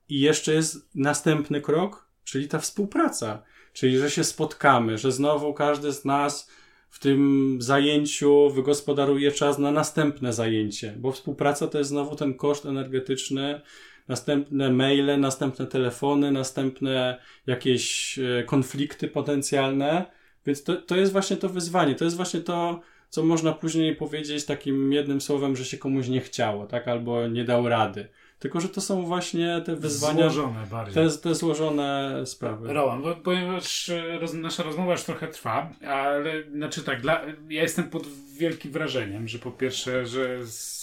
I 0.08 0.20
jeszcze 0.20 0.54
jest 0.54 0.90
następny 0.94 1.60
krok, 1.60 2.08
czyli 2.24 2.48
ta 2.48 2.58
współpraca. 2.58 3.42
Czyli, 3.72 3.98
że 3.98 4.10
się 4.10 4.24
spotkamy, 4.24 4.98
że 4.98 5.12
znowu 5.12 5.54
każdy 5.54 5.92
z 5.92 6.04
nas 6.04 6.50
w 6.90 6.98
tym 6.98 7.56
zajęciu 7.60 8.50
wygospodaruje 8.50 9.32
czas 9.32 9.58
na 9.58 9.70
następne 9.70 10.32
zajęcie, 10.32 10.94
bo 10.98 11.12
współpraca 11.12 11.66
to 11.66 11.78
jest 11.78 11.90
znowu 11.90 12.16
ten 12.16 12.34
koszt 12.34 12.66
energetyczny, 12.66 13.60
następne 14.08 14.70
maile, 14.70 15.20
następne 15.20 15.66
telefony, 15.66 16.32
następne 16.32 17.20
jakieś 17.46 18.18
e, 18.18 18.44
konflikty 18.44 19.08
potencjalne. 19.08 20.04
Więc 20.46 20.64
to, 20.64 20.76
to 20.76 20.96
jest 20.96 21.12
właśnie 21.12 21.36
to 21.36 21.48
wyzwanie. 21.48 21.94
To 21.94 22.04
jest 22.04 22.16
właśnie 22.16 22.40
to, 22.40 22.80
co 23.08 23.22
można 23.22 23.52
później 23.52 23.96
powiedzieć 23.96 24.44
takim 24.44 24.92
jednym 24.92 25.20
słowem, 25.20 25.56
że 25.56 25.64
się 25.64 25.78
komuś 25.78 26.08
nie 26.08 26.20
chciało, 26.20 26.66
tak? 26.66 26.88
Albo 26.88 27.28
nie 27.28 27.44
dał 27.44 27.68
rady. 27.68 28.08
Tylko, 28.38 28.60
że 28.60 28.68
to 28.68 28.80
są 28.80 29.02
właśnie 29.02 29.62
te 29.66 29.76
wyzwania. 29.76 30.30
Złożone 30.30 30.66
bardziej. 30.70 30.94
Te, 30.94 31.18
te 31.18 31.34
złożone 31.34 32.22
sprawy. 32.26 32.72
Roman, 32.72 33.02
bo, 33.02 33.16
ponieważ 33.16 33.88
e, 33.88 34.18
roz, 34.18 34.34
nasza 34.34 34.62
rozmowa 34.62 34.92
już 34.92 35.02
trochę 35.02 35.28
trwa, 35.28 35.72
ale 35.86 36.50
znaczy 36.50 36.82
tak, 36.82 37.00
dla, 37.00 37.22
ja 37.48 37.62
jestem 37.62 37.90
pod 37.90 38.06
wielkim 38.38 38.72
wrażeniem, 38.72 39.28
że 39.28 39.38
po 39.38 39.50
pierwsze, 39.50 40.06
że, 40.06 40.38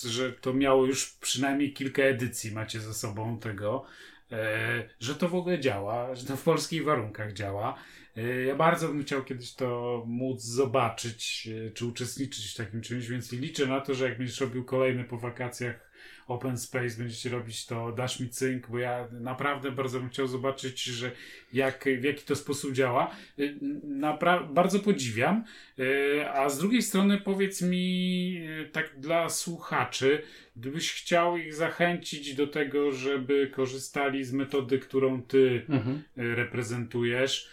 że 0.05 0.31
to 0.31 0.53
miało 0.53 0.85
już 0.85 1.11
przynajmniej 1.21 1.73
kilka 1.73 2.01
edycji 2.01 2.51
macie 2.51 2.79
ze 2.79 2.93
sobą 2.93 3.39
tego, 3.39 3.83
e, 4.31 4.89
że 4.99 5.15
to 5.15 5.29
w 5.29 5.35
ogóle 5.35 5.59
działa, 5.59 6.15
że 6.15 6.25
to 6.25 6.37
w 6.37 6.43
polskich 6.43 6.83
warunkach 6.83 7.33
działa. 7.33 7.75
E, 8.17 8.43
ja 8.43 8.55
bardzo 8.55 8.87
bym 8.87 9.03
chciał 9.03 9.23
kiedyś 9.23 9.53
to 9.53 10.03
móc 10.07 10.41
zobaczyć, 10.41 11.49
e, 11.67 11.71
czy 11.71 11.85
uczestniczyć 11.85 12.53
w 12.53 12.57
takim 12.57 12.81
czymś, 12.81 13.07
więc 13.07 13.31
liczę 13.31 13.67
na 13.67 13.81
to, 13.81 13.93
że 13.93 14.09
jak 14.09 14.17
będziesz 14.17 14.41
robił 14.41 14.65
kolejny 14.65 15.03
po 15.03 15.17
wakacjach 15.17 15.92
open 16.27 16.57
space 16.57 16.97
będziecie 16.97 17.29
robić, 17.29 17.65
to 17.65 17.91
dasz 17.91 18.19
mi 18.19 18.29
cynk, 18.29 18.69
bo 18.69 18.79
ja 18.79 19.07
naprawdę 19.11 19.71
bardzo 19.71 19.99
bym 19.99 20.09
chciał 20.09 20.27
zobaczyć, 20.27 20.83
że 20.83 21.11
jak, 21.53 21.85
w 21.99 22.03
jaki 22.03 22.23
to 22.25 22.35
sposób 22.35 22.73
działa. 22.73 23.15
Y, 23.39 23.57
napra- 23.99 24.53
bardzo 24.53 24.79
podziwiam. 24.79 25.43
Y, 25.79 26.29
a 26.29 26.49
z 26.49 26.59
drugiej 26.59 26.81
strony 26.81 27.17
powiedz 27.17 27.61
mi 27.61 28.37
y, 28.65 28.69
tak 28.71 28.99
dla 28.99 29.29
słuchaczy, 29.29 30.21
gdybyś 30.55 30.93
chciał 30.93 31.37
ich 31.37 31.53
zachęcić 31.53 32.35
do 32.35 32.47
tego, 32.47 32.91
żeby 32.91 33.51
korzystali 33.55 34.23
z 34.23 34.33
metody, 34.33 34.79
którą 34.79 35.21
ty 35.21 35.65
mhm. 35.69 36.03
reprezentujesz, 36.15 37.49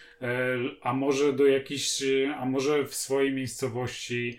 a 0.83 0.93
może 0.93 1.33
do 1.33 1.47
jakichś, 1.47 2.03
a 2.37 2.45
może 2.47 2.85
w 2.85 2.95
swojej 2.95 3.33
miejscowości 3.33 4.39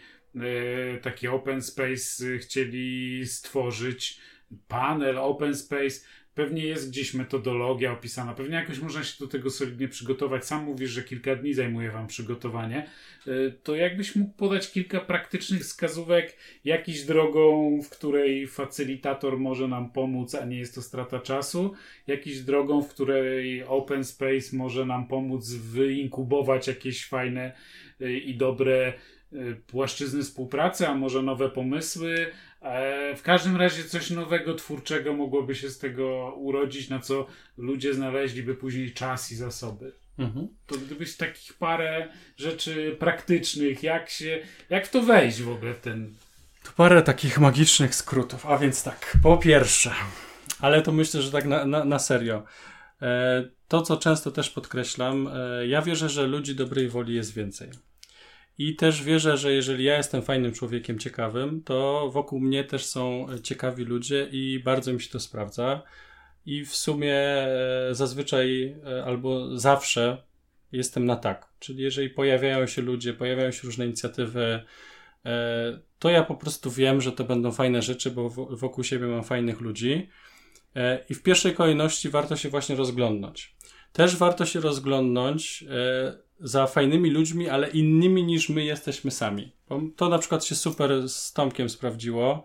taki 1.01 1.27
open 1.27 1.61
space 1.61 2.37
chcieli 2.37 3.21
stworzyć, 3.25 4.19
panel 4.67 5.17
open 5.17 5.55
space. 5.55 6.05
Pewnie 6.33 6.65
jest 6.65 6.89
gdzieś 6.89 7.13
metodologia 7.13 7.91
opisana, 7.91 8.33
pewnie 8.33 8.55
jakoś 8.55 8.79
można 8.79 9.03
się 9.03 9.15
do 9.19 9.27
tego 9.27 9.49
solidnie 9.49 9.87
przygotować. 9.87 10.45
Sam 10.45 10.63
mówisz, 10.63 10.89
że 10.89 11.03
kilka 11.03 11.35
dni 11.35 11.53
zajmuje 11.53 11.91
Wam 11.91 12.07
przygotowanie. 12.07 12.87
E, 13.27 13.51
to 13.63 13.75
jakbyś 13.75 14.15
mógł 14.15 14.33
podać 14.33 14.71
kilka 14.71 14.99
praktycznych 14.99 15.61
wskazówek, 15.61 16.37
jakiś 16.65 17.03
drogą, 17.03 17.79
w 17.81 17.89
której 17.89 18.47
facylitator 18.47 19.39
może 19.39 19.67
nam 19.67 19.91
pomóc, 19.91 20.35
a 20.35 20.45
nie 20.45 20.57
jest 20.57 20.75
to 20.75 20.81
strata 20.81 21.19
czasu, 21.19 21.73
jakiś 22.07 22.39
drogą, 22.39 22.81
w 22.81 22.89
której 22.89 23.63
open 23.63 24.03
space 24.03 24.57
może 24.57 24.85
nam 24.85 25.07
pomóc 25.07 25.53
wyinkubować 25.53 26.67
jakieś 26.67 27.07
fajne 27.07 27.55
e, 28.01 28.13
i 28.13 28.37
dobre 28.37 28.93
Y, 28.93 29.20
płaszczyzny 29.67 30.23
współpracy, 30.23 30.87
a 30.87 30.95
może 30.95 31.21
nowe 31.21 31.49
pomysły. 31.49 32.31
E, 32.61 33.15
w 33.15 33.21
każdym 33.21 33.57
razie 33.57 33.83
coś 33.83 34.09
nowego, 34.09 34.53
twórczego 34.53 35.13
mogłoby 35.13 35.55
się 35.55 35.69
z 35.69 35.77
tego 35.77 36.33
urodzić, 36.37 36.89
na 36.89 36.99
co 36.99 37.27
ludzie 37.57 37.93
znaleźliby 37.93 38.55
później 38.55 38.93
czas 38.93 39.31
i 39.31 39.35
zasoby. 39.35 39.91
Mhm. 40.17 40.47
To 40.67 40.75
gdybyś 40.75 41.17
takich 41.17 41.53
parę 41.53 42.07
rzeczy 42.37 42.95
praktycznych, 42.99 43.83
jak 43.83 44.09
się, 44.09 44.39
jak 44.69 44.87
w 44.87 44.91
to 44.91 45.01
wejść 45.01 45.41
w 45.41 45.49
ogóle 45.49 45.73
w 45.73 45.79
ten... 45.79 46.13
To 46.63 46.71
parę 46.71 47.01
takich 47.01 47.39
magicznych 47.39 47.95
skrótów, 47.95 48.45
a 48.45 48.57
więc 48.57 48.83
tak, 48.83 49.17
po 49.23 49.37
pierwsze, 49.37 49.91
ale 50.59 50.81
to 50.81 50.91
myślę, 50.91 51.21
że 51.21 51.31
tak 51.31 51.45
na, 51.45 51.65
na, 51.65 51.85
na 51.85 51.99
serio. 51.99 52.43
E, 53.01 53.43
to, 53.67 53.81
co 53.81 53.97
często 53.97 54.31
też 54.31 54.49
podkreślam, 54.49 55.29
e, 55.33 55.67
ja 55.67 55.81
wierzę, 55.81 56.09
że 56.09 56.27
ludzi 56.27 56.55
dobrej 56.55 56.89
woli 56.89 57.15
jest 57.15 57.33
więcej. 57.33 57.69
I 58.63 58.75
też 58.75 59.03
wierzę, 59.03 59.37
że 59.37 59.53
jeżeli 59.53 59.83
ja 59.83 59.97
jestem 59.97 60.21
fajnym 60.21 60.53
człowiekiem, 60.53 60.99
ciekawym, 60.99 61.63
to 61.63 62.09
wokół 62.13 62.39
mnie 62.39 62.63
też 62.63 62.85
są 62.85 63.27
ciekawi 63.43 63.83
ludzie 63.83 64.27
i 64.31 64.61
bardzo 64.65 64.93
mi 64.93 65.01
się 65.01 65.09
to 65.09 65.19
sprawdza. 65.19 65.81
I 66.45 66.65
w 66.65 66.75
sumie 66.75 67.15
e, 67.15 67.89
zazwyczaj 67.91 68.75
e, 68.85 69.03
albo 69.05 69.57
zawsze 69.57 70.23
jestem 70.71 71.05
na 71.05 71.15
tak. 71.15 71.47
Czyli 71.59 71.83
jeżeli 71.83 72.09
pojawiają 72.09 72.67
się 72.67 72.81
ludzie, 72.81 73.13
pojawiają 73.13 73.51
się 73.51 73.61
różne 73.63 73.85
inicjatywy, 73.85 74.63
e, 75.25 75.79
to 75.99 76.09
ja 76.09 76.23
po 76.23 76.35
prostu 76.35 76.71
wiem, 76.71 77.01
że 77.01 77.11
to 77.11 77.23
będą 77.23 77.51
fajne 77.51 77.81
rzeczy, 77.81 78.11
bo 78.11 78.29
wokół 78.29 78.83
siebie 78.83 79.07
mam 79.07 79.23
fajnych 79.23 79.61
ludzi. 79.61 80.09
I 81.09 81.13
w 81.13 81.23
pierwszej 81.23 81.53
kolejności 81.53 82.09
warto 82.09 82.35
się 82.35 82.49
właśnie 82.49 82.75
rozglądnąć. 82.75 83.55
Też 83.93 84.17
warto 84.17 84.45
się 84.45 84.59
rozglądnąć 84.59 85.63
za 86.41 86.67
fajnymi 86.67 87.09
ludźmi, 87.09 87.49
ale 87.49 87.69
innymi 87.69 88.23
niż 88.23 88.49
my 88.49 88.63
jesteśmy 88.63 89.11
sami. 89.11 89.51
Bo 89.69 89.81
to 89.95 90.09
na 90.09 90.17
przykład 90.17 90.45
się 90.45 90.55
super 90.55 91.09
z 91.09 91.33
Tomkiem 91.33 91.69
sprawdziło, 91.69 92.43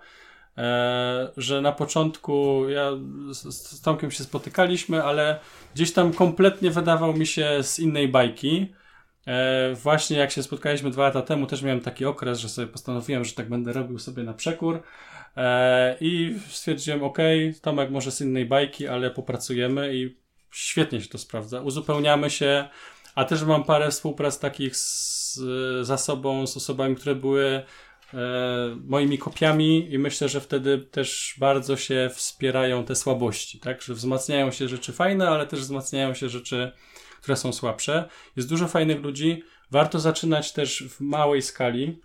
e, 0.59 1.33
że 1.37 1.61
na 1.61 1.73
początku 1.73 2.65
ja 2.69 2.91
z, 3.31 3.81
Tomkiem 3.81 4.11
się 4.11 4.25
spotykaliśmy, 4.25 5.05
ale 5.05 5.41
gdzieś 5.75 5.93
tam 5.93 6.13
kompletnie 6.13 6.71
wydawał 6.71 7.15
mi 7.15 7.27
się 7.27 7.59
z 7.63 7.79
innej 7.79 8.09
bajki. 8.09 8.75
E, 9.27 9.75
właśnie 9.75 10.17
jak 10.19 10.31
się 10.31 10.43
spotkaliśmy 10.43 10.91
dwa 10.91 11.03
lata 11.03 11.23
temu, 11.23 11.47
też 11.47 11.63
miałem 11.63 11.81
taki 11.81 12.05
okres, 12.05 12.39
że 12.39 12.49
sobie 12.49 12.69
postanowiłem, 12.69 13.25
że 13.25 13.33
tak 13.33 13.49
będę 13.49 13.73
robił 13.73 13.99
sobie 13.99 14.23
na 14.23 14.35
przekór. 14.35 14.83
E, 15.37 15.97
I 16.01 16.39
stwierdziłem, 16.49 17.05
ok, 17.05 17.19
Tomek 17.63 17.91
może 17.91 18.11
z 18.11 18.21
innej 18.21 18.47
bajki, 18.47 18.87
ale 18.87 19.11
popracujemy 19.11 19.97
i 19.97 20.17
świetnie 20.51 21.01
się 21.01 21.09
to 21.09 21.19
sprawdza. 21.19 21.61
Uzupełniamy 21.61 22.31
się, 22.31 22.69
a 23.17 23.25
też 23.25 23.43
mam 23.43 23.65
parę 23.65 23.91
współprac 23.91 24.39
takich 24.39 24.77
z, 24.77 25.41
za 25.83 25.99
sobą, 25.99 26.47
z 26.47 26.57
osobami, 26.57 26.97
które 26.97 27.15
były 27.15 27.45
e, 27.45 27.65
moimi 28.85 29.19
kopiami 29.19 29.93
i 29.93 29.99
myślę, 29.99 30.29
że 30.29 30.41
wtedy 30.41 30.79
też 30.79 31.35
bardzo 31.39 31.77
się 31.77 32.11
wspierają 32.15 32.85
te 32.85 32.95
słabości, 32.95 33.61
tak? 33.61 33.83
Że 33.83 33.95
wzmacniają 33.95 34.51
się 34.51 34.69
rzeczy 34.69 34.93
fajne, 34.93 35.29
ale 35.29 35.47
też 35.47 35.61
wzmacniają 35.61 36.15
się 36.15 36.29
rzeczy, 36.29 36.73
które 37.23 37.37
są 37.37 37.53
słabsze. 37.53 38.09
Jest 38.37 38.49
dużo 38.49 38.69
fajnych 38.69 39.03
ludzi. 39.03 39.43
Warto 39.71 40.01
zaczynać 40.01 40.53
też 40.53 40.85
w 40.89 41.01
małej 41.01 41.43
skali, 41.43 42.01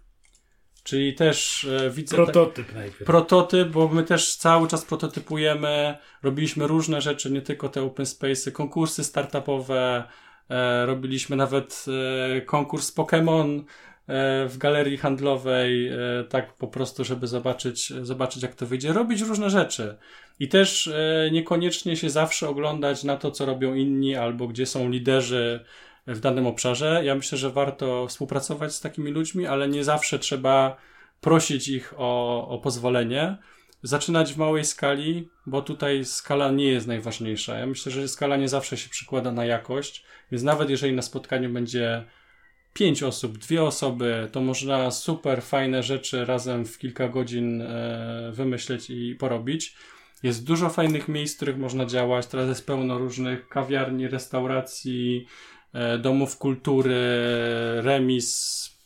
Czyli 0.83 1.13
też 1.15 1.63
e, 1.63 1.89
widzę. 1.89 2.15
Prototyp 2.15 2.65
tak, 2.65 2.75
najpierw. 2.75 3.05
Prototyp, 3.05 3.69
bo 3.69 3.87
my 3.87 4.03
też 4.03 4.35
cały 4.35 4.67
czas 4.67 4.85
prototypujemy, 4.85 5.97
robiliśmy 6.23 6.67
różne 6.67 7.01
rzeczy, 7.01 7.31
nie 7.31 7.41
tylko 7.41 7.69
te 7.69 7.81
open 7.81 8.05
space, 8.05 8.51
konkursy 8.51 9.03
startupowe, 9.03 10.03
robiliśmy 10.85 11.35
nawet 11.35 11.85
e, 12.37 12.41
konkurs 12.41 12.95
Pokémon 12.95 13.59
e, 13.59 13.63
w 14.47 14.57
galerii 14.57 14.97
handlowej, 14.97 15.91
tak 16.29 16.53
po 16.53 16.67
prostu, 16.67 17.03
żeby 17.03 17.27
zobaczyć, 17.27 17.93
zobaczyć 18.01 18.43
jak 18.43 18.55
to 18.55 18.65
wyjdzie. 18.65 18.93
Robić 18.93 19.21
różne 19.21 19.49
rzeczy. 19.49 19.97
I 20.39 20.47
też 20.47 20.89
niekoniecznie 21.31 21.95
się 21.95 22.09
zawsze 22.09 22.49
oglądać 22.49 23.03
na 23.03 23.17
to, 23.17 23.31
co 23.31 23.45
robią 23.45 23.73
inni, 23.73 24.15
albo 24.15 24.47
gdzie 24.47 24.65
są 24.65 24.89
liderzy 24.89 25.65
w 26.07 26.19
danym 26.19 26.47
obszarze. 26.47 27.01
Ja 27.05 27.15
myślę, 27.15 27.37
że 27.37 27.49
warto 27.49 28.07
współpracować 28.07 28.75
z 28.75 28.81
takimi 28.81 29.11
ludźmi, 29.11 29.45
ale 29.45 29.67
nie 29.67 29.83
zawsze 29.83 30.19
trzeba 30.19 30.77
prosić 31.21 31.67
ich 31.67 31.93
o, 31.97 32.47
o 32.47 32.57
pozwolenie 32.57 33.37
zaczynać 33.83 34.33
w 34.33 34.37
małej 34.37 34.65
skali, 34.65 35.29
bo 35.45 35.61
tutaj 35.61 36.05
skala 36.05 36.51
nie 36.51 36.65
jest 36.65 36.87
najważniejsza. 36.87 37.57
Ja 37.57 37.65
myślę, 37.65 37.91
że 37.91 38.07
skala 38.07 38.37
nie 38.37 38.49
zawsze 38.49 38.77
się 38.77 38.89
przykłada 38.89 39.31
na 39.31 39.45
jakość, 39.45 40.05
więc 40.31 40.43
nawet 40.43 40.69
jeżeli 40.69 40.93
na 40.93 41.01
spotkaniu 41.01 41.49
będzie 41.49 42.05
pięć 42.73 43.03
osób, 43.03 43.37
dwie 43.37 43.63
osoby, 43.63 44.29
to 44.31 44.41
można 44.41 44.91
super 44.91 45.41
fajne 45.41 45.83
rzeczy 45.83 46.25
razem 46.25 46.65
w 46.65 46.77
kilka 46.77 47.09
godzin 47.09 47.61
e, 47.61 48.31
wymyśleć 48.33 48.89
i 48.89 49.15
porobić. 49.15 49.75
Jest 50.23 50.45
dużo 50.45 50.69
fajnych 50.69 51.07
miejsc, 51.07 51.33
w 51.33 51.37
których 51.37 51.57
można 51.57 51.85
działać. 51.85 52.27
Teraz 52.27 52.49
jest 52.49 52.67
pełno 52.67 52.97
różnych 52.97 53.47
kawiarni, 53.47 54.07
restauracji, 54.07 55.25
e, 55.73 55.97
domów 55.97 56.37
kultury, 56.37 56.95
remis, 57.81 58.80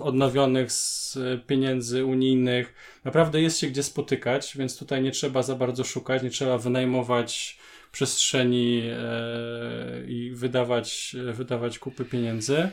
odnowionych 0.00 0.72
z 0.72 1.18
pieniędzy 1.46 2.04
unijnych. 2.04 2.74
Naprawdę 3.04 3.40
jest 3.40 3.58
się 3.58 3.66
gdzie 3.66 3.82
spotykać, 3.82 4.56
więc 4.56 4.78
tutaj 4.78 5.02
nie 5.02 5.10
trzeba 5.10 5.42
za 5.42 5.54
bardzo 5.54 5.84
szukać, 5.84 6.22
nie 6.22 6.30
trzeba 6.30 6.58
wynajmować 6.58 7.58
przestrzeni 7.92 8.82
e, 8.84 10.04
i 10.08 10.30
wydawać, 10.34 11.16
wydawać 11.32 11.78
kupy 11.78 12.04
pieniędzy. 12.04 12.70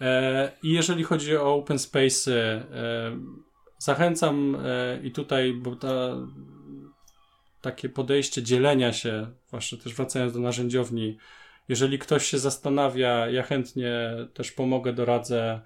E, 0.00 0.52
I 0.62 0.72
jeżeli 0.72 1.04
chodzi 1.04 1.36
o 1.36 1.54
open 1.54 1.78
space, 1.78 2.32
e, 2.32 2.64
zachęcam 3.78 4.56
e, 4.64 4.98
i 5.02 5.10
tutaj, 5.10 5.52
bo 5.52 5.76
ta, 5.76 6.16
takie 7.60 7.88
podejście 7.88 8.42
dzielenia 8.42 8.92
się, 8.92 9.26
właśnie 9.50 9.78
też 9.78 9.94
wracając 9.94 10.32
do 10.32 10.40
narzędziowni, 10.40 11.18
jeżeli 11.68 11.98
ktoś 11.98 12.26
się 12.26 12.38
zastanawia, 12.38 13.28
ja 13.28 13.42
chętnie 13.42 14.10
też 14.34 14.52
pomogę, 14.52 14.92
doradzę 14.92 15.60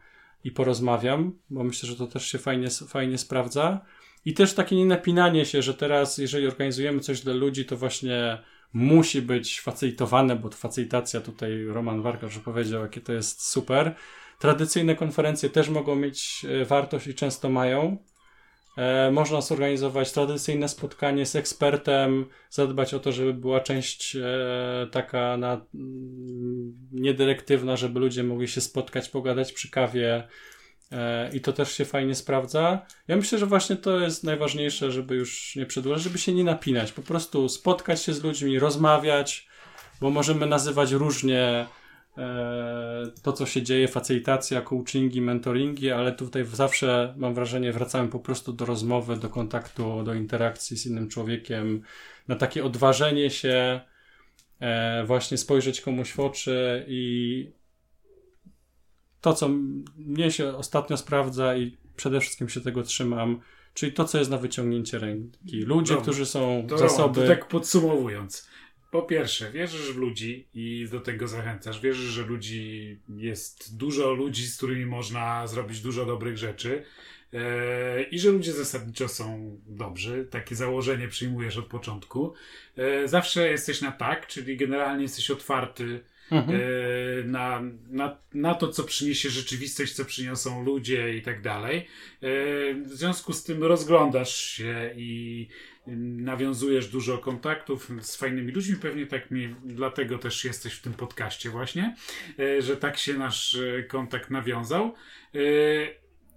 i 0.45 0.51
porozmawiam, 0.51 1.33
bo 1.51 1.65
myślę, 1.65 1.89
że 1.89 1.97
to 1.97 2.07
też 2.07 2.27
się 2.27 2.39
fajnie, 2.39 2.71
fajnie 2.71 3.19
sprawdza. 3.19 3.81
I 4.25 4.35
też 4.35 4.55
takie 4.55 4.77
nienapinanie 4.77 5.45
się, 5.45 5.63
że 5.63 5.75
teraz, 5.75 6.19
jeżeli 6.19 6.47
organizujemy 6.47 7.01
coś 7.01 7.21
dla 7.21 7.35
ludzi, 7.35 7.65
to 7.65 7.77
właśnie 7.77 8.39
musi 8.73 9.23
być 9.23 9.61
facilitowane, 9.61 10.37
bo 10.37 10.51
facilitacja 10.51 11.21
tutaj 11.21 11.65
Roman 11.65 12.03
Warkarz 12.03 12.39
powiedział, 12.39 12.83
jakie 12.83 13.01
to 13.01 13.13
jest 13.13 13.47
super. 13.47 13.95
Tradycyjne 14.39 14.95
konferencje 14.95 15.51
też 15.51 15.69
mogą 15.69 15.97
mieć 15.97 16.47
e, 16.49 16.65
wartość 16.65 17.07
i 17.07 17.15
często 17.15 17.49
mają. 17.49 17.97
E, 18.79 19.11
można 19.11 19.41
zorganizować 19.41 20.13
tradycyjne 20.13 20.69
spotkanie 20.69 21.27
z 21.27 21.37
ekspertem, 21.37 22.27
zadbać 22.51 22.95
o 22.95 23.01
to, 23.01 23.13
żeby 23.13 23.35
była 23.35 23.61
część 23.61 24.17
e, 24.17 24.23
taka 24.91 25.37
na, 25.37 25.61
mm, 25.75 26.89
niedyrektywna, 26.93 27.77
żeby 27.77 28.01
ludzie 28.01 28.23
mogli 28.23 28.49
się 28.49 28.61
spotkać, 28.61 29.09
pogadać 29.09 29.53
przy 29.53 29.71
kawie 29.71 30.29
e, 30.93 31.37
i 31.37 31.41
to 31.41 31.53
też 31.53 31.73
się 31.73 31.85
fajnie 31.85 32.15
sprawdza. 32.15 32.87
Ja 33.09 33.17
myślę, 33.17 33.39
że 33.39 33.47
właśnie 33.47 33.77
to 33.77 34.01
jest 34.01 34.25
najważniejsze, 34.25 34.93
żeby 34.93 35.15
już 35.17 35.57
nie 35.57 35.67
przedłużać, 35.67 36.03
żeby 36.03 36.19
się 36.19 36.35
nie 36.35 36.45
napinać, 36.45 36.93
po 36.93 37.03
prostu 37.03 37.49
spotkać 37.49 38.03
się 38.03 38.13
z 38.13 38.23
ludźmi, 38.23 38.59
rozmawiać, 38.59 39.49
bo 40.01 40.11
możemy 40.11 40.47
nazywać 40.47 40.93
różnie 40.93 41.67
to, 43.23 43.33
co 43.33 43.47
się 43.47 43.63
dzieje, 43.63 43.89
facylitacja, 43.89 44.61
coachingi, 44.61 45.21
mentoringi, 45.21 45.91
ale 45.91 46.13
tutaj 46.13 46.45
zawsze 46.45 47.15
mam 47.17 47.35
wrażenie, 47.35 47.73
wracamy 47.73 48.09
po 48.09 48.19
prostu 48.19 48.53
do 48.53 48.65
rozmowy, 48.65 49.17
do 49.17 49.29
kontaktu, 49.29 50.03
do 50.03 50.15
interakcji 50.15 50.77
z 50.77 50.87
innym 50.87 51.09
człowiekiem, 51.09 51.83
na 52.29 52.37
takie 52.37 52.65
odważenie 52.65 53.31
się, 53.31 53.81
e, 54.61 55.05
właśnie 55.05 55.39
spojrzeć 55.39 55.81
komuś 55.81 56.13
w 56.13 56.21
oczy 56.21 56.85
i 56.89 57.53
to, 59.21 59.35
co 59.35 59.49
mnie 59.97 60.31
się 60.31 60.57
ostatnio 60.57 60.97
sprawdza 60.97 61.57
i 61.57 61.77
przede 61.97 62.21
wszystkim 62.21 62.49
się 62.49 62.61
tego 62.61 62.83
trzymam, 62.83 63.41
czyli 63.75 63.93
to, 63.93 64.05
co 64.05 64.19
jest 64.19 64.31
na 64.31 64.39
wyciągnięcie 64.39 64.99
ręki. 64.99 65.61
Ludzie, 65.61 65.97
którzy 65.97 66.27
są 66.27 66.67
to 66.69 66.79
zasoby. 66.79 67.21
To 67.21 67.27
tak 67.27 67.49
podsumowując, 67.49 68.49
po 68.91 69.03
pierwsze, 69.03 69.53
wierzysz 69.53 69.93
w 69.93 69.97
ludzi 69.97 70.49
i 70.55 70.89
do 70.91 71.01
tego 71.01 71.29
zachęcasz. 71.29 71.81
Wierzysz, 71.81 72.11
że 72.11 72.23
ludzi 72.23 72.99
jest 73.17 73.77
dużo 73.77 74.13
ludzi, 74.13 74.47
z 74.47 74.57
którymi 74.57 74.87
można 74.87 75.47
zrobić 75.47 75.81
dużo 75.81 76.07
dobrych 76.07 76.39
rzeczy. 76.39 76.85
E, 77.35 78.03
I 78.03 78.19
że 78.19 78.31
ludzie 78.31 78.53
zasadniczo 78.53 79.09
są 79.09 79.57
dobrzy. 79.67 80.27
Takie 80.31 80.55
założenie 80.55 81.09
przyjmujesz 81.09 81.57
od 81.57 81.67
początku. 81.67 82.35
E, 82.77 83.09
zawsze 83.09 83.51
jesteś 83.51 83.81
na 83.81 83.93
tak, 83.93 84.27
czyli 84.27 84.57
generalnie 84.57 85.03
jesteś 85.03 85.31
otwarty 85.31 86.01
mhm. 86.31 86.61
E, 86.61 87.25
na, 87.25 87.63
na, 87.91 88.19
na 88.35 88.55
to, 88.55 88.69
co 88.69 88.85
przyniesie 88.85 89.31
rzeczywistość, 89.31 89.93
co 89.93 90.05
przyniosą 90.05 90.65
ludzie 90.65 91.17
i 91.17 91.23
tak 91.23 91.43
dalej. 91.43 91.87
W 92.85 92.91
związku 92.93 93.33
z 93.33 93.45
tym 93.45 93.65
rozglądasz 93.65 94.37
się 94.37 94.91
i 94.97 95.49
nawiązujesz 95.97 96.89
dużo 96.89 97.19
kontaktów 97.19 97.91
z 98.01 98.17
fajnymi 98.17 98.53
ludźmi, 98.53 98.77
pewnie 98.77 99.07
tak 99.07 99.31
mi, 99.31 99.55
dlatego 99.65 100.19
też 100.19 100.45
jesteś 100.45 100.75
w 100.75 100.83
tym 100.83 100.95
podcaście 100.95 101.51
właśnie, 101.51 101.97
e, 102.39 102.63
że 102.63 102.77
tak 102.77 102.99
się 102.99 103.15
nasz 103.15 103.55
e, 103.55 103.83
kontakt 103.83 104.31
nawiązał. 104.31 104.95
E, 105.35 105.39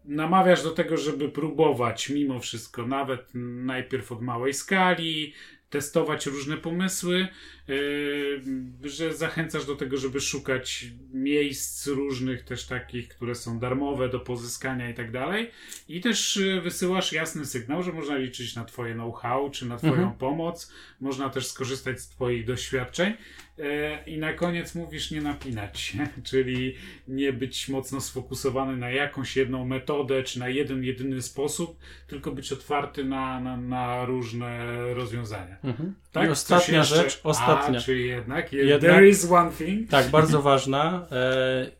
namawiasz 0.06 0.64
do 0.64 0.72
tego, 0.72 0.97
żeby 0.97 1.30
próbować 1.30 2.10
mimo 2.10 2.39
wszystko, 2.39 2.88
nawet 2.88 3.30
najpierw 3.34 4.12
od 4.12 4.22
małej 4.22 4.54
skali, 4.54 5.34
testować 5.72 6.26
różne 6.26 6.57
pomysły, 6.57 7.28
yy, 7.67 8.89
że 8.89 9.13
zachęcasz 9.13 9.65
do 9.65 9.76
tego, 9.76 9.97
żeby 9.97 10.22
szukać 10.22 10.86
miejsc 11.13 11.88
różnych, 11.88 12.43
też 12.43 12.67
takich, 12.67 13.07
które 13.07 13.36
są 13.36 13.59
darmowe 13.59 14.09
do 14.09 14.19
pozyskania 14.19 14.89
i 14.89 14.93
tak 14.93 15.11
dalej. 15.11 15.51
I 15.88 16.01
też 16.01 16.36
yy, 16.36 16.61
wysyłasz 16.61 17.13
jasny 17.13 17.45
sygnał, 17.45 17.84
że 17.84 17.93
można 17.93 18.17
liczyć 18.17 18.55
na 18.55 18.65
Twoje 18.65 18.93
know-how 18.93 19.49
czy 19.49 19.65
na 19.65 19.78
Twoją 19.78 19.93
mhm. 19.93 20.13
pomoc, 20.13 20.74
można 20.99 21.30
też 21.30 21.47
skorzystać 21.47 22.01
z 22.01 22.09
Twoich 22.09 22.45
doświadczeń. 22.45 23.13
E, 23.62 24.03
I 24.05 24.18
na 24.18 24.34
koniec 24.34 24.76
mówisz 24.76 25.12
nie 25.12 25.22
napinać 25.22 25.80
się, 25.80 26.07
czyli 26.30 26.76
nie 27.07 27.34
być 27.34 27.70
mocno 27.70 28.01
sfokusowany 28.01 28.78
na 28.78 28.89
jakąś 28.89 29.38
jedną 29.38 29.66
metodę, 29.66 30.24
czy 30.24 30.39
na 30.39 30.49
jeden, 30.49 30.84
jedyny 30.84 31.22
sposób, 31.22 31.78
tylko 32.07 32.32
być 32.32 32.51
otwarty 32.51 33.03
na, 33.03 33.39
na, 33.39 33.57
na 33.57 34.05
różne 34.05 34.68
rozwiązania. 34.93 35.57
Mhm. 35.64 35.95
Tak? 36.12 36.28
I 36.28 36.32
ostatnia 36.32 36.84
rzecz, 36.84 37.22
ostatnia. 37.24 37.80
A, 37.80 37.82
czyli 37.82 38.07
jednak, 38.07 38.53
jednak, 38.53 38.82
there 38.82 39.09
is 39.09 39.32
one 39.32 39.51
thing. 39.51 39.89
Tak, 39.89 40.09
bardzo 40.20 40.41
ważna. 40.41 41.07
E, 41.12 41.72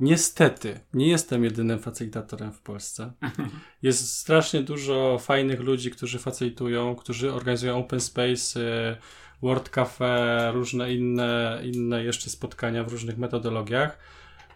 niestety, 0.00 0.80
nie 0.94 1.08
jestem 1.08 1.44
jedynym 1.44 1.78
facilitatorem 1.78 2.52
w 2.52 2.60
Polsce. 2.60 3.12
Jest 3.82 4.16
strasznie 4.16 4.62
dużo 4.62 5.18
fajnych 5.18 5.60
ludzi, 5.60 5.90
którzy 5.90 6.18
facilitują, 6.18 6.96
którzy 6.96 7.32
organizują 7.32 7.78
open 7.78 8.00
space, 8.00 8.60
e, 8.60 8.96
Word 9.42 9.68
Cafe, 9.68 10.50
różne 10.54 10.94
inne, 10.94 11.60
inne 11.64 12.04
jeszcze 12.04 12.30
spotkania 12.30 12.84
w 12.84 12.88
różnych 12.88 13.18
metodologiach. 13.18 13.98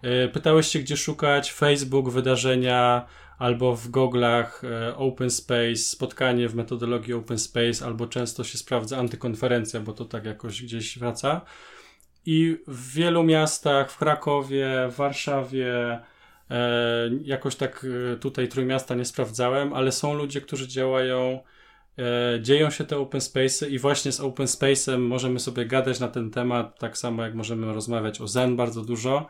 E, 0.03 0.29
pytałeś 0.29 0.67
się, 0.67 0.79
gdzie 0.79 0.97
szukać 0.97 1.53
Facebook, 1.53 2.11
wydarzenia, 2.11 3.07
albo 3.39 3.77
w 3.77 3.89
goglach 3.89 4.63
e, 4.65 4.97
Open 4.97 5.31
Space, 5.31 5.77
spotkanie 5.77 6.49
w 6.49 6.55
metodologii 6.55 7.15
Open 7.15 7.39
Space, 7.39 7.85
albo 7.85 8.07
często 8.07 8.45
się 8.45 8.59
sprawdza 8.59 8.99
antykonferencja, 8.99 9.81
bo 9.81 9.93
to 9.93 10.05
tak 10.05 10.25
jakoś 10.25 10.63
gdzieś 10.63 10.99
wraca. 10.99 11.41
I 12.27 12.57
w 12.67 12.93
wielu 12.93 13.23
miastach, 13.23 13.91
w 13.91 13.99
Krakowie, 13.99 14.89
w 14.91 14.97
Warszawie, 14.97 16.01
e, 16.51 17.11
jakoś 17.23 17.57
tak 17.57 17.87
tutaj 18.21 18.49
Trójmiasta 18.49 18.95
nie 18.95 19.05
sprawdzałem, 19.05 19.73
ale 19.73 19.93
są 19.93 20.15
ludzie, 20.15 20.41
którzy 20.41 20.69
działają 20.69 21.41
dzieją 22.41 22.71
się 22.71 22.85
te 22.85 22.99
open 22.99 23.21
spaces 23.21 23.71
i 23.71 23.79
właśnie 23.79 24.13
z 24.13 24.21
open 24.21 24.47
space'em 24.47 24.99
możemy 24.99 25.41
sobie 25.41 25.67
gadać 25.67 26.01
na 26.01 26.09
ten 26.09 26.31
temat, 26.31 26.79
tak 26.79 26.99
samo 26.99 27.23
jak 27.23 27.35
możemy 27.35 27.73
rozmawiać 27.73 28.21
o 28.21 28.29
Zen 28.29 28.57
bardzo 28.57 28.83
dużo, 28.83 29.29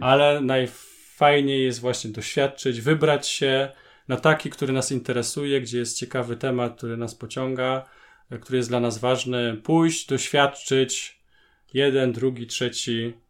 ale 0.00 0.40
najfajniej 0.40 1.64
jest 1.64 1.80
właśnie 1.80 2.10
doświadczyć, 2.10 2.80
wybrać 2.80 3.28
się 3.28 3.72
na 4.08 4.16
taki, 4.16 4.50
który 4.50 4.72
nas 4.72 4.92
interesuje, 4.92 5.60
gdzie 5.60 5.78
jest 5.78 5.98
ciekawy 5.98 6.36
temat, 6.36 6.76
który 6.76 6.96
nas 6.96 7.14
pociąga, 7.14 7.84
e, 8.30 8.38
który 8.38 8.56
jest 8.56 8.68
dla 8.68 8.80
nas 8.80 8.98
ważny, 8.98 9.56
pójść, 9.56 10.06
doświadczyć 10.06 11.20
jeden, 11.74 12.12
drugi, 12.12 12.46
trzeci 12.46 13.14
E, 13.14 13.21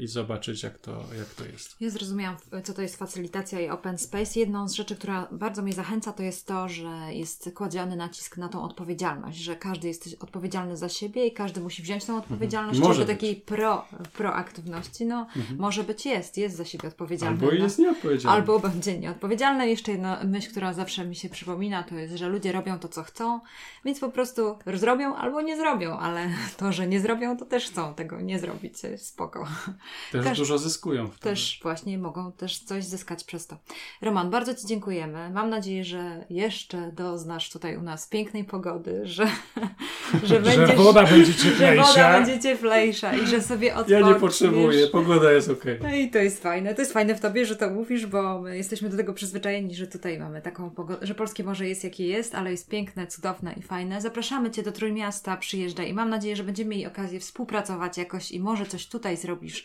i 0.00 0.06
zobaczyć, 0.06 0.62
jak 0.62 0.78
to, 0.78 1.04
jak 1.18 1.34
to 1.34 1.44
jest. 1.44 1.76
Ja 1.80 1.90
zrozumiałam, 1.90 2.36
co 2.64 2.74
to 2.74 2.82
jest 2.82 2.96
facylitacja 2.96 3.60
i 3.60 3.68
open 3.68 3.98
space. 3.98 4.40
Jedną 4.40 4.68
z 4.68 4.72
rzeczy, 4.72 4.96
która 4.96 5.28
bardzo 5.32 5.62
mnie 5.62 5.72
zachęca, 5.72 6.12
to 6.12 6.22
jest 6.22 6.46
to, 6.46 6.68
że 6.68 6.90
jest 7.10 7.50
kładziony 7.54 7.96
nacisk 7.96 8.36
na 8.36 8.48
tą 8.48 8.62
odpowiedzialność, 8.62 9.38
że 9.38 9.56
każdy 9.56 9.88
jest 9.88 10.16
odpowiedzialny 10.20 10.76
za 10.76 10.88
siebie 10.88 11.26
i 11.26 11.32
każdy 11.32 11.60
musi 11.60 11.82
wziąć 11.82 12.04
tą 12.04 12.18
odpowiedzialność, 12.18 12.80
mhm. 12.80 12.98
do 12.98 13.06
takiej 13.06 13.36
pro, 13.36 13.84
proaktywności. 14.16 15.06
No, 15.06 15.26
mhm. 15.36 15.58
może 15.58 15.84
być 15.84 16.06
jest, 16.06 16.38
jest 16.38 16.56
za 16.56 16.64
siebie 16.64 16.88
odpowiedzialny. 16.88 17.40
Albo 17.40 17.52
jest 17.52 17.78
nieodpowiedzialny. 17.78 18.38
Albo 18.38 18.58
będzie 18.58 18.98
nieodpowiedzialny. 18.98 19.68
Jeszcze 19.68 19.92
jedna 19.92 20.20
myśl, 20.24 20.50
która 20.50 20.72
zawsze 20.72 21.06
mi 21.06 21.16
się 21.16 21.28
przypomina, 21.28 21.82
to 21.82 21.94
jest, 21.94 22.14
że 22.14 22.28
ludzie 22.28 22.52
robią 22.52 22.78
to, 22.78 22.88
co 22.88 23.02
chcą, 23.02 23.40
więc 23.84 24.00
po 24.00 24.08
prostu 24.08 24.58
zrobią 24.74 25.14
albo 25.14 25.42
nie 25.42 25.56
zrobią, 25.56 25.98
ale 25.98 26.28
to, 26.56 26.72
że 26.72 26.86
nie 26.86 27.00
zrobią, 27.00 27.36
to 27.36 27.44
też 27.44 27.66
chcą 27.66 27.94
tego 27.94 28.20
nie 28.20 28.38
zrobić. 28.38 28.74
Spoko. 28.96 29.47
Też 30.12 30.24
Każ... 30.24 30.38
dużo 30.38 30.58
zyskują. 30.58 31.06
Wtedy. 31.06 31.22
Też 31.22 31.60
właśnie 31.62 31.98
mogą 31.98 32.32
też 32.32 32.58
coś 32.58 32.84
zyskać 32.84 33.24
przez 33.24 33.46
to. 33.46 33.56
Roman, 34.02 34.30
bardzo 34.30 34.54
Ci 34.54 34.66
dziękujemy. 34.66 35.30
Mam 35.30 35.50
nadzieję, 35.50 35.84
że 35.84 36.24
jeszcze 36.30 36.92
doznasz 36.92 37.50
tutaj 37.50 37.76
u 37.76 37.82
nas 37.82 38.08
pięknej 38.08 38.44
pogody, 38.44 39.00
że, 39.04 39.26
że, 40.24 40.40
będziesz, 40.40 40.68
że 40.68 40.76
woda 40.76 41.04
będzie 41.04 41.34
cieplejsza. 41.34 41.84
Że 41.84 42.02
woda 42.02 42.12
będzie 42.12 42.40
cieplejsza 42.40 43.14
i 43.14 43.26
że 43.26 43.42
sobie 43.42 43.74
odpoczniesz. 43.74 44.00
Ja 44.00 44.08
nie 44.08 44.14
potrzebuję, 44.14 44.86
pogoda 44.86 45.32
jest 45.32 45.50
ok. 45.50 45.64
No 45.82 45.94
i 45.94 46.10
to 46.10 46.18
jest 46.18 46.42
fajne. 46.42 46.74
To 46.74 46.80
jest 46.80 46.92
fajne 46.92 47.14
w 47.14 47.20
Tobie, 47.20 47.46
że 47.46 47.56
to 47.56 47.70
mówisz, 47.70 48.06
bo 48.06 48.40
my 48.40 48.56
jesteśmy 48.56 48.88
do 48.88 48.96
tego 48.96 49.14
przyzwyczajeni, 49.14 49.74
że 49.74 49.86
tutaj 49.86 50.18
mamy 50.18 50.42
taką 50.42 50.70
pogodę, 50.70 51.06
że 51.06 51.14
polskie 51.14 51.44
morze 51.44 51.68
jest 51.68 51.84
jakie 51.84 52.06
jest, 52.06 52.34
ale 52.34 52.50
jest 52.50 52.68
piękne, 52.68 53.06
cudowne 53.06 53.52
i 53.52 53.62
fajne. 53.62 54.00
Zapraszamy 54.00 54.50
Cię 54.50 54.62
do 54.62 54.72
Trójmiasta, 54.72 55.36
przyjeżdżaj 55.36 55.88
i 55.88 55.92
mam 55.92 56.10
nadzieję, 56.10 56.36
że 56.36 56.44
będziemy 56.44 56.70
mieli 56.70 56.86
okazję 56.86 57.20
współpracować 57.20 57.98
jakoś 57.98 58.30
i 58.30 58.40
może 58.40 58.66
coś 58.66 58.86
tutaj 58.86 59.16
zrobić 59.16 59.37
robisz 59.38 59.64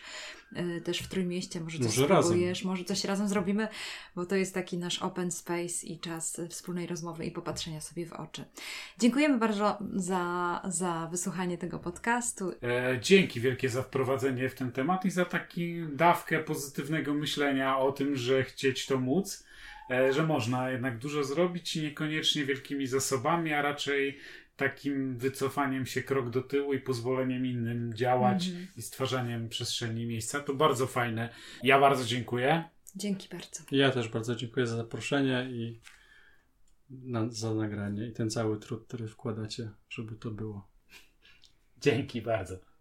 y, 0.78 0.82
też 0.82 1.00
w 1.00 1.08
Trójmieście, 1.08 1.62
może 1.62 1.78
coś 1.78 1.98
może 1.98 2.04
spróbujesz, 2.04 2.60
razem. 2.60 2.72
może 2.72 2.84
coś 2.84 3.04
razem 3.04 3.28
zrobimy, 3.28 3.68
bo 4.16 4.26
to 4.26 4.36
jest 4.36 4.54
taki 4.54 4.78
nasz 4.78 5.00
open 5.00 5.32
space 5.32 5.88
i 5.88 6.00
czas 6.00 6.42
wspólnej 6.50 6.88
rozmowy 6.88 7.26
i 7.26 7.32
popatrzenia 7.32 7.82
sobie 7.82 8.06
w 8.06 8.14
oczy. 8.14 8.46
Dziękujemy 9.00 9.38
bardzo 9.38 9.78
za, 9.96 10.62
za 10.68 11.08
wysłuchanie 11.12 11.58
tego 11.58 11.80
podcastu. 11.80 12.52
E, 12.64 13.00
dzięki 13.02 13.40
wielkie 13.42 13.70
za 13.70 13.84
wprowadzenie 13.84 14.50
w 14.50 14.56
ten 14.56 14.72
temat 14.72 15.06
i 15.06 15.12
za 15.12 15.26
taką 15.26 15.44
dawkę 15.94 16.40
pozytywnego 16.40 17.14
myślenia 17.14 17.78
o 17.78 17.92
tym, 17.92 18.16
że 18.16 18.44
chcieć 18.44 18.86
to 18.86 19.00
móc 19.00 19.46
e, 19.92 20.14
że 20.14 20.24
można 20.24 20.72
jednak 20.72 20.98
dużo 20.98 21.24
zrobić 21.24 21.76
i 21.76 21.82
niekoniecznie 21.82 22.46
wielkimi 22.46 22.88
zasobami, 22.88 23.54
a 23.54 23.62
raczej 23.62 24.18
takim 24.56 25.18
wycofaniem 25.18 25.86
się 25.86 26.04
krok 26.04 26.30
do 26.30 26.42
tyłu 26.42 26.74
i 26.74 26.80
pozwoleniem 26.80 27.46
innym 27.46 27.94
działać 27.94 28.48
mm 28.48 28.68
i 28.78 28.82
stwarzaniem 28.82 29.50
przestrzeni 29.50 30.06
miejsca. 30.06 30.40
To 30.40 30.54
bardzo 30.54 30.88
fajne. 30.88 31.30
Ja 31.64 31.80
bardzo 31.80 32.06
dziękuję. 32.06 32.64
Dzięki 32.96 33.30
bardzo. 33.30 33.64
Ja 33.72 33.92
też 33.92 34.10
bardzo 34.10 34.36
dziękuję 34.36 34.68
za 34.68 34.76
zaproszenie 34.76 35.48
i 35.52 35.80
na, 36.90 37.30
za 37.30 37.54
nagranie 37.54 38.08
i 38.08 38.14
ten 38.14 38.30
cały 38.30 38.60
trud, 38.60 38.88
który 38.88 39.08
wkładacie, 39.08 39.72
żeby 39.90 40.16
to 40.16 40.32
było. 40.32 40.68
Dzięki 41.82 42.22
bardzo. 42.22 42.73